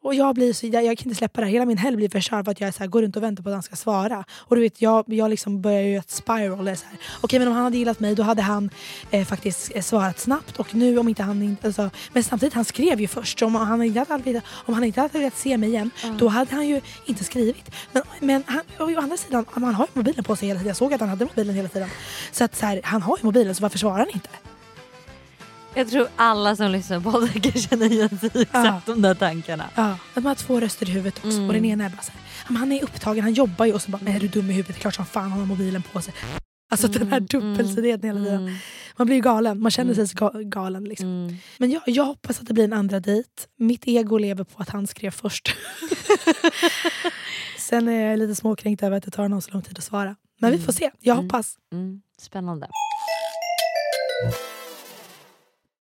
och 0.03 0.15
jag 0.15 0.35
blir 0.35 0.53
så, 0.53 0.67
jag, 0.67 0.85
jag 0.85 0.99
kan 0.99 1.07
inte 1.07 1.19
släppa 1.19 1.41
det 1.41 1.47
här. 1.47 1.53
Hela 1.53 1.65
min 1.65 1.79
helg 1.79 1.97
blir 1.97 2.09
förstörd 2.09 2.45
för 2.45 2.53
att 2.53 2.61
jag 2.61 2.75
så 2.75 2.81
här, 2.81 2.87
går 2.87 3.03
runt 3.03 3.17
och 3.17 3.23
väntar 3.23 3.43
på 3.43 3.49
att 3.49 3.55
han 3.55 3.63
ska 3.63 3.77
svara. 3.77 4.25
Och 4.33 4.57
du 4.57 4.63
vet, 4.63 4.83
jag, 4.83 5.05
jag 5.07 5.31
liksom 5.31 5.61
börjar 5.63 5.81
ju 5.83 5.97
ett 5.97 6.11
spiral. 6.11 6.77
Okej 7.21 7.39
men 7.39 7.49
om 7.49 7.55
han 7.55 7.65
hade 7.65 7.77
gillat 7.77 8.01
mig 8.01 8.15
då 8.15 8.23
hade 8.23 8.43
han 8.43 8.71
eh, 9.11 9.27
faktiskt 9.27 9.71
eh, 9.75 9.83
svarat 9.83 10.19
snabbt. 10.19 10.59
Och 10.59 10.75
nu 10.75 10.99
om 10.99 11.09
inte 11.09 11.23
han. 11.23 11.57
Alltså, 11.63 11.91
men 12.13 12.25
samtidigt 12.25 12.55
han 12.55 12.65
skrev 12.65 13.01
ju 13.01 13.09
först. 13.09 13.43
Om 13.43 13.55
han 13.55 13.83
inte 13.83 14.05
hade, 14.09 14.23
velat- 14.23 14.45
om 14.67 14.75
han 14.75 14.85
inte 14.85 15.01
hade 15.01 15.19
velat 15.19 15.37
se 15.37 15.57
mig 15.57 15.69
igen 15.69 15.91
då 16.19 16.29
hade 16.29 16.55
han 16.55 16.69
ju 16.69 16.81
inte 17.07 17.25
skrivit. 17.25 17.71
Men, 17.93 18.03
men 18.21 18.43
han, 18.47 18.61
å 18.79 19.01
andra 19.01 19.17
sidan, 19.17 19.45
han 19.51 19.65
har 19.75 19.85
ju 19.85 19.91
mobilen 19.95 20.25
på 20.25 20.37
sig 20.37 20.49
hela 20.49 20.59
tiden. 20.59 20.69
Jag 20.69 20.77
såg 20.77 20.95
att 20.95 21.01
han 21.01 21.09
hade 21.09 21.25
mobilen 21.25 21.55
hela 21.55 21.69
tiden. 21.69 21.89
Så 22.33 22.45
att 22.45 22.57
så 22.57 22.67
här, 22.67 22.81
han 22.85 23.03
har 23.03 23.17
ju 23.19 23.25
mobilen 23.25 23.55
så 23.55 23.63
varför 23.63 23.79
svarar 23.79 23.99
han 23.99 24.09
inte? 24.15 24.29
Jag 25.75 25.91
tror 25.91 26.09
alla 26.17 26.57
som 26.57 26.71
lyssnar 26.71 27.01
på 27.01 27.13
podden 27.13 27.29
kan 27.41 27.53
känna 27.63 27.85
igen 27.87 28.19
sig 28.19 28.31
i 28.35 28.43
exakt 28.43 28.87
de 28.87 29.03
där 29.03 29.15
tankarna. 29.15 29.65
Ja, 29.75 29.97
man 30.15 30.27
har 30.27 30.35
två 30.35 30.61
röster 30.61 30.89
i 30.89 30.93
huvudet 30.93 31.17
också. 31.19 31.29
Mm. 31.37 31.47
Och 31.49 31.53
den 31.55 31.65
ena 31.65 31.85
är 31.85 31.89
bara 31.89 32.03
så 32.03 32.11
här, 32.13 32.21
"Ja, 32.39 32.47
men 32.49 32.57
han 32.57 32.73
är 32.73 32.83
upptagen, 32.85 33.23
han 33.25 33.33
jobbar 33.33 33.67
ju 33.67 33.73
och 33.73 33.83
så 33.83 33.91
bara, 33.91 34.11
är 34.11 34.21
du 34.21 34.29
dum 34.29 34.51
i 34.51 34.53
huvudet? 34.53 34.77
Klart 34.77 34.95
som 34.95 35.07
fan 35.07 35.31
han 35.31 35.41
har 35.41 35.47
mobilen 35.47 35.83
på 35.93 36.01
sig. 36.03 36.15
Alltså 36.71 36.89
den 36.89 37.13
här 37.13 37.21
dubbelsidigheten 37.21 38.07
hela 38.09 38.21
tiden. 38.25 38.57
Man 38.97 39.07
blir 39.07 39.17
ju 39.17 39.23
galen, 39.23 39.61
man 39.63 39.71
känner 39.71 39.95
sig 39.95 40.05
ga- 40.05 40.43
galen. 40.43 40.85
Liksom. 40.85 41.37
Men 41.59 41.71
jag, 41.71 41.83
jag 41.87 42.05
hoppas 42.05 42.41
att 42.41 42.47
det 42.47 42.55
blir 42.55 42.65
en 42.65 42.73
andra 42.73 43.01
dejt. 43.01 43.29
Mitt 43.59 43.83
ego 43.89 44.19
lever 44.19 44.45
på 44.45 44.63
att 44.63 44.69
han 44.69 44.87
skrev 44.87 45.11
först. 45.11 45.57
Sen 47.59 47.89
är 47.89 48.11
jag 48.11 48.19
lite 48.19 48.35
småkränkt 48.35 48.83
över 48.83 48.97
att 48.97 49.03
det 49.05 49.11
tar 49.11 49.23
honom 49.23 49.43
så 49.43 49.51
lång 49.51 49.63
tid 49.63 49.79
att 49.79 49.85
svara. 49.85 50.17
Men 50.41 50.53
vi 50.53 50.59
får 50.59 50.73
se, 50.73 50.91
jag 51.01 51.15
hoppas. 51.15 51.55
Mm. 51.73 52.01
Spännande. 52.19 52.69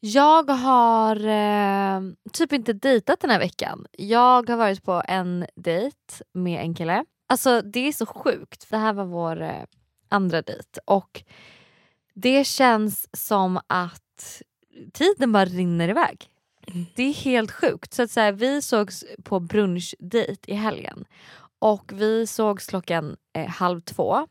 Jag 0.00 0.50
har 0.50 1.16
eh, 1.26 2.00
typ 2.32 2.52
inte 2.52 2.72
dejtat 2.72 3.20
den 3.20 3.30
här 3.30 3.38
veckan. 3.38 3.86
Jag 3.92 4.48
har 4.48 4.56
varit 4.56 4.84
på 4.84 5.02
en 5.08 5.46
dejt 5.56 6.24
med 6.32 6.60
en 6.60 6.74
kille. 6.74 7.04
Alltså 7.28 7.62
det 7.62 7.88
är 7.88 7.92
så 7.92 8.06
sjukt. 8.06 8.70
Det 8.70 8.76
här 8.76 8.92
var 8.92 9.04
vår 9.04 9.42
eh, 9.42 9.64
andra 10.08 10.42
dejt 10.42 10.80
och 10.84 11.22
det 12.14 12.44
känns 12.44 13.08
som 13.12 13.60
att 13.66 14.42
tiden 14.92 15.32
bara 15.32 15.44
rinner 15.44 15.88
iväg. 15.88 16.30
Det 16.94 17.02
är 17.02 17.14
helt 17.14 17.50
sjukt. 17.52 17.94
Så 17.94 18.02
att 18.02 18.10
så 18.10 18.20
här, 18.20 18.32
vi 18.32 18.62
sågs 18.62 19.04
på 19.24 19.40
brunchdejt 19.40 20.48
i 20.48 20.54
helgen 20.54 21.04
och 21.58 21.92
vi 21.94 22.26
sågs 22.26 22.66
klockan 22.66 23.16
eh, 23.32 23.48
halv 23.48 23.80
två 23.80 24.26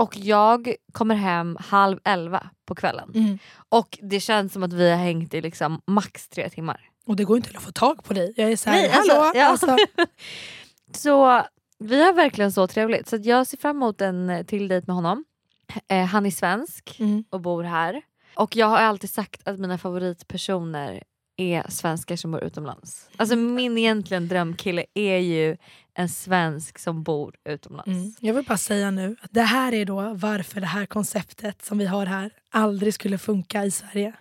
och 0.00 0.16
jag 0.16 0.74
kommer 0.92 1.14
hem 1.14 1.56
halv 1.60 1.98
elva 2.04 2.50
på 2.66 2.74
kvällen. 2.74 3.12
Mm. 3.14 3.38
Och 3.68 3.98
det 4.02 4.20
känns 4.20 4.52
som 4.52 4.62
att 4.62 4.72
vi 4.72 4.90
har 4.90 4.96
hängt 4.96 5.34
i 5.34 5.40
liksom 5.40 5.80
max 5.86 6.28
tre 6.28 6.48
timmar. 6.50 6.80
Och 7.06 7.16
det 7.16 7.24
går 7.24 7.36
inte 7.36 7.50
att 7.56 7.62
få 7.62 7.72
tag 7.72 8.04
på 8.04 8.14
dig. 8.14 8.32
Jag 8.36 8.52
är 8.52 8.56
såhär, 8.56 8.76
Nej, 8.76 8.90
alltså, 8.90 9.12
hallå? 9.16 9.32
ja. 9.34 9.44
Alltså, 9.46 9.76
Så 10.92 11.42
vi 11.78 12.04
har 12.04 12.12
verkligen 12.12 12.52
så 12.52 12.66
trevligt. 12.66 13.08
Så 13.08 13.16
jag 13.22 13.46
ser 13.46 13.56
fram 13.56 13.76
emot 13.76 14.00
en 14.00 14.30
eh, 14.30 14.42
till 14.46 14.68
dejt 14.68 14.84
med 14.86 14.96
honom. 14.96 15.24
Eh, 15.88 16.04
han 16.04 16.26
är 16.26 16.30
svensk 16.30 16.96
Mm. 17.00 17.24
och 17.30 17.40
bor 17.40 17.62
här. 17.62 18.02
Och 18.34 18.56
jag 18.56 18.66
har 18.66 18.78
alltid 18.78 19.10
sagt 19.10 19.48
att 19.48 19.58
mina 19.58 19.78
favoritpersoner 19.78 21.02
är 21.36 21.64
svenskar 21.70 22.16
som 22.16 22.30
bor 22.30 22.44
utomlands. 22.44 23.10
Alltså 23.16 23.36
min 23.36 23.78
egentligen 23.78 24.28
drömkille 24.28 24.84
är 24.94 25.16
ju 25.18 25.56
en 25.94 26.08
svensk 26.08 26.78
som 26.78 27.02
bor 27.02 27.34
utomlands. 27.44 27.88
mm. 27.88 28.12
Jag 28.20 28.34
vill 28.34 28.44
bara 28.44 28.58
säga 28.58 28.90
nu 28.90 29.16
att 29.22 29.30
det 29.32 29.42
här 29.42 29.74
är 29.74 29.84
då 29.84 30.14
varför 30.14 30.60
det 30.60 30.66
här 30.66 30.86
konceptet 30.86 31.64
som 31.64 31.78
vi 31.78 31.86
har 31.86 32.06
här 32.06 32.30
aldrig 32.50 32.94
skulle 32.94 33.18
funka 33.18 33.64
i 33.64 33.70
Sverige. 33.70 34.12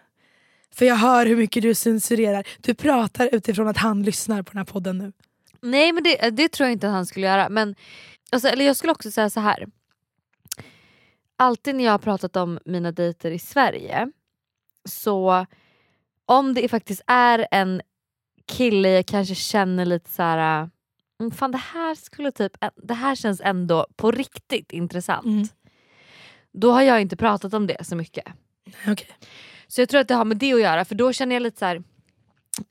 För 0.72 0.86
jag 0.86 0.96
hör 0.96 1.26
hur 1.26 1.38
mycket 1.38 1.64
du 1.64 1.76
censurerar. 1.76 2.48
Du 2.60 2.74
pratar 2.74 3.36
utifrån 3.36 3.68
att 3.68 3.78
han 3.78 4.04
lyssnar 4.04 4.44
på 4.44 4.52
den 4.52 4.58
här 4.58 4.66
podden 4.66 4.98
nu. 4.98 5.14
Nej 5.62 5.92
men 5.92 6.04
det, 6.04 6.30
det 6.30 6.48
tror 6.48 6.66
jag 6.66 6.74
inte 6.74 6.88
att 6.88 6.94
han 6.94 7.06
skulle 7.06 7.26
göra. 7.26 7.50
Men, 7.50 7.76
alltså, 8.32 8.48
eller 8.48 8.66
jag 8.66 8.76
skulle 8.76 8.92
också 8.92 9.12
säga 9.12 9.30
så 9.30 9.40
här. 9.40 9.68
Alltid 11.36 11.76
när 11.76 11.84
jag 11.84 11.92
har 11.92 12.00
pratat 12.00 12.36
om 12.36 12.60
mina 12.66 12.92
dejter 12.92 13.32
i 13.32 13.40
Sverige 13.40 14.12
så 14.86 15.46
om 16.26 16.54
det 16.54 16.70
faktiskt 16.70 17.02
är 17.08 17.48
en 17.52 17.82
kille 18.46 18.90
jag 18.90 19.06
kanske 19.06 19.36
känner 19.36 19.86
lite 19.86 20.10
så 20.10 20.24
här. 20.24 20.70
"Mm, 21.20 21.32
Fan 21.32 21.52
det 21.52 21.58
här 21.58 21.96
skulle 21.96 22.32
typ, 22.32 22.52
det 22.76 22.94
här 22.94 23.16
känns 23.16 23.42
ändå 23.44 23.88
på 23.96 24.12
riktigt 24.12 24.72
intressant. 24.72 25.26
Då 26.52 26.72
har 26.72 26.82
jag 26.82 27.02
inte 27.02 27.16
pratat 27.18 27.54
om 27.54 27.68
det 27.68 27.86
så 27.86 27.96
mycket. 27.96 28.26
Okay. 28.68 29.08
Så 29.68 29.82
jag 29.82 29.90
tror 29.90 30.02
att 30.02 30.08
det 30.08 30.14
har 30.16 30.26
med 30.26 30.38
det 30.38 30.54
att 30.54 30.62
göra 30.62 30.86
för 30.86 30.96
då 30.96 31.14
känner 31.14 31.36
jag 31.36 31.42
lite 31.42 31.60
så 31.60 31.66
här. 31.66 31.84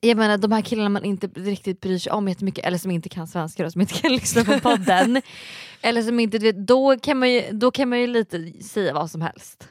Jag 0.01 0.17
menar 0.17 0.39
de 0.39 0.53
här 0.53 0.63
killarna 0.63 0.89
man 0.89 1.05
inte 1.05 1.27
riktigt 1.27 1.81
bryr 1.81 1.99
sig 1.99 2.13
om 2.13 2.29
jättemycket 2.29 2.65
eller 2.65 2.79
som 2.79 2.91
inte 2.91 3.09
kan 3.09 3.27
svenska 3.29 3.67
och 3.67 3.73
som 3.73 3.81
inte 3.81 3.95
kan 3.95 4.13
lyssna 4.17 4.45
på 4.45 4.61
podden. 4.61 5.23
eller 5.83 6.03
som 6.03 6.21
inte, 6.21 6.39
vet, 6.39 6.67
då, 6.67 6.99
kan 6.99 7.19
man 7.19 7.31
ju, 7.31 7.43
då 7.53 7.71
kan 7.71 7.89
man 7.89 8.01
ju 8.01 8.07
lite 8.07 8.53
säga 8.63 8.95
vad 8.95 9.11
som 9.11 9.21
helst. 9.21 9.69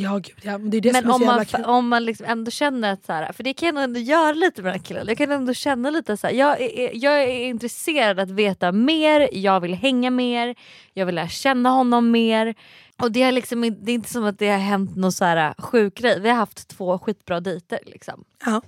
Ja 0.00 0.14
gud 0.18 0.36
ja, 0.42 0.58
men 0.58 0.70
det 0.70 0.76
är 0.76 0.80
det 0.80 0.92
Men 0.92 1.02
som 1.02 1.10
är 1.10 1.18
så 1.18 1.20
om 1.20 1.26
man, 1.36 1.44
kul. 1.44 1.64
om 1.64 1.88
man 1.88 2.04
liksom 2.04 2.26
ändå 2.26 2.50
känner 2.50 2.92
att 2.92 3.04
så 3.06 3.12
här, 3.12 3.32
för 3.32 3.42
det 3.44 3.52
kan 3.54 3.74
jag 3.76 3.84
ändå 3.84 4.00
göra 4.00 4.32
lite 4.32 4.62
med 4.62 4.72
den 4.72 4.80
här 4.80 4.86
killen. 4.86 5.04
Jag 5.08 5.18
kan 5.18 5.30
ändå 5.32 5.54
känna 5.54 5.90
lite 5.90 6.16
så 6.16 6.26
här, 6.26 6.34
jag 6.34 6.60
är, 6.60 6.90
jag 7.04 7.22
är 7.22 7.46
intresserad 7.46 8.20
att 8.20 8.30
veta 8.30 8.72
mer, 8.72 9.28
jag 9.32 9.60
vill 9.60 9.74
hänga 9.74 10.10
mer, 10.10 10.54
jag 10.94 11.06
vill 11.06 11.14
lära 11.14 11.28
känna 11.28 11.70
honom 11.70 12.10
mer. 12.10 12.54
Och 13.02 13.12
det, 13.12 13.22
är 13.22 13.32
liksom, 13.32 13.60
det 13.60 13.92
är 13.92 13.94
inte 13.94 14.10
som 14.10 14.24
att 14.24 14.38
det 14.38 14.48
har 14.48 14.58
hänt 14.58 14.96
någon 14.96 15.12
så 15.12 15.24
här 15.24 15.54
sjuk 15.58 15.94
grej. 15.94 16.20
Vi 16.20 16.28
har 16.28 16.36
haft 16.36 16.68
två 16.68 16.98
skitbra 16.98 17.40
dejter. 17.40 17.78
Liksom. 17.86 18.24
Ja. 18.44 18.62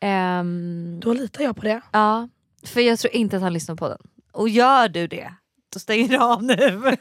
Ehm, 0.00 1.00
Då 1.00 1.12
litar 1.12 1.44
jag 1.44 1.56
på 1.56 1.62
det. 1.62 1.80
Ja, 1.92 2.28
för 2.66 2.80
jag 2.80 2.98
tror 2.98 3.14
inte 3.14 3.36
att 3.36 3.42
han 3.42 3.52
lyssnar 3.52 3.74
på 3.76 3.88
den. 3.88 3.98
Och 4.32 4.48
gör 4.48 4.88
du 4.88 5.06
det, 5.06 5.34
då 5.72 5.78
stänger 5.78 6.18
av 6.18 6.42
nu. 6.42 6.56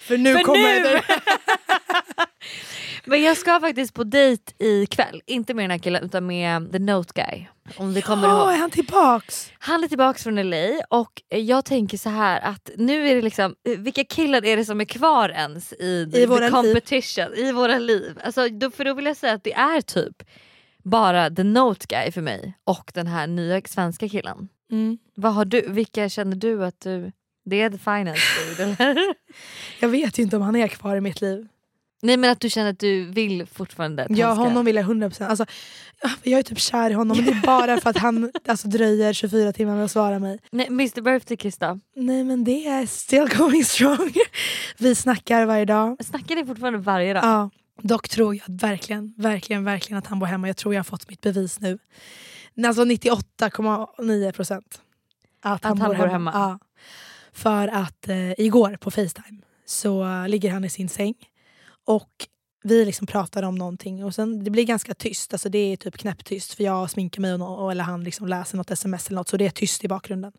för 0.00 0.18
nu 0.18 0.38
kommer 0.38 0.82
det. 0.84 1.02
Men 3.08 3.22
jag 3.22 3.36
ska 3.36 3.60
faktiskt 3.60 3.94
på 3.94 4.04
dejt 4.04 4.52
ikväll. 4.58 5.22
Inte 5.26 5.54
med 5.54 5.62
den 5.64 5.70
här 5.70 5.78
killen 5.78 6.04
utan 6.04 6.26
med 6.26 6.72
the 6.72 6.78
note 6.78 7.12
guy. 7.14 7.44
Om 7.76 7.94
du 7.94 8.02
kommer 8.02 8.28
Ja, 8.28 8.42
ihåg. 8.44 8.52
är 8.54 8.56
han 8.58 8.70
tillbaks? 8.70 9.52
Han 9.58 9.84
är 9.84 9.88
tillbaks 9.88 10.22
från 10.22 10.50
LA 10.50 10.80
och 10.90 11.22
jag 11.28 11.64
tänker 11.64 11.98
så 11.98 12.08
här 12.08 12.40
att 12.40 12.70
nu 12.76 13.08
är 13.08 13.14
det 13.14 13.22
liksom, 13.22 13.54
vilka 13.78 14.04
killar 14.04 14.44
är 14.44 14.56
det 14.56 14.64
som 14.64 14.80
är 14.80 14.84
kvar 14.84 15.28
ens 15.28 15.72
i, 15.72 16.10
the 16.12 16.26
våra 16.26 16.40
liv. 16.40 16.50
competition, 16.50 17.34
i 17.34 17.52
våra 17.52 17.78
liv? 17.78 18.18
Alltså, 18.24 18.48
då, 18.48 18.70
för 18.70 18.84
då 18.84 18.94
vill 18.94 19.06
jag 19.06 19.16
säga 19.16 19.32
att 19.32 19.44
det 19.44 19.52
är 19.54 19.80
typ 19.80 20.22
bara 20.84 21.30
the 21.30 21.44
note 21.44 21.86
guy 21.88 22.12
för 22.12 22.20
mig 22.22 22.54
och 22.64 22.90
den 22.94 23.06
här 23.06 23.26
nya 23.26 23.60
svenska 23.64 24.08
killen. 24.08 24.48
Mm. 24.70 24.98
Vad 25.14 25.34
har 25.34 25.44
du, 25.44 25.60
vilka 25.68 26.08
känner 26.08 26.36
du 26.36 26.64
att 26.64 26.80
du, 26.80 27.12
det 27.46 27.60
är 27.62 27.70
the 27.70 27.78
finance 27.78 28.20
dude 28.48 28.62
eller? 28.62 29.14
Jag 29.80 29.88
vet 29.88 30.18
ju 30.18 30.22
inte 30.22 30.36
om 30.36 30.42
han 30.42 30.56
är 30.56 30.68
kvar 30.68 30.96
i 30.96 31.00
mitt 31.00 31.20
liv. 31.20 31.48
Nej 32.02 32.16
men 32.16 32.30
att 32.30 32.40
du 32.40 32.50
känner 32.50 32.70
att 32.70 32.78
du 32.78 33.04
vill 33.04 33.46
fortfarande 33.46 34.04
att 34.04 34.16
Ja 34.16 34.26
han 34.26 34.36
ska... 34.36 34.44
honom 34.44 34.64
vill 34.64 34.76
jag 34.76 34.84
100%. 34.84 35.26
Alltså, 35.26 35.46
ja, 36.02 36.10
jag 36.22 36.38
är 36.38 36.42
typ 36.42 36.58
kär 36.58 36.90
i 36.90 36.92
honom 36.92 37.16
men 37.16 37.26
det 37.26 37.32
är 37.32 37.42
bara 37.42 37.80
för 37.80 37.90
att 37.90 37.98
han 37.98 38.32
alltså, 38.48 38.68
dröjer 38.68 39.12
24 39.12 39.52
timmar 39.52 39.74
med 39.74 39.84
att 39.84 39.90
svara 39.90 40.18
mig. 40.18 40.38
Nej, 40.50 40.66
Mr 40.66 41.00
Birthday 41.00 41.36
Kiss 41.36 41.58
då? 41.58 41.80
Nej 41.96 42.24
men 42.24 42.44
det 42.44 42.66
är 42.66 42.86
still 42.86 43.28
going 43.38 43.64
strong. 43.64 44.12
Vi 44.78 44.94
snackar 44.94 45.46
varje 45.46 45.64
dag. 45.64 46.04
Snackar 46.04 46.36
ni 46.36 46.46
fortfarande 46.46 46.78
varje 46.78 47.14
dag? 47.14 47.24
Ja. 47.24 47.50
Dock 47.82 48.08
tror 48.08 48.34
jag 48.34 48.42
verkligen, 48.48 49.14
verkligen, 49.16 49.64
verkligen 49.64 49.98
att 49.98 50.06
han 50.06 50.18
bor 50.18 50.26
hemma. 50.26 50.46
Jag 50.46 50.56
tror 50.56 50.74
jag 50.74 50.78
har 50.78 50.84
fått 50.84 51.08
mitt 51.08 51.20
bevis 51.20 51.60
nu. 51.60 51.78
Alltså 52.66 52.84
98,9 52.84 54.32
procent. 54.32 54.80
Att, 55.42 55.64
han 55.64 55.78
bor 55.78 55.94
hemma. 55.94 56.30
Ja. 56.34 56.58
För 57.36 57.68
att 57.68 58.08
eh, 58.08 58.40
igår 58.40 58.76
på 58.80 58.90
Facetime 58.90 59.42
så 59.66 60.26
ligger 60.26 60.50
han 60.50 60.64
i 60.64 60.70
sin 60.70 60.88
säng 60.88 61.14
och 61.86 62.10
vi 62.62 62.84
liksom 62.84 63.06
pratar 63.06 63.42
om 63.42 63.54
någonting 63.54 64.04
och 64.04 64.14
sen 64.14 64.44
det 64.44 64.50
blir 64.50 64.64
ganska 64.64 64.94
tyst. 64.94 65.32
Alltså 65.32 65.48
det 65.48 65.58
är 65.58 65.76
typ 65.76 65.96
knäpptyst 65.96 66.54
för 66.54 66.64
jag 66.64 66.90
sminkar 66.90 67.20
mig 67.20 67.34
och, 67.34 67.70
eller 67.70 67.84
han 67.84 68.04
liksom 68.04 68.28
läser 68.28 68.56
något 68.56 68.70
sms 68.70 69.06
eller 69.06 69.16
något 69.16 69.28
så 69.28 69.36
det 69.36 69.46
är 69.46 69.50
tyst 69.50 69.84
i 69.84 69.88
bakgrunden. 69.88 70.32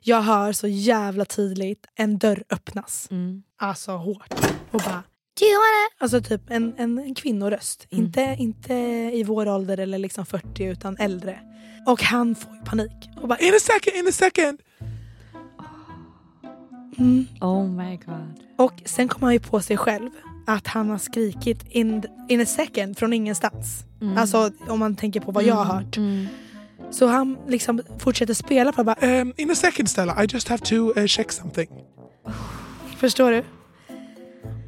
Jag 0.00 0.22
hör 0.22 0.52
så 0.52 0.66
jävla 0.68 1.24
tydligt 1.24 1.86
en 1.94 2.18
dörr 2.18 2.44
öppnas. 2.50 3.08
Mm. 3.10 3.42
Alltså 3.58 3.92
hårt. 3.92 4.34
Och 4.70 4.80
bara 4.80 5.02
wanna? 5.40 5.88
Alltså 5.98 6.20
typ 6.20 6.50
en, 6.50 6.74
en, 6.78 6.98
en 6.98 7.14
kvinnoröst. 7.14 7.86
Inte, 7.90 8.36
inte 8.38 8.74
i 9.14 9.24
vår 9.26 9.48
ålder 9.48 9.78
eller 9.78 9.98
liksom 9.98 10.26
40 10.26 10.64
utan 10.64 10.96
äldre. 10.96 11.40
Och 11.86 12.02
han 12.02 12.34
får 12.34 12.64
panik. 12.64 13.10
Och 13.22 13.28
bara 13.28 13.38
In 13.38 13.54
a 13.54 13.60
second, 13.60 13.96
in 13.96 14.08
a 14.08 14.12
second. 14.12 14.60
Mm. 16.98 17.26
Oh 17.40 17.68
my 17.68 17.96
god. 17.96 18.44
Och 18.56 18.72
sen 18.84 19.08
kom 19.08 19.22
han 19.22 19.32
ju 19.32 19.40
på 19.40 19.60
sig 19.60 19.76
själv 19.76 20.10
att 20.46 20.66
han 20.66 20.90
har 20.90 20.98
skrikit 20.98 21.64
in, 21.70 22.02
in 22.28 22.40
a 22.40 22.46
second 22.46 22.98
från 22.98 23.12
ingenstans. 23.12 23.84
Mm. 24.00 24.18
Alltså 24.18 24.50
om 24.68 24.78
man 24.78 24.96
tänker 24.96 25.20
på 25.20 25.32
vad 25.32 25.44
jag 25.44 25.54
har 25.54 25.64
hört. 25.64 25.98
Så 26.90 27.06
han 27.06 27.38
liksom 27.48 27.82
fortsätter 27.98 28.34
spela 28.34 28.72
på 28.72 28.84
bara, 28.84 29.20
Um, 29.20 29.32
in 29.36 29.50
a 29.50 29.54
second, 29.54 29.90
Stella. 29.90 30.24
I 30.24 30.26
just 30.26 30.48
have 30.48 30.64
to 30.64 30.74
uh, 30.74 31.06
check 31.06 31.32
something. 31.32 31.68
Förstår 32.96 33.30
du? 33.30 33.44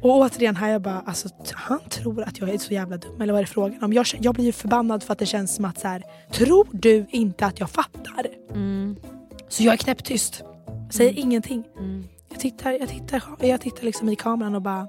Och 0.01 0.17
återigen 0.17 0.55
här 0.55 0.69
jag 0.69 0.81
bara, 0.81 1.03
alltså 1.05 1.29
han 1.53 1.79
tror 1.89 2.23
att 2.23 2.39
jag 2.39 2.49
är 2.49 2.57
så 2.57 2.73
jävla 2.73 2.97
dum 2.97 3.21
eller 3.21 3.33
vad 3.33 3.39
är 3.39 3.43
det 3.43 3.51
frågan 3.51 3.83
om? 3.83 3.93
Jag, 3.93 4.05
jag 4.19 4.33
blir 4.33 4.45
ju 4.45 4.51
förbannad 4.51 5.03
för 5.03 5.13
att 5.13 5.19
det 5.19 5.25
känns 5.25 5.55
som 5.55 5.65
att 5.65 5.79
så 5.79 5.87
här, 5.87 6.03
tror 6.33 6.67
du 6.71 7.05
inte 7.09 7.45
att 7.45 7.59
jag 7.59 7.69
fattar? 7.69 8.27
Mm. 8.53 8.95
Så 9.49 9.63
jag 9.63 9.73
är 9.73 9.77
knäpptyst. 9.77 10.43
Säger 10.91 11.19
ingenting. 11.19 11.63
Jag 12.29 12.39
tittar, 12.39 12.71
jag 12.71 12.89
tittar, 12.89 13.23
jag 13.39 13.61
tittar 13.61 13.83
liksom 13.83 14.09
i 14.09 14.15
kameran 14.15 14.55
och 14.55 14.61
bara, 14.61 14.87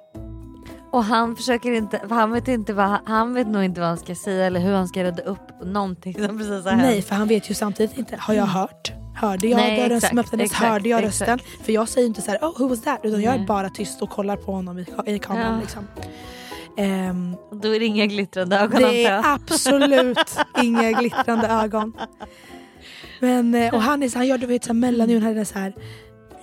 Och 0.90 1.04
han 1.04 1.36
försöker 1.36 1.72
inte, 1.72 1.98
för 2.08 2.14
han 2.14 2.30
vet 2.32 2.48
inte 2.48 2.72
vad, 2.72 2.98
han 3.04 3.34
vet 3.34 3.46
nog 3.48 3.64
inte 3.64 3.80
vad 3.80 3.88
han 3.88 3.98
ska 3.98 4.14
säga 4.14 4.46
eller 4.46 4.60
hur 4.60 4.74
han 4.74 4.88
ska 4.88 5.04
rädda 5.04 5.22
upp 5.22 5.62
någonting 5.64 6.14
som 6.14 6.38
precis 6.38 6.64
har 6.64 6.70
hänt. 6.70 6.82
nej 6.82 7.02
för 7.02 7.14
han 7.14 7.28
vet 7.28 7.50
ju 7.50 7.54
samtidigt 7.54 7.98
inte, 7.98 8.16
har 8.18 8.34
jag 8.34 8.46
hört? 8.46 8.92
Hörde 9.14 9.46
jag 9.48 9.56
Nej, 9.56 9.76
dörren 9.80 9.96
exakt, 9.96 10.08
som 10.10 10.18
öppnades? 10.18 10.44
exakt, 10.50 10.64
Hörde 10.70 10.88
jag 10.88 11.04
exakt. 11.04 11.30
rösten? 11.30 11.64
För 11.64 11.72
jag 11.72 11.88
säger 11.88 12.06
inte 12.06 12.22
så 12.22 12.30
här, 12.30 12.38
oh 12.38 12.58
who 12.58 12.68
was 12.68 12.82
that? 12.82 13.00
Utan 13.02 13.22
jag 13.22 13.34
är 13.34 13.46
bara 13.46 13.70
tyst 13.70 14.02
och 14.02 14.10
kollar 14.10 14.36
på 14.36 14.52
honom 14.52 14.78
i, 14.78 14.86
i 15.06 15.18
kameran. 15.18 15.54
Ja. 15.54 15.60
Liksom. 15.60 15.86
Ehm, 16.76 17.36
Då 17.62 17.74
är 17.74 17.80
det 17.80 17.86
inga 17.86 18.06
glittrande 18.06 18.58
ögon 18.58 18.82
Det 18.82 19.04
är 19.04 19.22
absolut 19.34 20.36
inga 20.62 20.92
glittrande 20.92 21.46
ögon. 21.48 21.92
Men, 23.20 23.54
eh, 23.54 23.74
och 23.74 23.82
han, 23.82 24.02
är 24.02 24.08
så, 24.08 24.18
han 24.18 24.26
gör 24.26 24.38
du 24.38 24.46
vet, 24.46 24.64
så 24.64 24.68
här 24.68 24.74
mellanljud, 24.74 25.22
han 25.22 25.38
är 25.38 25.44
så 25.44 25.58
här. 25.58 25.74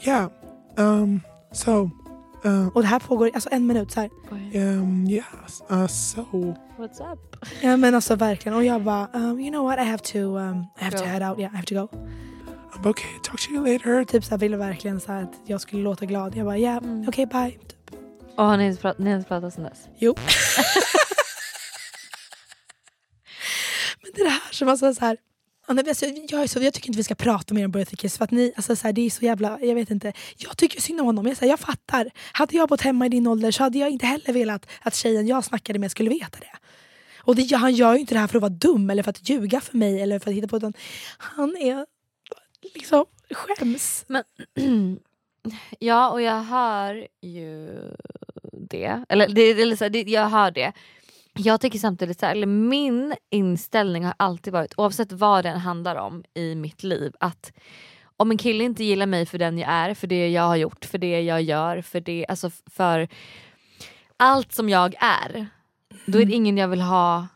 Yeah. 0.05 0.27
Um. 0.77 1.21
So. 1.51 1.89
Uh, 2.45 2.67
Och 2.67 2.81
det 2.81 2.87
här 2.87 2.99
pågår 2.99 3.31
alltså 3.33 3.49
en 3.51 3.67
minut 3.67 3.91
så 3.91 3.99
här. 4.01 4.09
um. 4.55 5.07
Yes. 5.09 5.63
Uh. 5.71 5.87
So. 5.87 6.25
What's 6.77 7.13
up? 7.13 7.35
Ja 7.61 7.77
men 7.77 7.95
alltså 7.95 8.15
verkligen. 8.15 8.57
Och 8.57 8.63
jag 8.65 8.81
bara, 8.83 9.09
um, 9.13 9.39
you 9.39 9.49
know 9.51 9.63
what 9.65 9.79
I 9.79 9.83
have 9.83 9.97
to, 10.03 10.17
um, 10.19 10.65
I 10.79 10.83
have 10.83 10.97
to 10.97 11.03
Go. 11.03 11.09
head 11.09 11.29
out, 11.29 11.39
yeah 11.39 11.53
I 11.53 11.55
have 11.55 11.65
to 11.67 11.75
go. 11.75 11.87
I'm 12.73 12.87
okay. 12.89 13.09
Talk 13.23 13.39
to 13.41 13.51
you 13.51 13.73
later. 13.73 14.03
Typ 14.03 14.23
så 14.23 14.29
här, 14.29 14.37
ville 14.37 14.57
verkligen 14.57 14.99
så 14.99 15.11
här, 15.11 15.23
att 15.23 15.33
jag 15.45 15.61
skulle 15.61 15.81
låta 15.83 16.05
glad. 16.05 16.35
Jag 16.35 16.45
bara, 16.45 16.57
yeah, 16.57 16.77
Mm. 16.77 17.05
okej 17.07 17.25
bye. 17.25 17.57
Och 18.37 18.43
har 18.45 18.57
ni 18.57 18.67
inte 18.67 18.81
pratat, 18.81 18.99
ni 18.99 19.23
pratat 19.23 19.53
sen 19.53 19.63
dess? 19.63 19.87
Jo. 19.97 20.15
Men 24.01 24.11
det 24.15 24.21
är 24.21 24.25
det 24.25 24.29
här 24.31 24.41
som 24.51 24.67
alltså 24.69 24.93
så 24.93 25.05
här 25.05 25.17
ja, 25.67 25.83
Alltså, 25.87 26.05
jag, 26.05 26.43
är 26.43 26.47
så, 26.47 26.59
jag 26.63 26.73
tycker 26.73 26.89
inte 26.89 26.97
vi 26.97 27.03
ska 27.03 27.15
prata 27.15 27.53
mer 27.53 27.65
om 27.65 27.71
Birthday 27.71 27.97
Kiss 27.97 28.17
för 28.17 28.23
att 28.23 28.31
ni, 28.31 28.53
alltså, 28.55 28.75
så 28.75 28.87
här, 28.87 28.93
det 28.93 29.01
är 29.01 29.09
så 29.09 29.25
jävla, 29.25 29.59
jag 29.61 29.75
vet 29.75 29.91
inte. 29.91 30.13
Jag 30.37 30.57
tycker 30.57 30.81
synd 30.81 30.99
om 30.99 31.05
honom, 31.05 31.27
jag, 31.27 31.37
så 31.37 31.45
här, 31.45 31.49
jag 31.49 31.59
fattar. 31.59 32.09
Hade 32.31 32.57
jag 32.57 32.69
bott 32.69 32.81
hemma 32.81 33.05
i 33.05 33.09
din 33.09 33.27
ålder 33.27 33.51
så 33.51 33.63
hade 33.63 33.77
jag 33.77 33.89
inte 33.89 34.05
heller 34.05 34.33
velat 34.33 34.67
att 34.81 34.95
tjejen 34.95 35.27
jag 35.27 35.43
snackade 35.43 35.79
med 35.79 35.91
skulle 35.91 36.09
veta 36.09 36.39
det. 36.39 36.57
Och 37.25 37.35
det, 37.35 37.55
han 37.55 37.73
gör 37.73 37.93
ju 37.93 37.99
inte 37.99 38.15
det 38.15 38.19
här 38.19 38.27
för 38.27 38.37
att 38.37 38.41
vara 38.41 38.49
dum 38.49 38.89
eller 38.89 39.03
för 39.03 39.09
att 39.09 39.29
ljuga 39.29 39.61
för 39.61 39.77
mig 39.77 40.01
eller 40.01 40.19
för 40.19 40.31
att 40.31 40.37
hitta 40.37 40.47
på 40.47 40.57
utan 40.57 40.73
han 41.17 41.57
är 41.57 41.85
liksom 42.73 43.05
skäms. 43.31 44.05
Men, 44.07 44.23
ja 45.79 46.09
och 46.09 46.21
jag 46.21 46.41
hör 46.41 47.07
ju 47.21 47.69
det. 48.51 49.03
Eller, 49.09 49.27
det, 49.27 49.53
det, 49.53 49.89
det, 49.89 50.01
jag 50.01 50.29
hör 50.29 50.51
det. 50.51 50.73
Jag 51.37 51.61
tycker 51.61 51.79
samtidigt 51.79 52.19
så 52.19 52.25
här, 52.25 52.35
eller 52.35 52.47
min 52.47 53.15
inställning 53.31 54.05
har 54.05 54.13
alltid 54.17 54.53
varit, 54.53 54.73
oavsett 54.77 55.11
vad 55.11 55.45
den 55.45 55.59
handlar 55.59 55.95
om 55.95 56.23
i 56.33 56.55
mitt 56.55 56.83
liv, 56.83 57.13
att 57.19 57.51
om 58.17 58.31
en 58.31 58.37
kille 58.37 58.63
inte 58.63 58.83
gillar 58.83 59.05
mig 59.05 59.25
för 59.25 59.37
den 59.37 59.57
jag 59.57 59.69
är, 59.69 59.93
för 59.93 60.07
det 60.07 60.29
jag 60.29 60.43
har 60.43 60.55
gjort, 60.55 60.85
för 60.85 60.97
det 60.97 61.21
jag 61.21 61.41
gör, 61.41 61.81
för 61.81 61.99
det, 61.99 62.25
alltså 62.29 62.49
för 62.71 63.07
allt 64.17 64.53
som 64.53 64.69
jag 64.69 64.95
är, 64.99 65.47
då 66.05 66.21
är 66.21 66.25
det 66.25 66.33
ingen 66.33 66.57
jag 66.57 66.67
vill 66.67 66.81
ha 66.81 67.27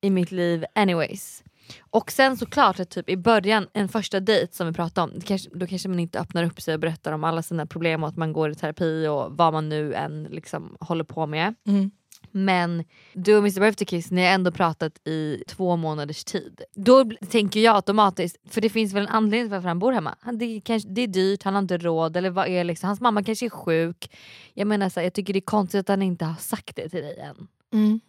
i 0.00 0.10
mitt 0.10 0.32
liv 0.32 0.64
anyways. 0.74 1.42
Och 1.90 2.10
sen 2.10 2.36
såklart 2.36 2.80
att 2.80 2.90
typ 2.90 3.10
i 3.10 3.16
början, 3.16 3.68
en 3.72 3.88
första 3.88 4.20
dejt 4.20 4.54
som 4.54 4.66
vi 4.66 4.72
pratade 4.72 5.12
om, 5.12 5.20
kanske, 5.20 5.50
då 5.54 5.66
kanske 5.66 5.88
man 5.88 6.00
inte 6.00 6.20
öppnar 6.20 6.44
upp 6.44 6.60
sig 6.60 6.74
och 6.74 6.80
berättar 6.80 7.12
om 7.12 7.24
alla 7.24 7.42
sina 7.42 7.66
problem 7.66 8.02
och 8.02 8.08
att 8.08 8.16
man 8.16 8.32
går 8.32 8.50
i 8.50 8.54
terapi 8.54 9.06
och 9.06 9.36
vad 9.36 9.52
man 9.52 9.68
nu 9.68 9.94
än 9.94 10.24
liksom 10.24 10.76
håller 10.80 11.04
på 11.04 11.26
med. 11.26 11.54
Mm. 11.66 11.90
Men 12.30 12.84
du 13.12 13.34
och 13.34 13.38
Mr 13.38 13.60
Birthday 13.60 13.86
Kiss, 13.86 14.10
ni 14.10 14.22
har 14.22 14.28
ändå 14.28 14.50
pratat 14.50 15.08
i 15.08 15.44
två 15.46 15.76
månaders 15.76 16.24
tid. 16.24 16.60
Då 16.74 17.04
tänker 17.30 17.60
jag 17.60 17.76
automatiskt, 17.76 18.36
för 18.50 18.60
det 18.60 18.68
finns 18.68 18.92
väl 18.92 19.02
en 19.02 19.08
anledning 19.08 19.46
till 19.46 19.54
varför 19.54 19.68
han 19.68 19.78
bor 19.78 19.92
hemma. 19.92 20.16
Han, 20.20 20.38
det, 20.38 20.44
är 20.44 20.60
kanske, 20.60 20.88
det 20.88 21.00
är 21.00 21.06
dyrt, 21.06 21.42
han 21.42 21.54
har 21.54 21.62
inte 21.62 21.78
råd, 21.78 22.16
eller 22.16 22.30
vad 22.30 22.48
är 22.48 22.64
liksom, 22.64 22.86
hans 22.86 23.00
mamma 23.00 23.22
kanske 23.22 23.46
är 23.46 23.50
sjuk. 23.50 24.10
Jag 24.54 24.68
menar 24.68 24.88
så 24.88 25.00
här, 25.00 25.04
jag 25.04 25.12
tycker 25.12 25.32
det 25.32 25.38
är 25.38 25.40
konstigt 25.40 25.80
att 25.80 25.88
han 25.88 26.02
inte 26.02 26.24
har 26.24 26.34
sagt 26.34 26.76
det 26.76 26.88
till 26.88 27.02
dig 27.02 27.18
än. 27.18 27.48
Mm. 27.72 28.00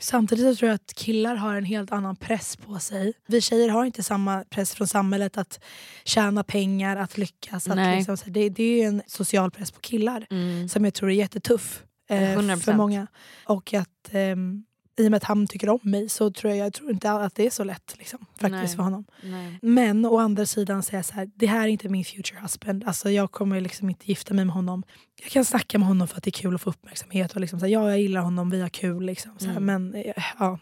Samtidigt 0.00 0.44
så 0.44 0.58
tror 0.58 0.68
jag 0.68 0.74
att 0.74 0.94
killar 0.94 1.34
har 1.34 1.54
en 1.54 1.64
helt 1.64 1.92
annan 1.92 2.16
press 2.16 2.56
på 2.56 2.78
sig. 2.78 3.12
Vi 3.26 3.40
tjejer 3.40 3.68
har 3.68 3.84
inte 3.84 4.02
samma 4.02 4.44
press 4.44 4.74
från 4.74 4.86
samhället 4.86 5.38
att 5.38 5.60
tjäna 6.04 6.44
pengar, 6.44 6.96
att 6.96 7.18
lyckas. 7.18 7.68
Att 7.68 7.96
liksom, 7.96 8.16
det, 8.26 8.48
det 8.48 8.62
är 8.62 8.76
ju 8.76 8.82
en 8.82 9.02
social 9.06 9.50
press 9.50 9.70
på 9.70 9.80
killar 9.80 10.26
Mm. 10.30 10.68
som 10.68 10.84
jag 10.84 10.94
tror 10.94 11.10
är 11.10 11.14
jättetuff 11.14 11.82
eh, 12.08 12.38
100%. 12.38 12.56
för 12.56 12.72
många. 12.72 13.06
Och 13.44 13.74
att 13.74 14.08
ehm, 14.10 14.64
i 14.98 15.06
och 15.06 15.10
med 15.10 15.16
att 15.16 15.24
han 15.24 15.46
tycker 15.46 15.68
om 15.68 15.78
mig 15.82 16.08
så 16.08 16.30
tror 16.30 16.52
jag, 16.54 16.66
jag 16.66 16.72
tror 16.72 16.90
inte 16.90 17.10
att 17.10 17.34
det 17.34 17.46
är 17.46 17.50
så 17.50 17.64
lätt 17.64 17.94
liksom, 17.98 18.26
faktiskt 18.40 18.52
Nej. 18.52 18.68
för 18.68 18.82
honom. 18.82 19.04
Nej. 19.22 19.58
Men 19.62 20.06
å 20.06 20.18
andra 20.18 20.46
sidan 20.46 20.82
säga 20.82 21.02
så 21.02 21.14
här, 21.14 21.30
det 21.34 21.46
här 21.46 21.62
är 21.62 21.66
inte 21.66 21.88
min 21.88 22.04
future 22.04 22.40
husband. 22.40 22.84
Alltså 22.86 23.10
jag 23.10 23.30
kommer 23.32 23.60
liksom 23.60 23.90
inte 23.90 24.08
gifta 24.08 24.34
mig 24.34 24.44
med 24.44 24.54
honom. 24.54 24.82
Jag 25.22 25.30
kan 25.30 25.44
snacka 25.44 25.78
med 25.78 25.88
honom 25.88 26.08
för 26.08 26.16
att 26.16 26.22
det 26.22 26.28
är 26.28 26.42
kul 26.42 26.54
att 26.54 26.60
få 26.60 26.70
uppmärksamhet. 26.70 27.34
Och 27.34 27.40
liksom 27.40 27.60
så 27.60 27.66
här, 27.66 27.72
ja, 27.72 27.88
jag 27.88 28.00
gillar 28.00 28.20
honom, 28.20 28.50
vi 28.50 28.60
har 28.60 28.68
kul. 28.68 29.06
Liksom, 29.06 29.32
så 29.38 29.46
här, 29.46 29.56
Mm. 29.56 29.64
Men 29.64 30.02
eh, 30.02 30.12
ja, 30.38 30.58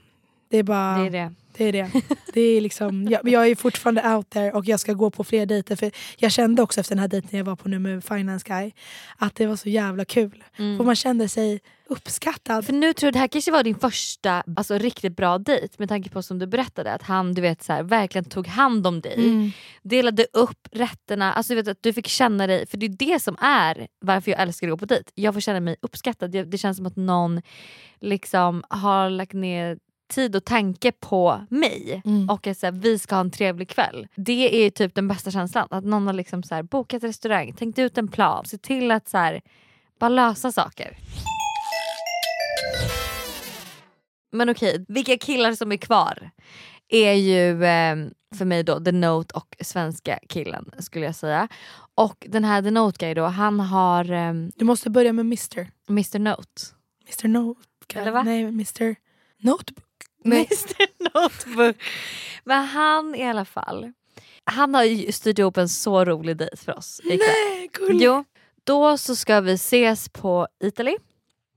det 0.54 0.58
är 0.58 0.62
bara... 0.62 0.98
Det 0.98 1.06
är 1.06 1.10
det. 1.10 1.32
Det 1.56 1.64
är 1.64 1.72
det. 1.72 1.90
det 2.32 2.40
är 2.40 2.60
liksom, 2.60 3.08
jag, 3.10 3.28
jag 3.28 3.48
är 3.48 3.54
fortfarande 3.54 4.14
out 4.14 4.30
there 4.30 4.52
och 4.52 4.64
jag 4.64 4.80
ska 4.80 4.92
gå 4.92 5.10
på 5.10 5.24
fler 5.24 5.46
dejter. 5.46 5.76
För 5.76 5.90
jag 6.16 6.32
kände 6.32 6.62
också 6.62 6.80
efter 6.80 6.94
den 6.94 7.00
här 7.00 7.08
dejten 7.08 7.38
jag 7.38 7.44
var 7.44 7.56
på 7.56 7.68
nu 7.68 7.78
med 7.78 8.04
Finance 8.04 8.44
Guy 8.48 8.72
att 9.16 9.34
det 9.34 9.46
var 9.46 9.56
så 9.56 9.68
jävla 9.68 10.04
kul. 10.04 10.44
Mm. 10.56 10.76
För 10.76 10.84
man 10.84 10.96
kände 10.96 11.28
sig 11.28 11.60
uppskattad. 11.88 12.66
För 12.66 12.72
nu 12.72 12.92
tror 12.92 13.06
jag 13.06 13.14
det 13.14 13.18
här 13.18 13.28
kanske 13.28 13.50
var 13.50 13.62
din 13.62 13.74
första 13.74 14.42
alltså, 14.56 14.78
riktigt 14.78 15.16
bra 15.16 15.38
dejt 15.38 15.74
med 15.78 15.88
tanke 15.88 16.10
på 16.10 16.22
som 16.22 16.38
du 16.38 16.46
berättade 16.46 16.92
att 16.92 17.02
han 17.02 17.34
du 17.34 17.42
vet, 17.42 17.62
så 17.62 17.72
här, 17.72 17.82
verkligen 17.82 18.24
tog 18.24 18.46
hand 18.46 18.86
om 18.86 19.00
dig. 19.00 19.14
Mm. 19.14 19.50
Delade 19.82 20.26
upp 20.32 20.68
rätterna, 20.72 21.32
alltså, 21.32 21.52
du 21.52 21.62
vet, 21.62 21.68
att 21.68 21.82
du 21.82 21.92
fick 21.92 22.08
känna 22.08 22.46
dig, 22.46 22.66
för 22.66 22.76
det 22.76 22.86
är 22.86 22.96
det 22.98 23.22
som 23.22 23.36
är 23.40 23.86
varför 24.00 24.30
jag 24.30 24.40
älskar 24.40 24.66
att 24.66 24.70
gå 24.70 24.76
på 24.76 24.86
dejt. 24.86 25.10
Jag 25.14 25.34
får 25.34 25.40
känna 25.40 25.60
mig 25.60 25.76
uppskattad. 25.82 26.30
Det 26.30 26.58
känns 26.58 26.76
som 26.76 26.86
att 26.86 26.96
någon 26.96 27.42
liksom 28.00 28.64
har 28.68 29.10
lagt 29.10 29.32
ner 29.32 29.78
tid 30.08 30.36
och 30.36 30.44
tanke 30.44 30.92
på 30.92 31.46
mig 31.50 32.02
Mm. 32.04 32.30
och 32.30 32.46
att 32.46 32.58
så 32.58 32.66
här, 32.66 32.72
vi 32.72 32.98
ska 32.98 33.14
ha 33.14 33.20
en 33.20 33.30
trevlig 33.30 33.68
kväll. 33.68 34.08
Det 34.14 34.66
är 34.66 34.70
typ 34.70 34.94
den 34.94 35.08
bästa 35.08 35.30
känslan. 35.30 35.68
Att 35.70 35.84
någon 35.84 36.06
har 36.06 36.14
liksom 36.14 36.42
så 36.42 36.54
här, 36.54 36.62
bokat 36.62 37.02
restaurang, 37.04 37.52
tänkt 37.52 37.78
ut 37.78 37.98
en 37.98 38.08
plan, 38.08 38.44
se 38.46 38.58
till 38.58 38.90
att 38.90 39.08
så 39.08 39.18
här, 39.18 39.40
bara 39.98 40.08
lösa 40.08 40.52
saker. 40.52 40.96
Men 44.32 44.50
okej, 44.50 44.84
vilka 44.88 45.16
killar 45.18 45.52
som 45.52 45.72
är 45.72 45.76
kvar 45.76 46.30
är 46.88 47.12
ju 47.12 47.64
eh, 47.64 47.96
för 48.38 48.44
mig 48.44 48.62
då 48.62 48.80
The 48.84 48.92
Note 48.92 49.34
och 49.34 49.56
svenska 49.60 50.18
killen 50.28 50.70
skulle 50.78 51.04
jag 51.04 51.14
säga. 51.14 51.48
Och 51.94 52.26
den 52.28 52.44
här 52.44 52.62
The 52.62 52.70
Note 52.70 52.96
guy 53.06 53.14
då, 53.14 53.24
han 53.24 53.60
har... 53.60 54.12
Eh, 54.12 54.32
Du 54.56 54.64
måste 54.64 54.90
börja 54.90 55.12
med 55.12 55.22
Mr. 55.24 55.66
Mr 55.88 56.18
Note. 56.18 56.62
Mr 57.06 57.28
Note. 57.28 57.60
Eller 57.94 58.10
va? 58.10 58.22
Nej, 58.22 58.42
Mr 58.42 58.94
Notebook. 59.38 59.84
Mr 60.24 60.86
Notebook. 61.14 61.76
Men 62.44 62.64
han 62.66 63.14
i 63.14 63.24
alla 63.24 63.44
fall, 63.44 63.92
han 64.44 64.74
har 64.74 64.84
ju 64.84 65.12
styrt 65.12 65.38
ihop 65.38 65.56
en 65.56 65.68
så 65.68 66.04
rolig 66.04 66.36
dejt 66.36 66.56
för 66.56 66.78
oss 66.78 67.00
ikväll. 67.04 67.18
Nej, 67.18 67.70
gulligt. 67.72 68.04
Jo, 68.04 68.24
då 68.64 68.98
så 68.98 69.16
ska 69.16 69.40
vi 69.40 69.52
ses 69.52 70.08
på 70.08 70.48
Italy. 70.64 70.96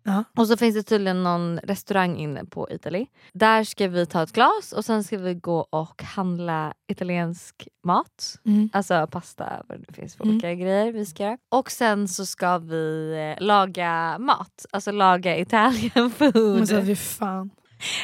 Ja. 0.04 0.24
Och 0.38 0.48
så 0.48 0.58
finns 0.58 0.76
det 0.76 0.84
tydligen 0.84 1.24
någon 1.24 1.60
restaurang 1.60 2.18
inne 2.18 2.46
på 2.46 2.68
Italy. 2.72 3.06
Där 3.34 3.64
ska 3.64 3.88
vi 3.88 4.06
ta 4.06 4.24
ett 4.24 4.32
glas 4.32 4.74
och 4.74 4.86
sen 4.86 5.04
ska 5.04 5.18
vi 5.18 5.34
gå 5.34 5.60
och 5.70 6.04
handla 6.04 6.74
italiensk 6.88 7.68
mat. 7.84 8.40
Mm. 8.46 8.70
Alltså 8.74 9.08
pasta, 9.12 9.64
vad 9.70 9.80
det 9.88 9.94
finns 9.94 10.16
för 10.16 10.24
Mm. 10.24 10.36
olika 10.36 10.54
grejer 10.54 10.92
vi 10.92 11.06
ska 11.06 11.24
göra. 11.24 11.38
Och 11.50 11.72
sen 11.72 12.08
så 12.08 12.26
ska 12.26 12.58
vi 12.58 13.14
eh, 13.40 13.46
laga 13.46 14.18
mat. 14.20 14.66
Alltså 14.72 14.92
laga 14.92 15.38
Italian 15.38 16.12
food. 16.12 16.36
Men 16.58 16.68
så 16.68 16.82
fy 16.82 16.96
fan. 16.96 17.50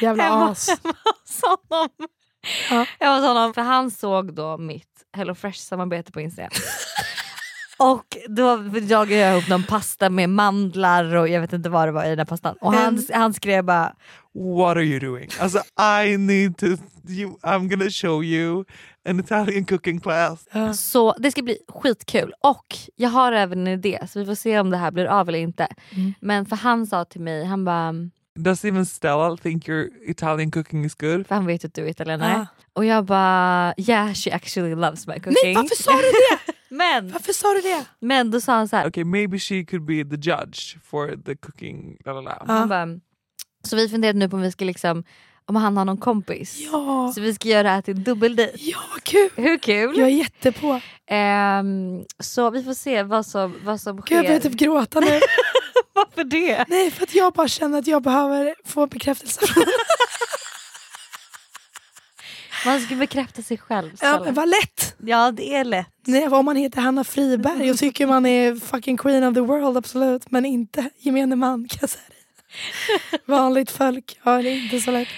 Jävla 0.00 0.22
Hemma- 0.22 0.50
as. 0.50 0.68
hemma 0.82 0.94
hos 1.04 1.42
honom. 1.42 1.88
Ja. 2.70 2.86
Hemma 3.00 3.14
hos 3.16 3.24
honom. 3.26 3.54
För 3.54 3.62
han 3.62 3.90
såg 3.90 4.34
då 4.34 4.58
mitt 4.58 4.88
Hello 5.16 5.34
Fresh 5.34 5.58
samarbete 5.58 6.12
på 6.12 6.20
Instagram. 6.20 6.50
Och 7.78 8.16
då 8.28 8.56
lagade 8.56 9.14
jag 9.20 9.32
ihop 9.32 9.48
någon 9.48 9.62
pasta 9.62 10.10
med 10.10 10.30
mandlar 10.30 11.14
och 11.14 11.28
jag 11.28 11.40
vet 11.40 11.52
inte 11.52 11.68
vad 11.68 11.88
det 11.88 11.92
var 11.92 12.04
i 12.04 12.08
den 12.08 12.18
här 12.18 12.24
pastan. 12.26 12.56
Och 12.60 12.72
han, 12.74 13.06
han 13.12 13.34
skrev 13.34 13.64
bara 13.64 13.94
What 14.34 14.76
are 14.76 14.82
you 14.84 15.00
doing? 15.00 15.28
Alltså, 15.40 15.58
I 16.04 16.16
need 16.16 16.56
to. 16.56 16.66
You, 17.08 17.36
I'm 17.42 17.68
gonna 17.68 17.90
show 17.90 18.24
you. 18.24 18.64
an 19.08 19.20
Italian 19.20 19.64
cooking 19.64 20.00
class. 20.00 20.46
Så 20.74 21.14
det 21.18 21.30
ska 21.30 21.42
bli 21.42 21.58
skitkul. 21.68 22.32
Och 22.40 22.76
jag 22.96 23.10
har 23.10 23.32
även 23.32 23.66
en 23.66 23.72
idé 23.72 23.98
så 24.08 24.18
vi 24.18 24.26
får 24.26 24.34
se 24.34 24.60
om 24.60 24.70
det 24.70 24.76
här 24.76 24.90
blir 24.90 25.06
av 25.06 25.28
eller 25.28 25.38
inte. 25.38 25.68
Mm. 25.90 26.14
Men 26.20 26.46
för 26.46 26.56
han 26.56 26.86
sa 26.86 27.04
till 27.04 27.20
mig, 27.20 27.44
han 27.44 27.64
bara 27.64 27.92
Does 28.38 28.64
even 28.64 28.86
Stella 28.86 29.36
think 29.36 29.68
your 29.68 29.88
Italian 30.06 30.50
cooking 30.50 30.84
is 30.84 30.94
good? 30.94 31.26
För 31.26 31.34
han 31.34 31.46
vet 31.46 31.64
att 31.64 31.74
du 31.74 31.84
är 31.84 31.88
italienare. 31.88 32.34
Ah. 32.34 32.46
Och 32.72 32.84
jag 32.84 33.04
bara, 33.04 33.74
yeah 33.76 34.14
she 34.14 34.30
actually 34.30 34.74
loves 34.74 35.06
my 35.06 35.14
cooking. 35.14 35.34
Nej 35.44 35.54
varför 35.54 35.82
sa 35.82 35.92
du 35.92 36.02
det? 36.02 36.52
men, 36.68 37.12
varför 37.12 37.32
sa 37.32 37.54
du 37.54 37.60
det? 37.60 37.84
Men 37.98 38.30
då 38.30 38.40
sa 38.40 38.52
han 38.52 38.68
så 38.68 38.76
här. 38.76 38.88
Okay, 38.88 39.04
maybe 39.04 39.38
she 39.38 39.64
could 39.64 39.84
be 39.84 40.04
the 40.04 40.30
judge 40.30 40.76
for 40.84 41.22
the 41.24 41.36
cooking. 41.36 41.96
La, 42.04 42.12
la, 42.12 42.20
la. 42.20 42.44
Han 42.46 42.68
bara, 42.68 42.86
så 43.62 43.76
vi 43.76 43.88
funderade 43.88 44.18
nu 44.18 44.28
på 44.28 44.36
om 44.36 44.42
vi 44.42 44.52
ska 44.52 44.64
liksom 44.64 45.04
om 45.46 45.56
han 45.56 45.76
har 45.76 45.84
någon 45.84 45.96
kompis. 45.96 46.58
Ja. 46.72 47.12
Så 47.14 47.20
vi 47.20 47.34
ska 47.34 47.48
göra 47.48 47.62
det 47.62 47.68
här 47.68 47.82
till 47.82 48.04
dubbeldejt. 48.04 48.52
Ja, 48.58 48.78
kul! 49.02 49.30
Hur 49.36 49.58
kul? 49.58 49.98
Jag 49.98 50.08
är 50.08 50.12
jättepå. 50.12 50.80
Ehm, 51.06 52.04
så 52.18 52.50
vi 52.50 52.62
får 52.62 52.74
se 52.74 53.02
vad 53.02 53.26
som, 53.26 53.54
vad 53.64 53.80
som 53.80 54.00
sker. 54.00 54.08
Gud, 54.08 54.18
jag 54.18 54.26
börjar 54.26 54.40
typ 54.40 54.52
gråta 54.52 55.00
nu. 55.00 55.06
Varför 56.06 56.24
det? 56.24 56.64
Nej, 56.68 56.90
för 56.90 57.02
att 57.02 57.14
jag 57.14 57.32
bara 57.32 57.48
känner 57.48 57.78
att 57.78 57.86
jag 57.86 58.02
behöver 58.02 58.54
få 58.64 58.86
bekräftelse. 58.86 59.40
Man 62.66 62.80
ska 62.80 62.94
bekräfta 62.96 63.42
sig 63.42 63.58
själv. 63.58 63.90
ja, 64.00 64.20
men 64.24 64.34
vad 64.34 64.48
lätt! 64.48 64.94
Ja 64.98 65.30
det 65.30 65.54
är 65.54 65.64
lätt. 65.64 65.88
Nej, 66.06 66.28
om 66.28 66.44
man 66.44 66.56
heter 66.56 66.80
Hanna 66.80 67.04
Friberg 67.04 67.70
och 67.70 67.78
tycker 67.78 68.06
man 68.06 68.26
är 68.26 68.56
fucking 68.56 68.96
queen 68.96 69.24
of 69.24 69.34
the 69.34 69.40
world, 69.40 69.76
absolut. 69.76 70.30
Men 70.30 70.44
inte 70.44 70.90
gemene 70.98 71.36
man 71.36 71.68
kan 71.68 71.78
jag 71.80 71.90
säga 71.90 72.04
det. 72.08 72.14
Vanligt 73.32 73.70
folk, 73.70 74.18
ja 74.24 74.42
det 74.42 74.48
är 74.48 74.64
inte 74.64 74.80
så 74.80 74.90
lätt. 74.90 75.08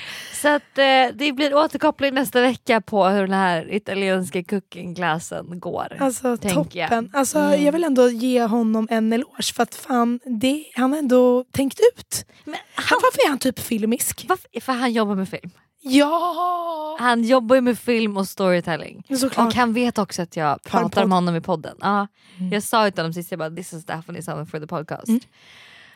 Så 0.43 0.49
att 0.49 0.79
eh, 0.79 0.85
det 1.15 1.33
blir 1.33 1.55
återkoppling 1.55 2.15
nästa 2.15 2.41
vecka 2.41 2.81
på 2.81 3.07
hur 3.07 3.21
den 3.21 3.33
här 3.33 3.75
italienska 3.75 4.45
cookingklassen 4.45 5.61
går. 5.61 5.97
Alltså 6.01 6.37
tänker 6.37 6.79
jag. 6.81 6.89
toppen. 6.89 7.11
Alltså, 7.15 7.39
Mm. 7.39 7.65
Jag 7.65 7.73
vill 7.73 7.85
ändå 7.85 8.09
ge 8.11 8.45
honom 8.45 8.87
en 8.91 9.13
eloge 9.13 9.53
för 9.55 9.63
att 9.63 9.75
fan, 9.75 10.21
det, 10.25 10.65
han 10.75 10.93
har 10.93 10.99
ändå 10.99 11.45
tänkt 11.53 11.81
ut. 11.81 12.27
Men 12.45 12.55
Varför 12.77 13.27
är 13.27 13.29
han 13.29 13.39
typ 13.39 13.59
filmisk? 13.59 14.25
Varför? 14.29 14.61
För 14.61 14.73
han 14.73 14.93
jobbar 14.93 15.15
med 15.15 15.29
film. 15.29 15.51
Ja! 15.83 16.97
Han 17.01 17.25
jobbar 17.25 17.57
ju 17.57 17.61
med 17.63 17.79
film 17.79 18.17
och 18.17 18.29
storytelling. 18.29 19.03
Såklart. 19.21 19.47
Och 19.47 19.55
han 19.55 19.73
vet 19.73 19.99
också 19.99 20.23
att 20.23 20.37
jag 20.37 20.63
pratar 20.63 21.05
om 21.05 21.13
honom 21.13 21.37
i 21.37 21.41
podden. 21.41 21.77
Ja. 21.81 22.07
Jag 22.53 22.63
sa 22.63 22.85
ju 22.85 22.91
till 22.91 23.01
honom 23.01 23.13
sist, 23.13 23.31
jag 23.31 23.39
bara 23.39 23.51
this 23.51 23.73
is 23.73 23.85
definitely 23.85 24.23
something 24.23 24.47
for 24.47 24.61
the 24.61 24.67
podcast. 24.67 25.09
Mm. 25.09 25.21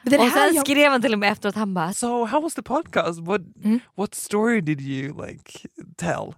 Och 0.04 0.10
sen 0.10 0.54
jag- 0.54 0.66
skrev 0.66 0.90
han 0.90 1.02
till 1.02 1.12
och 1.12 1.18
med 1.18 1.32
efteråt, 1.32 1.54
han 1.54 1.74
bara 1.74 1.92
So 1.92 2.24
how 2.24 2.40
was 2.40 2.54
the 2.54 2.62
podcast? 2.62 3.20
What 3.20 3.40
Mm. 3.64 3.80
what 3.94 4.14
story 4.14 4.60
did 4.60 4.80
you 4.80 5.26
like 5.26 5.68
tell? 5.96 6.34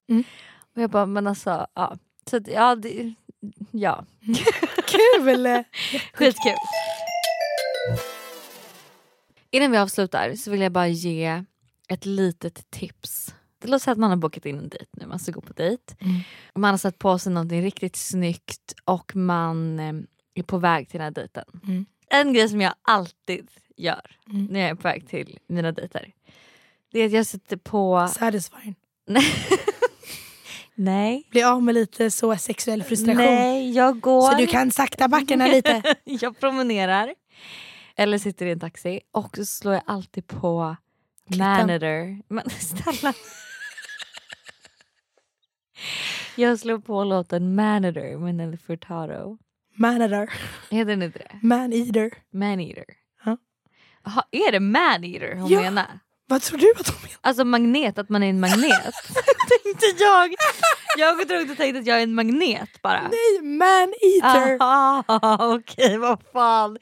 Och 0.77 0.83
jag 0.83 0.91
bara, 0.91 1.07
men 1.07 1.27
alltså, 1.27 1.67
ja. 1.75 1.97
Så 2.31 2.41
ja, 2.47 2.75
det, 2.77 3.15
ja. 3.71 4.05
Kul! 4.87 5.37
Skitkul. 6.13 6.55
Innan 9.51 9.71
vi 9.71 9.79
avslutar 9.79 10.35
så 10.35 10.51
vill 10.51 10.61
jag 10.61 10.73
bara 10.73 10.89
ge 10.89 11.45
ett 11.89 12.07
litet 12.07 12.71
tips. 12.71 13.35
Låt 13.65 13.83
säga 13.83 13.93
att 13.93 13.99
man 13.99 14.11
har 14.11 14.17
bokat 14.17 14.47
in 14.47 14.59
en 14.59 14.69
dejt 14.69 14.87
nu, 14.91 15.07
man 15.07 15.19
ska 15.19 15.33
gå 15.33 15.41
på 15.41 15.53
dejt. 15.53 15.95
Och 16.53 16.61
Man 16.61 16.71
har 16.71 16.79
satt 16.79 16.99
på 16.99 17.19
sig 17.19 17.33
någonting 17.33 17.63
riktigt 17.63 17.97
snyggt 17.97 18.75
och 18.85 19.17
man 19.17 19.79
eh, 19.81 19.93
är 20.35 20.43
på 20.43 20.59
väg 20.59 20.89
till 20.89 20.99
den 20.99 21.05
här 21.05 21.11
dejten. 21.11 21.45
Mm. 21.65 21.87
En 22.13 22.33
grej 22.33 22.49
som 22.49 22.61
jag 22.61 22.75
alltid 22.83 23.49
gör 23.77 24.17
Mm. 24.31 24.45
när 24.51 24.61
jag 24.61 24.71
är 24.71 24.75
på 24.75 24.83
väg 24.83 25.09
till 25.09 25.39
mina 25.47 25.73
dejter. 25.73 26.13
Det 26.93 27.01
är 27.01 27.07
att 27.07 27.13
jag 27.13 27.27
sätter 27.27 27.57
på... 27.57 28.09
Satisfying. 28.15 28.75
Nej. 30.75 31.27
Bli 31.31 31.43
av 31.43 31.63
med 31.63 31.75
lite 31.75 32.11
så 32.11 32.37
sexuell 32.37 32.83
frustration. 32.83 33.25
Nej, 33.25 33.71
jag 33.73 34.01
går. 34.01 34.31
Så 34.31 34.37
du 34.39 34.47
kan 34.47 34.71
sakta 34.71 35.09
backarna 35.09 35.47
lite. 35.53 35.97
jag 36.05 36.41
promenerar. 36.41 37.15
Eller 37.97 38.19
sitter 38.19 38.47
i 38.47 38.51
en 38.51 38.61
taxi 38.61 39.01
och 39.11 39.37
så 39.37 39.45
slår 39.45 39.75
jag 39.75 39.83
alltid 39.87 40.27
på 40.27 40.77
Manager. 41.39 42.23
Men 42.29 42.51
snälla. 42.51 43.15
jag 46.37 46.59
slår 46.59 46.79
på 46.79 47.05
låten 47.05 47.55
Manager 47.55 48.19
med 48.19 48.35
Nelly 48.35 48.57
Furtado. 48.57 49.39
Manager. 49.75 50.33
Heter 50.71 50.91
den 50.91 51.03
inte 51.03 51.19
det? 51.19 51.39
Man-eater. 51.43 52.11
Maneater. 52.33 52.85
Ja. 53.25 53.37
Är 54.31 54.53
det 54.53 54.61
maneater 54.61 55.35
hon 55.37 55.51
Ja. 55.51 55.61
menar? 55.61 55.99
Vad 56.27 56.43
tror 56.43 56.59
du 56.59 56.73
att 56.81 56.89
hon 56.89 56.97
menar? 57.03 57.19
Alltså 57.21 57.45
magnet, 57.45 57.99
att 57.99 58.09
man 58.09 58.23
är 58.23 58.29
en 58.31 58.41
magnet. 58.41 58.95
tänkte 59.65 59.87
jag. 59.99 60.35
Jag 60.99 61.21
och 61.21 61.57
tänkt 61.57 61.79
att 61.79 61.87
jag 61.87 61.99
är 61.99 62.03
en 62.03 62.15
magnet 62.15 62.83
bara. 62.83 63.01
Nej, 63.03 63.43
man-eater. 63.43 64.59
Okej, 65.57 65.99
vad 65.99 66.23
fan. 66.33 66.79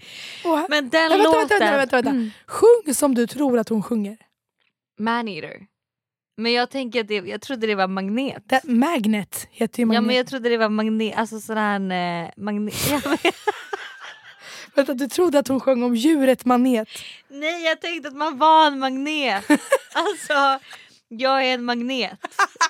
Men 0.69 0.89
den 0.89 1.09
Nej, 1.09 1.19
vänta, 1.19 1.25
låten... 1.25 1.39
vänta, 1.49 1.59
vänta, 1.59 1.77
vänta, 1.77 1.97
vänta. 1.97 2.11
Mm. 2.11 2.31
Sjung 2.47 2.95
som 2.95 3.15
du 3.15 3.27
tror 3.27 3.59
att 3.59 3.69
hon 3.69 3.83
sjunger. 3.83 4.17
Maneater. 4.99 5.67
Men 6.41 6.53
jag 6.53 6.71
tänker 6.71 7.01
att 7.01 7.09
det, 7.09 7.15
jag 7.15 7.41
trodde 7.41 7.67
det 7.67 7.75
var 7.75 7.89
magnet. 7.89 8.43
Det, 8.47 8.65
magnet 8.65 9.47
heter 9.51 9.79
ju 9.81 9.87
magnet. 9.87 10.03
Ja 10.03 10.07
men 10.07 10.17
jag 10.17 10.27
trodde 10.27 10.49
det 10.49 10.57
var 10.57 10.69
magnet, 10.69 11.15
alltså 11.17 11.41
sån 11.41 11.57
här 11.57 11.81
eh, 12.25 12.31
magnet. 12.37 12.75
Ja, 12.91 13.01
Vänta, 14.75 14.95
du 14.95 15.09
trodde 15.09 15.39
att 15.39 15.49
hon 15.49 15.61
sjöng 15.61 15.83
om 15.83 15.97
djuret 15.97 16.45
manet. 16.45 16.89
nej 17.29 17.65
jag 17.65 17.81
tänkte 17.81 18.09
att 18.09 18.17
man 18.17 18.39
var 18.39 18.67
en 18.67 18.79
magnet. 18.79 19.45
Alltså 19.95 20.59
jag 21.09 21.45
är 21.47 21.55
en 21.55 21.65
magnet. 21.65 22.13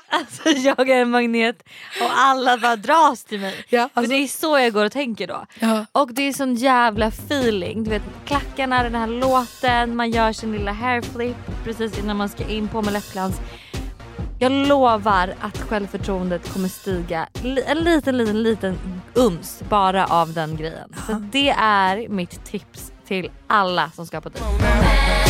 Alltså 0.08 0.48
jag 0.48 0.88
är 0.88 0.96
en 1.02 1.10
magnet 1.10 1.62
och 2.00 2.10
alla 2.18 2.58
bara 2.58 2.76
dras 2.76 3.24
till 3.24 3.40
mig. 3.40 3.64
För 3.94 4.06
det 4.06 4.14
är 4.14 4.26
så 4.28 4.58
jag 4.58 4.72
går 4.72 4.84
och 4.84 4.92
tänker 4.92 5.26
då. 5.26 5.34
alltså- 5.34 5.58
Ja. 5.66 5.86
Och 5.92 6.14
det 6.14 6.22
är 6.22 6.32
sån 6.32 6.54
jävla 6.54 7.06
feeling. 7.06 7.84
Du 7.84 7.90
vet 7.90 8.02
klackarna, 8.26 8.82
den 8.82 8.94
här 8.94 9.06
låten, 9.06 9.96
man 9.96 10.10
gör 10.10 10.32
sin 10.32 10.52
lilla 10.52 10.72
hairflip 10.72 11.36
precis 11.64 11.98
innan 11.98 12.16
man 12.16 12.28
ska 12.28 12.48
in 12.48 12.68
på 12.68 12.82
med 12.82 12.92
läppglans. 12.92 13.36
Jag 14.42 14.52
lovar 14.52 15.34
att 15.40 15.58
självförtroendet 15.58 16.52
kommer 16.52 16.68
stiga 16.68 17.28
en 17.42 17.78
liten, 17.78 18.16
liten, 18.16 18.42
liten 18.42 18.78
uns 19.14 19.62
bara 19.68 20.06
av 20.06 20.32
den 20.32 20.56
grejen. 20.56 20.92
Så 21.06 21.12
det 21.12 21.50
är 21.50 22.08
mitt 22.08 22.44
tips 22.44 22.92
till 23.06 23.30
alla 23.46 23.90
som 23.90 24.06
ska 24.06 24.20
på 24.20 24.28
dejt. 24.28 25.29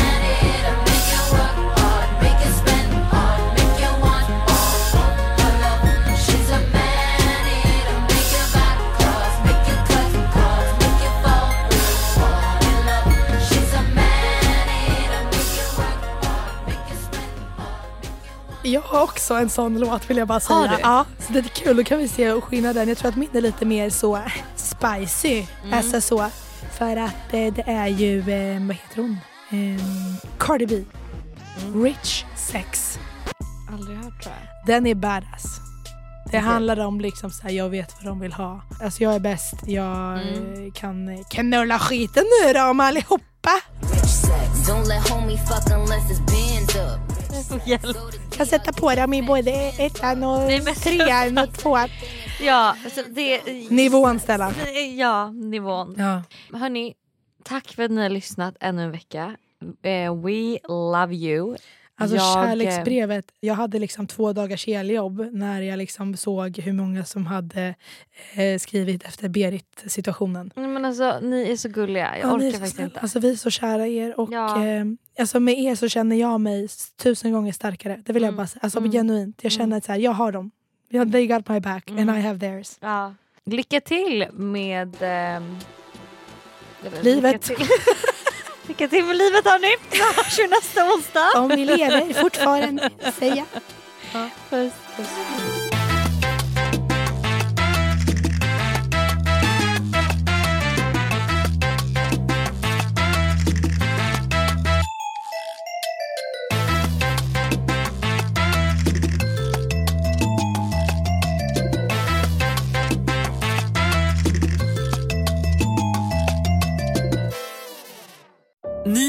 Jag 18.63 18.81
har 18.81 19.03
också 19.03 19.35
en 19.35 19.51
sån 19.51 19.79
låt 19.79 20.11
vill 20.11 20.17
jag 20.17 20.29
bara 20.29 20.41
säga. 20.41 20.59
Har 20.59 20.69
du? 20.69 20.77
Ja, 20.83 21.05
så 21.27 21.33
det 21.33 21.39
är 21.39 21.43
kul, 21.43 21.77
då 21.77 21.85
kan 21.85 21.99
vi 21.99 22.09
se 22.09 22.41
skillnaden. 22.41 22.89
Jag 22.89 22.99
tror 22.99 23.09
att 23.09 23.17
min 23.17 23.29
är 23.33 23.41
lite 23.41 23.65
mer 23.65 23.91
så 23.91 24.19
spicy. 24.57 25.47
Mm. 25.63 25.75
Alltså 25.79 26.01
så. 26.01 26.27
För 26.79 26.97
att 26.97 27.33
eh, 27.33 27.55
det 27.55 27.63
är 27.67 27.87
ju, 27.87 28.19
eh, 28.21 28.61
vad 28.67 28.77
heter 28.77 28.97
hon? 28.97 29.19
Eh, 29.51 29.83
Cardi 30.39 30.67
B. 30.67 30.85
Mm. 31.63 31.85
Rich 31.85 32.25
Sex. 32.37 32.99
Aldrig 33.73 33.97
hört 33.97 34.23
tror 34.23 34.35
jag. 34.41 34.67
Den 34.67 34.87
är 34.87 34.95
badass. 34.95 35.45
Det 36.31 36.39
handlar 36.39 36.81
om 36.81 37.01
liksom 37.01 37.31
så 37.31 37.43
här, 37.43 37.51
jag 37.51 37.69
vet 37.69 37.95
vad 37.97 38.05
de 38.05 38.21
vill 38.21 38.33
ha. 38.33 38.63
Alltså 38.83 39.03
jag 39.03 39.15
är 39.15 39.21
bäst, 39.21 39.55
jag 39.67 40.13
Mm. 40.21 40.67
eh, 40.67 40.73
kan 40.73 41.09
eh, 41.09 41.21
knulla 41.31 41.79
skiten 41.79 42.25
nu 42.47 42.53
då 42.53 42.63
om 42.65 42.81
allihopa. 42.81 43.51
Don't 44.69 44.85
let 44.89 45.09
homie 45.09 45.39
fuck 45.39 45.73
unless 45.77 46.11
it's 46.11 46.27
bins 46.31 46.77
up. 46.77 47.20
Jag 48.39 48.47
sätter 48.49 48.73
på 48.73 48.95
dem 48.95 49.15
i 49.15 49.23
både 49.23 49.51
ettan 49.79 50.25
och 50.25 50.51
trean 50.77 51.39
och 51.39 51.53
tvåan. 51.55 51.89
Ja, 52.41 52.77
alltså 52.85 53.03
det... 53.11 53.41
Nivån 53.71 54.21
Stellan. 54.21 54.53
Ja, 54.97 55.31
nivån. 55.31 55.95
Ja. 55.99 56.23
Hörni, 56.59 56.95
tack 57.45 57.69
för 57.69 57.83
att 57.83 57.91
ni 57.91 58.03
har 58.03 58.09
lyssnat 58.09 58.55
ännu 58.61 58.83
en 58.85 58.91
vecka. 58.91 59.37
Eh, 59.83 60.15
we 60.25 60.59
love 60.69 61.15
you. 61.15 61.57
Alltså 61.99 62.17
Jag, 62.17 62.39
eh, 62.39 62.49
kärleksbrevet, 62.49 63.25
jag 63.41 63.55
hade 63.55 63.79
liksom 63.79 64.07
två 64.07 64.33
dagars 64.33 64.67
heljobb 64.67 65.29
när 65.33 65.63
jag 65.63 65.77
liksom 65.79 66.17
såg 66.17 66.59
hur 66.59 66.73
många 66.73 67.05
som 67.05 67.27
hade 67.27 67.75
eh, 68.35 68.59
skrivit 68.59 69.03
efter 69.05 69.29
Berit-situationen. 69.29 70.51
Men 70.57 70.85
alltså, 70.85 71.19
ni 71.23 71.51
är 71.53 71.57
så 71.57 71.69
gulliga. 71.69 72.19
Jag 72.19 72.29
Ja, 72.29 72.35
orkar 72.35 72.51
faktiskt 72.51 72.75
snälla. 72.75 72.87
inte. 72.89 73.01
Alltså, 73.01 73.19
vi 73.21 73.31
är 73.31 73.37
så 73.37 73.51
kära 73.51 73.87
er 73.87 74.21
och 74.21 74.33
Ja. 74.33 74.65
eh, 74.67 74.85
alltså, 75.21 75.41
med 75.41 75.59
er 75.59 75.75
så 75.75 75.89
känner 75.89 76.17
jag 76.17 76.41
mig 76.41 76.69
tusen 76.97 77.33
gånger 77.33 77.53
starkare. 77.53 78.03
Det 78.05 78.13
vill 78.13 78.23
jag 78.23 78.29
Mm. 78.29 78.37
bara 78.37 78.47
säga. 78.47 78.61
Alltså, 78.63 78.79
Mm. 78.79 78.93
genuint. 78.93 79.39
Jag 79.43 79.53
känner 79.53 79.77
att 79.77 79.85
så 79.85 79.93
här, 79.93 79.99
jag 79.99 80.13
har 80.13 80.33
dem. 80.33 80.51
Ja, 80.89 81.05
They 81.13 81.27
got 81.27 81.49
my 81.49 81.61
back 81.61 81.91
and 81.91 82.01
I 82.11 82.21
have 82.21 82.39
theirs. 82.39 82.77
Ja. 82.81 83.15
Lycka 83.47 83.81
till 83.81 84.27
med... 84.33 84.97
ehm, 85.01 85.57
Livet. 87.03 87.49
Lycka 87.49 87.57
till. 87.57 87.67
lycka 88.69 88.89
till 88.89 89.05
med 89.05 89.17
livet 89.17 89.45
hörni. 89.45 89.77
Så 89.91 90.23
hörs 90.23 90.39
vi 90.39 90.49
nästa 90.49 90.85
onsdag. 90.95 91.31
Om 91.37 91.49
ni 91.49 91.65
lever 91.65 92.13
fortfarande, 92.23 92.91
säga. 93.19 93.45
Puss, 94.51 94.73
puss. 94.97 95.60